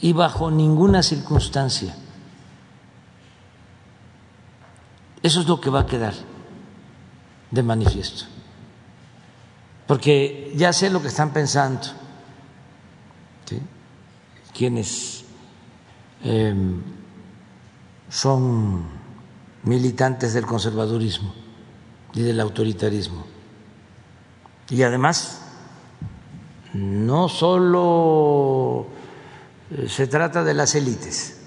y 0.00 0.12
bajo 0.12 0.50
ninguna 0.50 1.02
circunstancia. 1.02 1.94
Eso 5.22 5.40
es 5.40 5.46
lo 5.46 5.60
que 5.60 5.70
va 5.70 5.80
a 5.80 5.86
quedar. 5.86 6.14
de 7.50 7.64
manifiesto, 7.64 8.26
porque 9.88 10.52
ya 10.54 10.72
sé 10.72 10.88
lo 10.88 11.02
que 11.02 11.08
están 11.08 11.32
pensando 11.32 11.80
quienes 14.60 15.24
em, 16.22 16.82
son 18.08 18.84
militantes 19.62 20.34
del 20.34 20.44
conservadurismo 20.44 21.32
y 22.12 22.22
del 22.22 22.40
autoritarismo. 22.40 23.24
Y 24.68 24.82
además, 24.82 25.40
no 26.74 27.28
solo 27.28 28.86
se 29.88 30.06
trata 30.06 30.42
de 30.42 30.54
las 30.54 30.74
élites, 30.74 31.40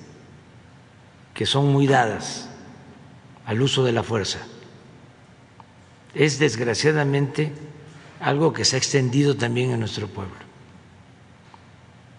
que 1.33 1.45
son 1.45 1.71
muy 1.71 1.87
dadas 1.87 2.49
al 3.45 3.61
uso 3.61 3.83
de 3.83 3.91
la 3.91 4.03
fuerza, 4.03 4.39
es 6.13 6.39
desgraciadamente 6.39 7.51
algo 8.19 8.53
que 8.53 8.63
se 8.63 8.75
ha 8.75 8.79
extendido 8.79 9.35
también 9.35 9.71
en 9.71 9.79
nuestro 9.79 10.07
pueblo. 10.07 10.35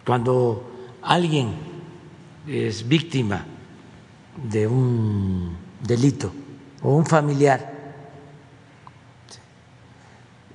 Cuando 0.05 0.99
alguien 1.01 1.55
es 2.47 2.87
víctima 2.87 3.47
de 4.51 4.67
un 4.67 5.57
delito 5.81 6.33
o 6.83 6.95
un 6.95 7.07
familiar, 7.07 7.73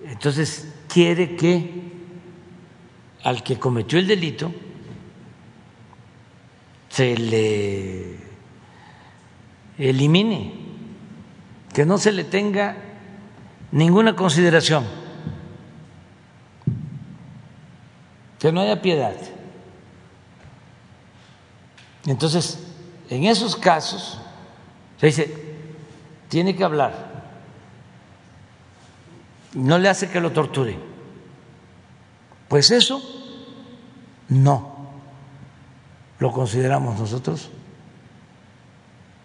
entonces 0.05 0.67
quiere 0.87 1.35
que 1.35 1.89
al 3.23 3.41
que 3.41 3.57
cometió 3.57 3.97
el 3.97 4.07
delito 4.07 4.53
se 6.99 7.15
le 7.15 8.17
elimine, 9.77 10.53
que 11.73 11.85
no 11.85 11.97
se 11.97 12.11
le 12.11 12.25
tenga 12.25 12.75
ninguna 13.71 14.17
consideración, 14.17 14.85
que 18.37 18.51
no 18.51 18.59
haya 18.59 18.81
piedad. 18.81 19.15
Entonces, 22.05 22.67
en 23.09 23.23
esos 23.23 23.55
casos, 23.55 24.19
se 24.97 25.05
dice, 25.05 25.55
tiene 26.27 26.53
que 26.53 26.65
hablar, 26.65 27.23
no 29.53 29.77
le 29.77 29.87
hace 29.87 30.09
que 30.09 30.19
lo 30.19 30.33
torture. 30.33 30.77
Pues 32.49 32.71
eso 32.71 33.01
no 34.27 34.78
lo 36.19 36.31
consideramos 36.31 36.99
nosotros 36.99 37.49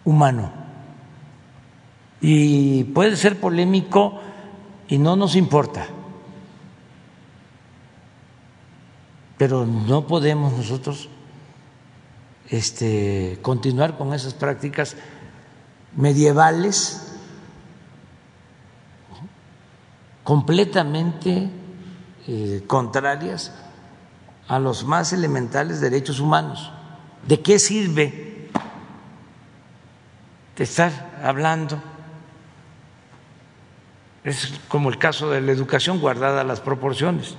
humano. 0.05 0.51
Y 2.21 2.85
puede 2.85 3.17
ser 3.17 3.39
polémico 3.39 4.19
y 4.87 4.97
no 4.97 5.15
nos 5.15 5.35
importa. 5.35 5.87
Pero 9.37 9.65
no 9.65 10.07
podemos 10.07 10.53
nosotros 10.53 11.09
este, 12.49 13.39
continuar 13.41 13.97
con 13.97 14.13
esas 14.13 14.33
prácticas 14.33 14.95
medievales 15.95 17.11
completamente 20.23 21.49
eh, 22.27 22.63
contrarias 22.65 23.51
a 24.47 24.59
los 24.59 24.85
más 24.85 25.11
elementales 25.11 25.81
derechos 25.81 26.19
humanos. 26.19 26.71
¿De 27.25 27.41
qué 27.41 27.59
sirve 27.59 28.49
de 30.55 30.63
estar 30.63 30.91
hablando? 31.23 31.81
Es 34.23 34.53
como 34.67 34.89
el 34.89 34.97
caso 34.97 35.29
de 35.29 35.41
la 35.41 35.51
educación 35.51 35.99
guardada 35.99 36.43
las 36.43 36.61
proporciones 36.61 37.35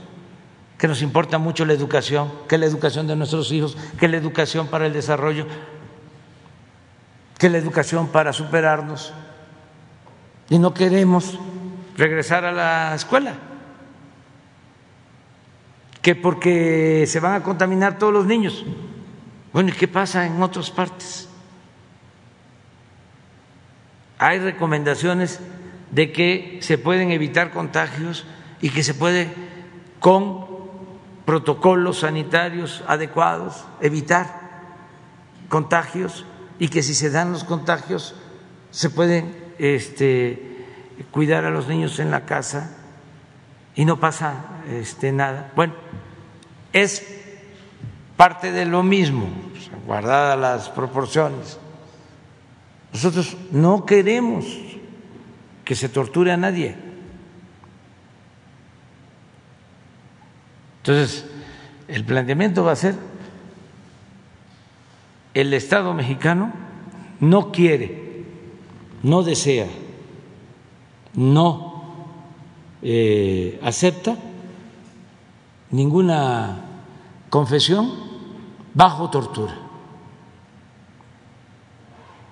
que 0.79 0.89
nos 0.89 1.03
importa 1.03 1.39
mucho 1.39 1.65
la 1.65 1.73
educación, 1.73 2.31
que 2.49 2.59
la 2.59 2.67
educación 2.67 3.07
de 3.07 3.17
nuestros 3.17 3.51
hijos, 3.51 3.77
que 3.99 4.09
la 4.09 4.19
educación 4.19 4.67
para 4.67 4.87
el 4.87 4.93
desarrollo, 4.93 5.47
que 7.39 7.49
la 7.49 7.59
educación 7.59 8.09
para 8.09 8.33
superarnos. 8.33 9.13
Y 10.51 10.59
no 10.59 10.75
queremos 10.75 11.39
regresar 11.97 12.45
a 12.45 12.53
la 12.53 12.95
escuela, 12.95 13.35
que 16.03 16.15
porque 16.15 17.05
se 17.07 17.21
van 17.21 17.35
a 17.35 17.43
contaminar 17.43 17.99
todos 17.99 18.13
los 18.13 18.27
niños. 18.27 18.65
Bueno, 19.57 19.71
¿y 19.71 19.73
qué 19.73 19.89
pasa 19.89 20.27
en 20.27 20.43
otras 20.43 20.71
partes? 20.71 21.31
Hay 24.19 24.39
recomendaciones 24.39 25.41
de 25.91 26.13
que 26.13 26.59
se 26.61 26.77
pueden 26.77 27.11
evitar 27.11 27.53
contagios 27.53 28.27
y 28.61 28.69
que 28.69 28.83
se 28.83 28.93
puede 28.93 29.33
con 29.99 30.45
protocolos 31.25 32.01
sanitarios 32.01 32.85
adecuados, 32.87 33.65
evitar 33.81 34.29
contagios 35.49 36.27
y 36.59 36.69
que 36.69 36.83
si 36.83 36.95
se 36.95 37.09
dan 37.09 37.33
los 37.33 37.45
contagios 37.45 38.15
se 38.71 38.91
pueden 38.91 39.35
este, 39.59 40.67
cuidar 41.11 41.47
a 41.47 41.51
los 41.51 41.67
niños 41.67 41.99
en 41.99 42.11
la 42.11 42.27
casa 42.27 42.77
y 43.75 43.87
no 43.87 43.99
pasa 43.99 44.35
este, 44.69 45.13
nada. 45.13 45.51
Bueno, 45.57 45.73
es 46.75 47.26
parte 48.17 48.53
de 48.53 48.65
lo 48.65 48.83
mismo, 48.83 49.29
guardadas 49.87 50.39
las 50.39 50.69
proporciones. 50.69 51.59
Nosotros 52.93 53.37
no 53.51 53.85
queremos 53.85 54.47
que 55.65 55.75
se 55.75 55.89
torture 55.89 56.33
a 56.33 56.37
nadie. 56.37 56.77
Entonces, 60.79 61.27
el 61.89 62.05
planteamiento 62.05 62.65
va 62.65 62.73
a 62.73 62.77
ser, 62.77 62.95
el 65.35 65.53
Estado 65.53 65.93
mexicano 65.93 66.53
no 67.21 67.53
quiere, 67.53 68.25
no 69.03 69.23
desea, 69.23 69.67
no 71.15 72.07
eh, 72.83 73.59
acepta 73.63 74.17
ninguna 75.71 76.65
confesión 77.29 78.06
bajo 78.77 79.11
tortura. 79.11 79.55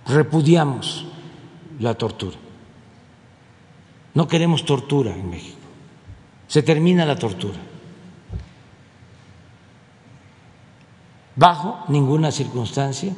Repudiamos 0.07 1.07
la 1.81 1.95
tortura. 1.95 2.37
No 4.13 4.29
queremos 4.29 4.65
tortura 4.65 5.11
en 5.11 5.31
México. 5.31 5.59
Se 6.47 6.63
termina 6.63 7.05
la 7.05 7.17
tortura. 7.17 7.59
bajo 11.37 11.85
ninguna 11.89 12.31
circunstancia 12.31 13.13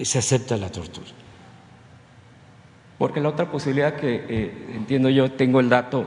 se 0.00 0.18
acepta 0.18 0.56
la 0.56 0.70
tortura. 0.70 1.06
Porque 2.98 3.20
la 3.20 3.28
otra 3.28 3.50
posibilidad 3.50 3.96
que 3.96 4.24
eh, 4.28 4.70
entiendo 4.74 5.08
yo, 5.08 5.32
tengo 5.32 5.60
el 5.60 5.68
dato 5.68 6.06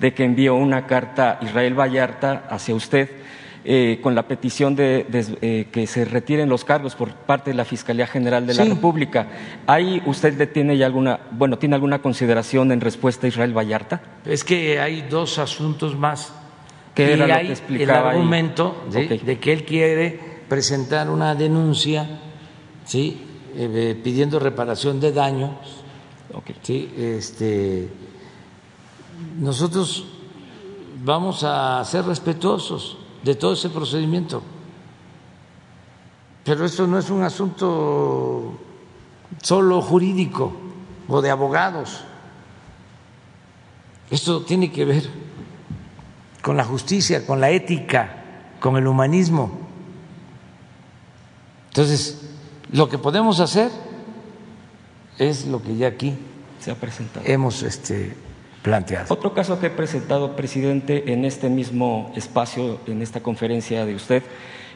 de 0.00 0.12
que 0.12 0.24
envió 0.24 0.54
una 0.54 0.86
carta 0.86 1.38
Israel 1.42 1.78
Vallarta 1.78 2.46
hacia 2.50 2.74
usted 2.74 3.10
eh, 3.68 3.98
con 4.00 4.14
la 4.14 4.28
petición 4.28 4.76
de, 4.76 5.06
eh, 5.42 5.66
que 5.72 5.88
se 5.88 6.04
retiren 6.04 6.48
los 6.48 6.64
cargos 6.64 6.94
por 6.94 7.12
parte 7.12 7.50
de 7.50 7.56
la 7.56 7.64
Fiscalía 7.64 8.06
General 8.06 8.46
de 8.46 8.54
la 8.54 8.64
República. 8.64 9.26
¿Ahí 9.66 10.00
usted 10.06 10.52
tiene 10.52 10.78
ya 10.78 10.86
alguna, 10.86 11.18
bueno, 11.32 11.58
tiene 11.58 11.74
alguna 11.74 12.00
consideración 12.00 12.70
en 12.70 12.80
respuesta 12.80 13.26
a 13.26 13.28
Israel 13.28 13.58
Vallarta? 13.58 14.00
Es 14.24 14.44
que 14.44 14.78
hay 14.78 15.02
dos 15.02 15.40
asuntos 15.40 15.96
más 15.96 16.32
que 16.94 17.12
era 17.12 17.24
hay 17.34 17.54
el 17.70 17.90
argumento 17.90 18.86
de, 18.88 19.38
que 19.40 19.52
él 19.52 19.64
quiere 19.64 20.20
presentar 20.48 21.10
una 21.10 21.34
denuncia 21.34 22.20
¿sí? 22.84 23.20
Eh, 23.56 24.00
pidiendo 24.00 24.38
reparación 24.38 25.00
de 25.00 25.10
daños. 25.10 25.50
¿sí? 26.62 26.88
Este, 26.96 27.88
nosotros 29.40 30.06
vamos 31.02 31.42
a 31.42 31.84
ser 31.84 32.04
respetuosos 32.04 32.98
de 33.26 33.34
todo 33.34 33.54
ese 33.54 33.70
procedimiento. 33.70 34.40
Pero 36.44 36.64
esto 36.64 36.86
no 36.86 36.96
es 36.96 37.10
un 37.10 37.24
asunto 37.24 38.56
solo 39.42 39.82
jurídico 39.82 40.52
o 41.08 41.20
de 41.20 41.30
abogados. 41.30 42.04
Esto 44.08 44.42
tiene 44.42 44.70
que 44.70 44.84
ver 44.84 45.10
con 46.40 46.56
la 46.56 46.62
justicia, 46.62 47.26
con 47.26 47.40
la 47.40 47.50
ética, 47.50 48.22
con 48.60 48.76
el 48.76 48.86
humanismo. 48.86 49.58
Entonces, 51.70 52.30
lo 52.70 52.88
que 52.88 52.98
podemos 52.98 53.40
hacer 53.40 53.72
es 55.18 55.46
lo 55.46 55.60
que 55.60 55.76
ya 55.76 55.88
aquí 55.88 56.16
se 56.60 56.70
ha 56.70 56.76
presentado. 56.76 57.26
Hemos 57.26 57.64
este, 57.64 58.16
planteado. 58.66 59.06
Otro 59.14 59.32
caso 59.32 59.60
que 59.60 59.68
he 59.68 59.70
presentado, 59.70 60.34
presidente, 60.34 61.12
en 61.12 61.24
este 61.24 61.48
mismo 61.48 62.10
espacio, 62.16 62.80
en 62.88 63.00
esta 63.00 63.20
conferencia 63.22 63.86
de 63.86 63.94
usted, 63.94 64.24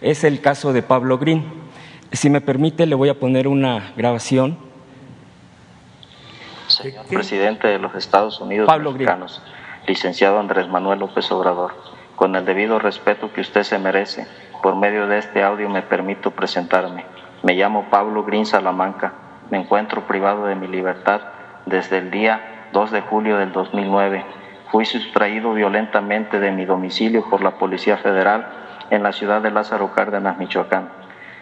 es 0.01 0.23
el 0.23 0.41
caso 0.41 0.73
de 0.73 0.81
Pablo 0.83 1.19
Green. 1.19 1.45
Si 2.13 2.31
me 2.31 2.41
permite, 2.41 2.87
le 2.87 2.95
voy 2.95 3.09
a 3.09 3.19
poner 3.19 3.49
una 3.49 3.93
grabación 3.97 4.59
Señor 6.69 7.05
presidente 7.07 7.67
de 7.67 7.81
los 7.81 7.93
Estados 7.97 8.41
Unidos 8.41 8.69
Pablo 8.69 8.93
mexicanos, 8.93 9.43
licenciado 9.89 10.39
Andrés 10.39 10.69
Manuel 10.69 11.01
López 11.01 11.29
Obrador, 11.33 11.75
con 12.15 12.37
el 12.37 12.45
debido 12.45 12.79
respeto 12.79 13.33
que 13.33 13.41
usted 13.41 13.65
se 13.65 13.81
merece, 13.81 14.25
por 14.63 14.77
medio 14.77 15.09
de 15.09 15.19
este 15.19 15.43
audio 15.43 15.69
me 15.69 15.83
permito 15.83 16.31
presentarme. 16.31 17.07
Me 17.43 17.55
llamo 17.55 17.89
Pablo 17.91 18.23
Green 18.23 18.47
Salamanca. 18.47 19.15
Me 19.51 19.59
encuentro 19.59 20.07
privado 20.07 20.47
de 20.47 20.55
mi 20.55 20.69
libertad 20.69 21.23
desde 21.67 21.99
el 21.99 22.13
día 22.13 22.60
2 22.73 22.91
de 22.93 23.01
julio 23.01 23.37
del 23.39 23.53
2009. 23.53 24.25
Fui 24.71 24.85
sustraído 24.85 25.53
violentamente 25.55 26.39
de 26.39 26.53
mi 26.53 26.65
domicilio 26.65 27.29
por 27.29 27.43
la 27.43 27.53
Policía 27.53 27.97
Federal 27.97 28.47
en 28.91 29.03
la 29.03 29.13
ciudad 29.13 29.43
de 29.43 29.51
Lázaro 29.51 29.93
Cárdenas, 29.93 30.39
Michoacán. 30.39 30.89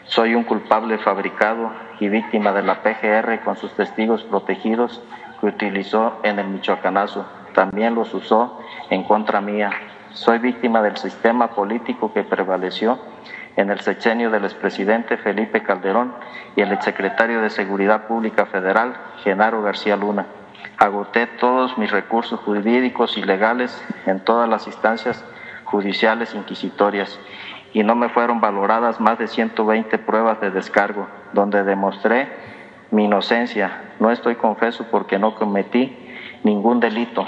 Soy 0.05 0.35
un 0.35 0.45
culpable 0.45 0.97
fabricado 0.97 1.71
y 2.01 2.09
víctima 2.09 2.53
de 2.53 2.63
la 2.63 2.83
PGR 2.83 3.41
con 3.45 3.57
sus 3.57 3.75
testigos 3.75 4.23
protegidos 4.23 5.03
que 5.41 5.47
utilizó 5.47 6.19
en 6.23 6.39
el 6.39 6.49
Michoacanazo. 6.49 7.27
También 7.55 7.95
los 7.95 8.15
usó 8.15 8.59
en 8.89 9.05
contra 9.05 9.43
mía. 9.43 9.71
Soy 10.13 10.39
víctima 10.39 10.81
del 10.81 10.97
sistema 10.97 11.49
político 11.49 12.13
que 12.15 12.23
prevaleció 12.23 12.99
en 13.57 13.71
el 13.71 13.81
sexenio 13.81 14.31
del 14.31 14.45
expresidente 14.45 15.19
Felipe 15.19 15.63
Calderón 15.63 16.15
y 16.57 16.63
el 16.63 16.73
exsecretario 16.73 17.43
de 17.43 17.51
Seguridad 17.51 18.07
Pública 18.07 18.47
Federal, 18.47 18.95
Genaro 19.23 19.63
García 19.63 19.97
Luna. 19.97 20.27
Agoté 20.79 21.27
todos 21.27 21.77
mis 21.77 21.91
recursos 21.91 22.39
jurídicos 22.41 23.19
y 23.19 23.23
legales 23.23 23.85
en 24.07 24.21
todas 24.21 24.49
las 24.49 24.69
instancias 24.69 25.25
judiciales 25.65 26.35
inquisitorias 26.35 27.19
y 27.73 27.83
no 27.83 27.97
me 27.97 28.09
fueron 28.09 28.41
valoradas 28.41 29.01
más 29.01 29.19
de 29.19 29.27
120 29.27 29.99
pruebas 29.99 30.41
de 30.41 30.51
descargo, 30.51 31.09
donde 31.33 31.65
demostré 31.65 32.29
mi 32.93 33.07
inocencia. 33.07 33.83
No 33.99 34.11
estoy 34.11 34.37
confeso 34.37 34.87
porque 34.91 35.19
no 35.19 35.35
cometí 35.35 35.97
ningún 36.45 36.81
delito. 36.81 37.27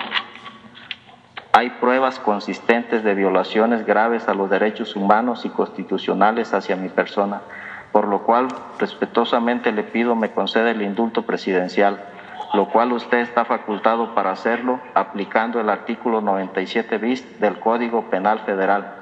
Hay 1.53 1.71
pruebas 1.71 2.21
consistentes 2.21 3.03
de 3.03 3.15
violaciones 3.15 3.85
graves 3.85 4.29
a 4.29 4.35
los 4.35 4.49
derechos 4.49 4.95
humanos 4.95 5.45
y 5.45 5.49
constitucionales 5.49 6.55
hacia 6.55 6.77
mi 6.77 6.89
persona, 6.89 7.43
por 7.91 8.07
lo 8.07 8.21
cual 8.21 8.47
respetuosamente 8.79 9.73
le 9.73 9.83
pido 9.83 10.15
me 10.15 10.31
conceda 10.31 10.71
el 10.71 10.83
indulto 10.83 11.23
presidencial, 11.23 11.99
lo 12.53 12.69
cual 12.69 12.93
usted 12.93 13.19
está 13.19 13.45
facultado 13.45 14.15
para 14.15 14.33
hacerlo 14.33 14.81
aplicando 14.95 15.61
el 15.61 15.69
artículo 15.69 16.21
97 16.21 16.99
bis 16.99 17.41
del 17.41 17.59
Código 17.61 18.11
Penal 18.11 18.41
Federal. 18.41 18.95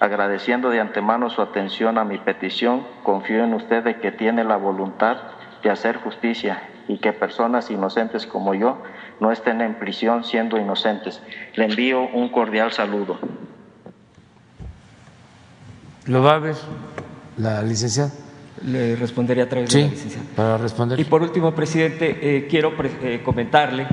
Agradeciendo 0.00 0.70
de 0.70 0.80
antemano 0.80 1.28
su 1.28 1.42
atención 1.42 1.98
a 1.98 2.04
mi 2.04 2.18
petición, 2.18 2.86
confío 3.02 3.44
en 3.44 3.54
usted 3.54 3.82
de 3.82 3.98
que 3.98 4.12
tiene 4.12 4.44
la 4.44 4.56
voluntad 4.56 5.16
de 5.62 5.70
hacer 5.70 5.96
justicia 5.96 6.62
y 6.86 6.98
que 6.98 7.12
personas 7.12 7.70
inocentes 7.70 8.26
como 8.26 8.54
yo 8.54 8.78
no 9.20 9.32
estén 9.32 9.60
en 9.60 9.74
prisión 9.74 10.24
siendo 10.24 10.56
inocentes. 10.58 11.20
Le 11.54 11.64
envío 11.64 12.02
un 12.02 12.28
cordial 12.30 12.72
saludo. 12.72 13.18
¿Lo 16.06 16.22
va 16.22 16.36
a 16.36 16.38
ver 16.38 16.56
la 17.36 17.60
licenciada? 17.62 18.10
Le 18.64 18.96
respondería 18.96 19.44
a 19.44 19.48
través 19.48 19.70
Sí, 19.70 19.78
de 19.78 19.84
la 19.84 19.90
licenciada. 19.90 20.26
para 20.36 20.58
responder. 20.58 20.98
Y 21.00 21.04
por 21.04 21.22
último, 21.22 21.54
presidente, 21.54 22.18
eh, 22.20 22.46
quiero 22.48 22.76
pre- 22.76 22.90
eh, 23.02 23.20
comentarle, 23.24 23.86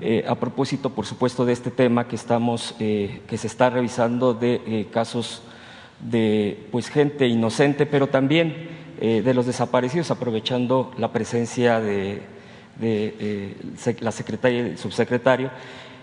eh, 0.00 0.24
a 0.26 0.34
propósito, 0.34 0.90
por 0.90 1.06
supuesto, 1.06 1.44
de 1.44 1.52
este 1.52 1.70
tema 1.70 2.06
que 2.08 2.16
estamos, 2.16 2.74
eh, 2.80 3.20
que 3.26 3.36
se 3.38 3.46
está 3.46 3.70
revisando 3.70 4.34
de 4.34 4.86
casos 4.92 5.42
de 6.00 6.66
pues 6.72 6.88
gente 6.88 7.26
inocente, 7.28 7.86
pero 7.86 8.08
también 8.08 8.80
de 9.00 9.34
los 9.34 9.46
desaparecidos, 9.46 10.10
aprovechando 10.12 10.92
la 10.96 11.10
presencia 11.12 11.80
de, 11.80 12.22
de, 12.80 13.56
la 14.00 14.12
secretaria 14.12 14.58
y 14.58 14.70
el 14.70 14.78
subsecretario. 14.78 15.50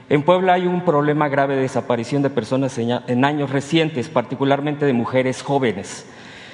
En 0.10 0.24
Puebla 0.24 0.54
hay 0.54 0.66
un 0.68 0.84
problema 0.84 1.30
grave 1.30 1.56
de 1.56 1.62
desaparición 1.62 2.22
de 2.24 2.30
personas 2.30 2.78
en 2.78 3.24
años 3.26 3.52
recientes, 3.52 4.10
particularmente 4.10 4.86
de 4.86 4.92
mujeres 4.94 5.42
jóvenes. 5.44 6.06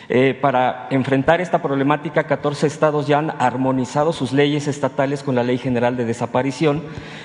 Eh, 0.08 0.38
para 0.40 0.88
enfrentar 0.92 1.42
esta 1.42 1.64
problemática, 1.64 2.26
14 2.26 2.68
estados 2.68 3.08
ya 3.08 3.18
han 3.18 3.32
armonizado 3.40 4.14
sus 4.14 4.34
leyes 4.34 4.68
estatales 4.68 5.24
con 5.24 5.34
la 5.34 5.44
Ley 5.44 5.58
General 5.58 5.98
de 5.98 6.06
Desaparición, 6.06 6.84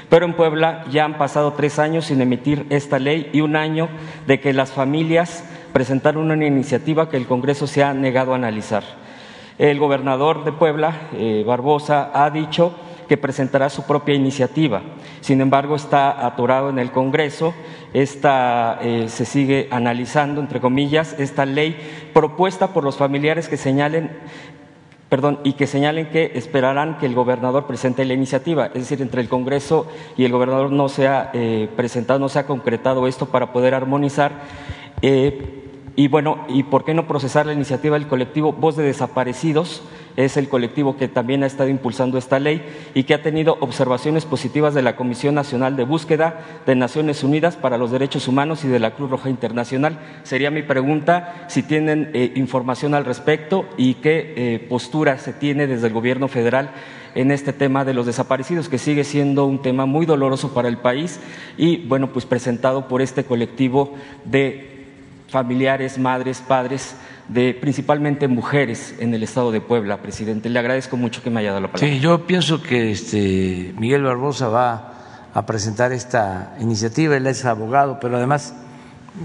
pero 0.09 0.25
en 0.25 0.35
Puebla 0.35 0.85
ya 0.91 1.05
han 1.05 1.19
pasado 1.19 1.53
tres 1.53 1.79
años 1.79 2.07
sin 2.07 2.23
emitir 2.23 2.67
esta 2.71 2.99
ley 2.99 3.29
y 3.33 3.43
un 3.43 3.57
año 3.57 3.89
de 4.27 4.41
que 4.41 4.55
las 4.55 4.73
familias 4.73 5.45
presentaron 5.75 6.31
una 6.31 6.47
iniciativa 6.47 7.11
que 7.11 7.19
el 7.19 7.27
Congreso 7.27 7.67
se 7.67 7.85
ha 7.85 7.93
negado 7.93 8.33
a 8.33 8.37
analizar. 8.37 8.83
El 9.59 9.79
gobernador 9.79 10.45
de 10.45 10.53
Puebla, 10.53 11.09
eh, 11.13 11.45
Barbosa, 11.47 12.11
ha 12.15 12.31
dicho 12.31 12.75
que 13.11 13.17
presentará 13.17 13.69
su 13.71 13.83
propia 13.89 14.15
iniciativa. 14.15 14.83
Sin 15.21 15.41
embargo, 15.41 15.75
está 15.75 16.25
atorado 16.25 16.71
en 16.71 16.79
el 16.79 16.93
Congreso. 16.93 17.53
Esta 17.93 18.79
eh, 18.83 19.07
se 19.09 19.25
sigue 19.25 19.67
analizando, 19.73 20.41
entre 20.41 20.61
comillas, 20.61 21.17
esta 21.19 21.45
ley 21.45 21.77
propuesta 22.15 22.69
por 22.69 22.85
los 22.85 22.97
familiares 22.97 23.49
que 23.49 23.57
señalen 23.57 24.13
perdón, 25.09 25.41
y 25.43 25.55
que 25.55 25.67
señalen 25.67 26.07
que 26.11 26.31
esperarán 26.37 26.99
que 26.99 27.07
el 27.07 27.17
gobernador 27.17 27.67
presente 27.67 28.05
la 28.05 28.15
iniciativa. 28.15 28.67
Es 28.67 28.75
decir, 28.75 29.03
entre 29.03 29.23
el 29.23 29.29
Congreso 29.29 29.89
y 30.17 30.25
el 30.25 30.31
gobernador 30.31 30.71
no 30.71 30.89
se 30.89 31.09
ha 31.09 31.33
eh, 31.35 31.69
presentado, 31.75 32.21
no 32.21 32.29
se 32.29 32.39
ha 32.39 32.47
concretado 32.47 33.09
esto 33.09 33.27
para 33.27 33.53
poder 33.53 33.75
armonizar. 33.75 34.31
Eh, 35.03 35.65
y 35.97 36.07
bueno, 36.07 36.45
¿y 36.49 36.63
por 36.63 36.85
qué 36.85 36.95
no 36.95 37.09
procesar 37.09 37.45
la 37.47 37.55
iniciativa 37.55 37.99
del 37.99 38.07
colectivo 38.07 38.53
Voz 38.53 38.77
de 38.77 38.85
Desaparecidos? 38.85 39.83
Es 40.21 40.37
el 40.37 40.51
colectivo 40.51 40.99
que 40.99 41.09
también 41.09 41.43
ha 41.43 41.47
estado 41.47 41.71
impulsando 41.71 42.19
esta 42.19 42.39
ley 42.39 42.63
y 42.93 43.05
que 43.05 43.15
ha 43.15 43.23
tenido 43.23 43.57
observaciones 43.61 44.27
positivas 44.27 44.75
de 44.75 44.83
la 44.83 44.95
Comisión 44.95 45.35
Nacional 45.35 45.77
de 45.77 45.85
Búsqueda 45.85 46.41
de 46.67 46.75
Naciones 46.75 47.25
Unidas 47.25 47.57
para 47.57 47.79
los 47.79 47.91
Derechos 47.91 48.29
Humanos 48.29 48.63
y 48.63 48.69
de 48.69 48.81
la 48.81 48.91
Cruz 48.91 49.11
Roja 49.11 49.31
Internacional. 49.31 49.99
Sería 50.23 50.51
mi 50.51 50.63
pregunta 50.63 51.47
si 51.49 51.63
tienen 51.63 52.11
eh, 52.13 52.33
información 52.35 52.95
al 52.95 53.07
respecto 53.07 53.65
y 53.79 53.95
qué 53.95 54.35
eh, 54.37 54.67
postura 54.69 55.17
se 55.17 55.33
tiene 55.33 55.67
desde 55.67 55.87
el 55.87 55.95
Gobierno 55.95 56.29
federal 56.29 56.71
en 57.15 57.31
este 57.31 57.55
tema 57.55 57.87
de 57.87 57.95
los 57.95 58.05
desaparecidos, 58.05 58.69
que 58.69 58.77
sigue 58.77 59.05
siendo 59.05 59.47
un 59.47 59.63
tema 59.63 59.87
muy 59.87 60.05
doloroso 60.05 60.53
para 60.53 60.69
el 60.69 60.77
país 60.77 61.19
y, 61.57 61.79
bueno, 61.87 62.13
pues 62.13 62.27
presentado 62.27 62.89
por 62.89 63.01
este 63.01 63.25
colectivo 63.25 63.95
de 64.27 64.85
familiares, 65.29 65.99
madres, 65.99 66.43
padres, 66.47 66.95
de 67.33 67.55
principalmente 67.55 68.27
mujeres 68.27 68.95
en 68.99 69.15
el 69.15 69.23
estado 69.23 69.53
de 69.53 69.61
Puebla, 69.61 70.03
presidente. 70.03 70.49
Le 70.49 70.59
agradezco 70.59 70.97
mucho 70.97 71.23
que 71.23 71.31
me 71.31 71.41
haya 71.41 71.51
dado 71.51 71.61
la 71.63 71.73
palabra. 71.73 71.95
Sí, 71.95 72.01
yo 72.01 72.27
pienso 72.27 72.61
que 72.61 72.91
este 72.91 73.73
Miguel 73.79 74.03
Barbosa 74.03 74.49
va 74.49 74.95
a 75.33 75.47
presentar 75.47 75.93
esta 75.93 76.57
iniciativa. 76.61 77.17
Él 77.17 77.27
es 77.29 77.45
abogado, 77.45 77.99
pero 78.01 78.17
además 78.17 78.55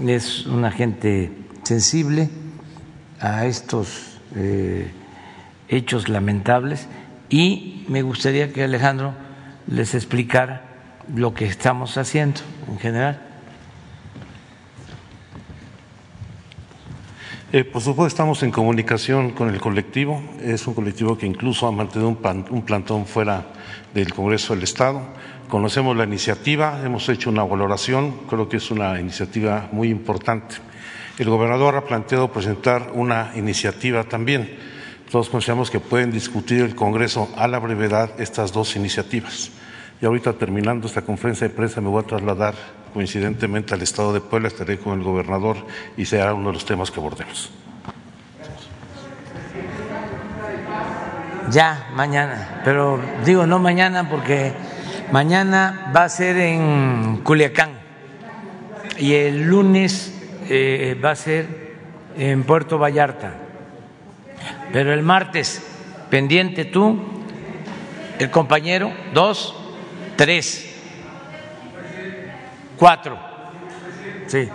es 0.06 0.46
una 0.46 0.70
gente 0.70 1.32
sensible 1.64 2.30
a 3.20 3.46
estos 3.46 4.20
eh, 4.36 4.90
hechos 5.68 6.08
lamentables 6.08 6.86
y 7.28 7.84
me 7.88 8.02
gustaría 8.02 8.52
que 8.52 8.62
Alejandro 8.62 9.14
les 9.66 9.94
explicara 9.96 10.62
lo 11.12 11.34
que 11.34 11.46
estamos 11.46 11.98
haciendo 11.98 12.40
en 12.68 12.78
general. 12.78 13.25
Eh, 17.52 17.62
por 17.62 17.80
supuesto, 17.80 18.08
estamos 18.08 18.42
en 18.42 18.50
comunicación 18.50 19.30
con 19.30 19.48
el 19.50 19.60
colectivo. 19.60 20.20
Es 20.42 20.66
un 20.66 20.74
colectivo 20.74 21.16
que 21.16 21.26
incluso 21.26 21.68
ha 21.68 21.70
mantenido 21.70 22.08
un, 22.08 22.44
un 22.50 22.62
plantón 22.62 23.06
fuera 23.06 23.46
del 23.94 24.12
Congreso 24.12 24.52
del 24.52 24.64
Estado. 24.64 25.00
Conocemos 25.48 25.96
la 25.96 26.02
iniciativa, 26.02 26.82
hemos 26.84 27.08
hecho 27.08 27.30
una 27.30 27.44
valoración, 27.44 28.16
creo 28.28 28.48
que 28.48 28.56
es 28.56 28.72
una 28.72 28.98
iniciativa 28.98 29.68
muy 29.70 29.90
importante. 29.90 30.56
El 31.18 31.30
gobernador 31.30 31.76
ha 31.76 31.84
planteado 31.84 32.32
presentar 32.32 32.90
una 32.94 33.30
iniciativa 33.36 34.02
también. 34.02 34.58
Todos 35.08 35.28
consideramos 35.28 35.70
que 35.70 35.78
pueden 35.78 36.10
discutir 36.10 36.62
el 36.62 36.74
Congreso 36.74 37.28
a 37.36 37.46
la 37.46 37.60
brevedad 37.60 38.20
estas 38.20 38.52
dos 38.52 38.74
iniciativas. 38.74 39.52
Y 40.02 40.04
ahorita 40.04 40.32
terminando 40.32 40.88
esta 40.88 41.02
conferencia 41.02 41.46
de 41.46 41.54
prensa 41.54 41.80
me 41.80 41.90
voy 41.90 42.02
a 42.02 42.06
trasladar 42.08 42.54
coincidentemente 42.96 43.74
al 43.74 43.82
Estado 43.82 44.14
de 44.14 44.22
Puebla, 44.22 44.48
estaré 44.48 44.78
con 44.78 44.98
el 44.98 45.04
gobernador 45.04 45.58
y 45.98 46.06
será 46.06 46.32
uno 46.32 46.46
de 46.46 46.54
los 46.54 46.64
temas 46.64 46.90
que 46.90 46.98
abordemos. 46.98 47.50
Ya, 51.50 51.90
mañana. 51.94 52.62
Pero 52.64 52.98
digo 53.22 53.46
no 53.46 53.58
mañana 53.58 54.08
porque 54.08 54.54
mañana 55.12 55.92
va 55.94 56.04
a 56.04 56.08
ser 56.08 56.38
en 56.38 57.20
Culiacán 57.22 57.72
y 58.98 59.12
el 59.12 59.42
lunes 59.42 60.14
eh, 60.48 60.98
va 61.04 61.10
a 61.10 61.16
ser 61.16 61.74
en 62.16 62.44
Puerto 62.44 62.78
Vallarta. 62.78 63.34
Pero 64.72 64.94
el 64.94 65.02
martes, 65.02 65.62
pendiente 66.08 66.64
tú, 66.64 66.98
el 68.18 68.30
compañero, 68.30 68.90
dos, 69.12 69.54
tres, 70.16 70.65
cuatro. 72.76 73.18
Sí. 74.26 74.48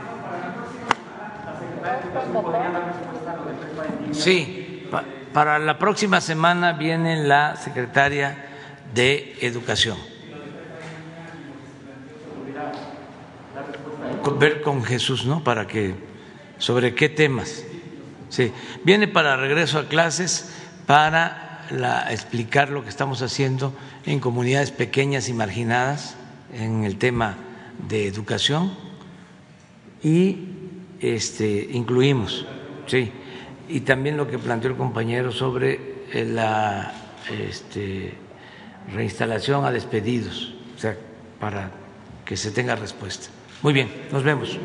Sí, 4.11 4.87
pa- 4.91 5.03
para 5.33 5.59
la 5.59 5.77
próxima 5.77 6.21
semana 6.21 6.73
viene 6.73 7.23
la 7.23 7.55
secretaria 7.55 8.45
de 8.93 9.37
Educación. 9.41 9.97
ver 14.39 14.61
con 14.61 14.83
Jesús, 14.83 15.25
¿no? 15.25 15.43
Para 15.43 15.65
que, 15.67 15.95
sobre 16.57 16.93
qué 16.93 17.09
temas. 17.09 17.63
Sí, 18.29 18.51
viene 18.83 19.07
para 19.07 19.35
regreso 19.35 19.79
a 19.79 19.87
clases 19.87 20.53
para 20.85 21.65
la, 21.69 22.11
explicar 22.11 22.69
lo 22.69 22.83
que 22.83 22.89
estamos 22.89 23.21
haciendo 23.21 23.73
en 24.05 24.19
comunidades 24.19 24.71
pequeñas 24.71 25.27
y 25.29 25.33
marginadas 25.33 26.15
en 26.53 26.83
el 26.83 26.97
tema 26.97 27.35
de 27.87 28.07
educación 28.07 28.71
y 30.03 30.37
este, 30.99 31.69
incluimos, 31.71 32.45
sí, 32.87 33.11
y 33.67 33.81
también 33.81 34.17
lo 34.17 34.27
que 34.27 34.37
planteó 34.37 34.71
el 34.71 34.77
compañero 34.77 35.31
sobre 35.31 35.79
la 36.13 36.93
este, 37.29 38.13
reinstalación 38.93 39.65
a 39.65 39.71
despedidos, 39.71 40.53
o 40.75 40.79
sea, 40.79 40.97
para 41.39 41.71
que 42.25 42.37
se 42.37 42.51
tenga 42.51 42.75
respuesta. 42.75 43.27
Muy 43.61 43.73
bien, 43.73 43.89
nos 44.11 44.23
vemos. 44.23 44.57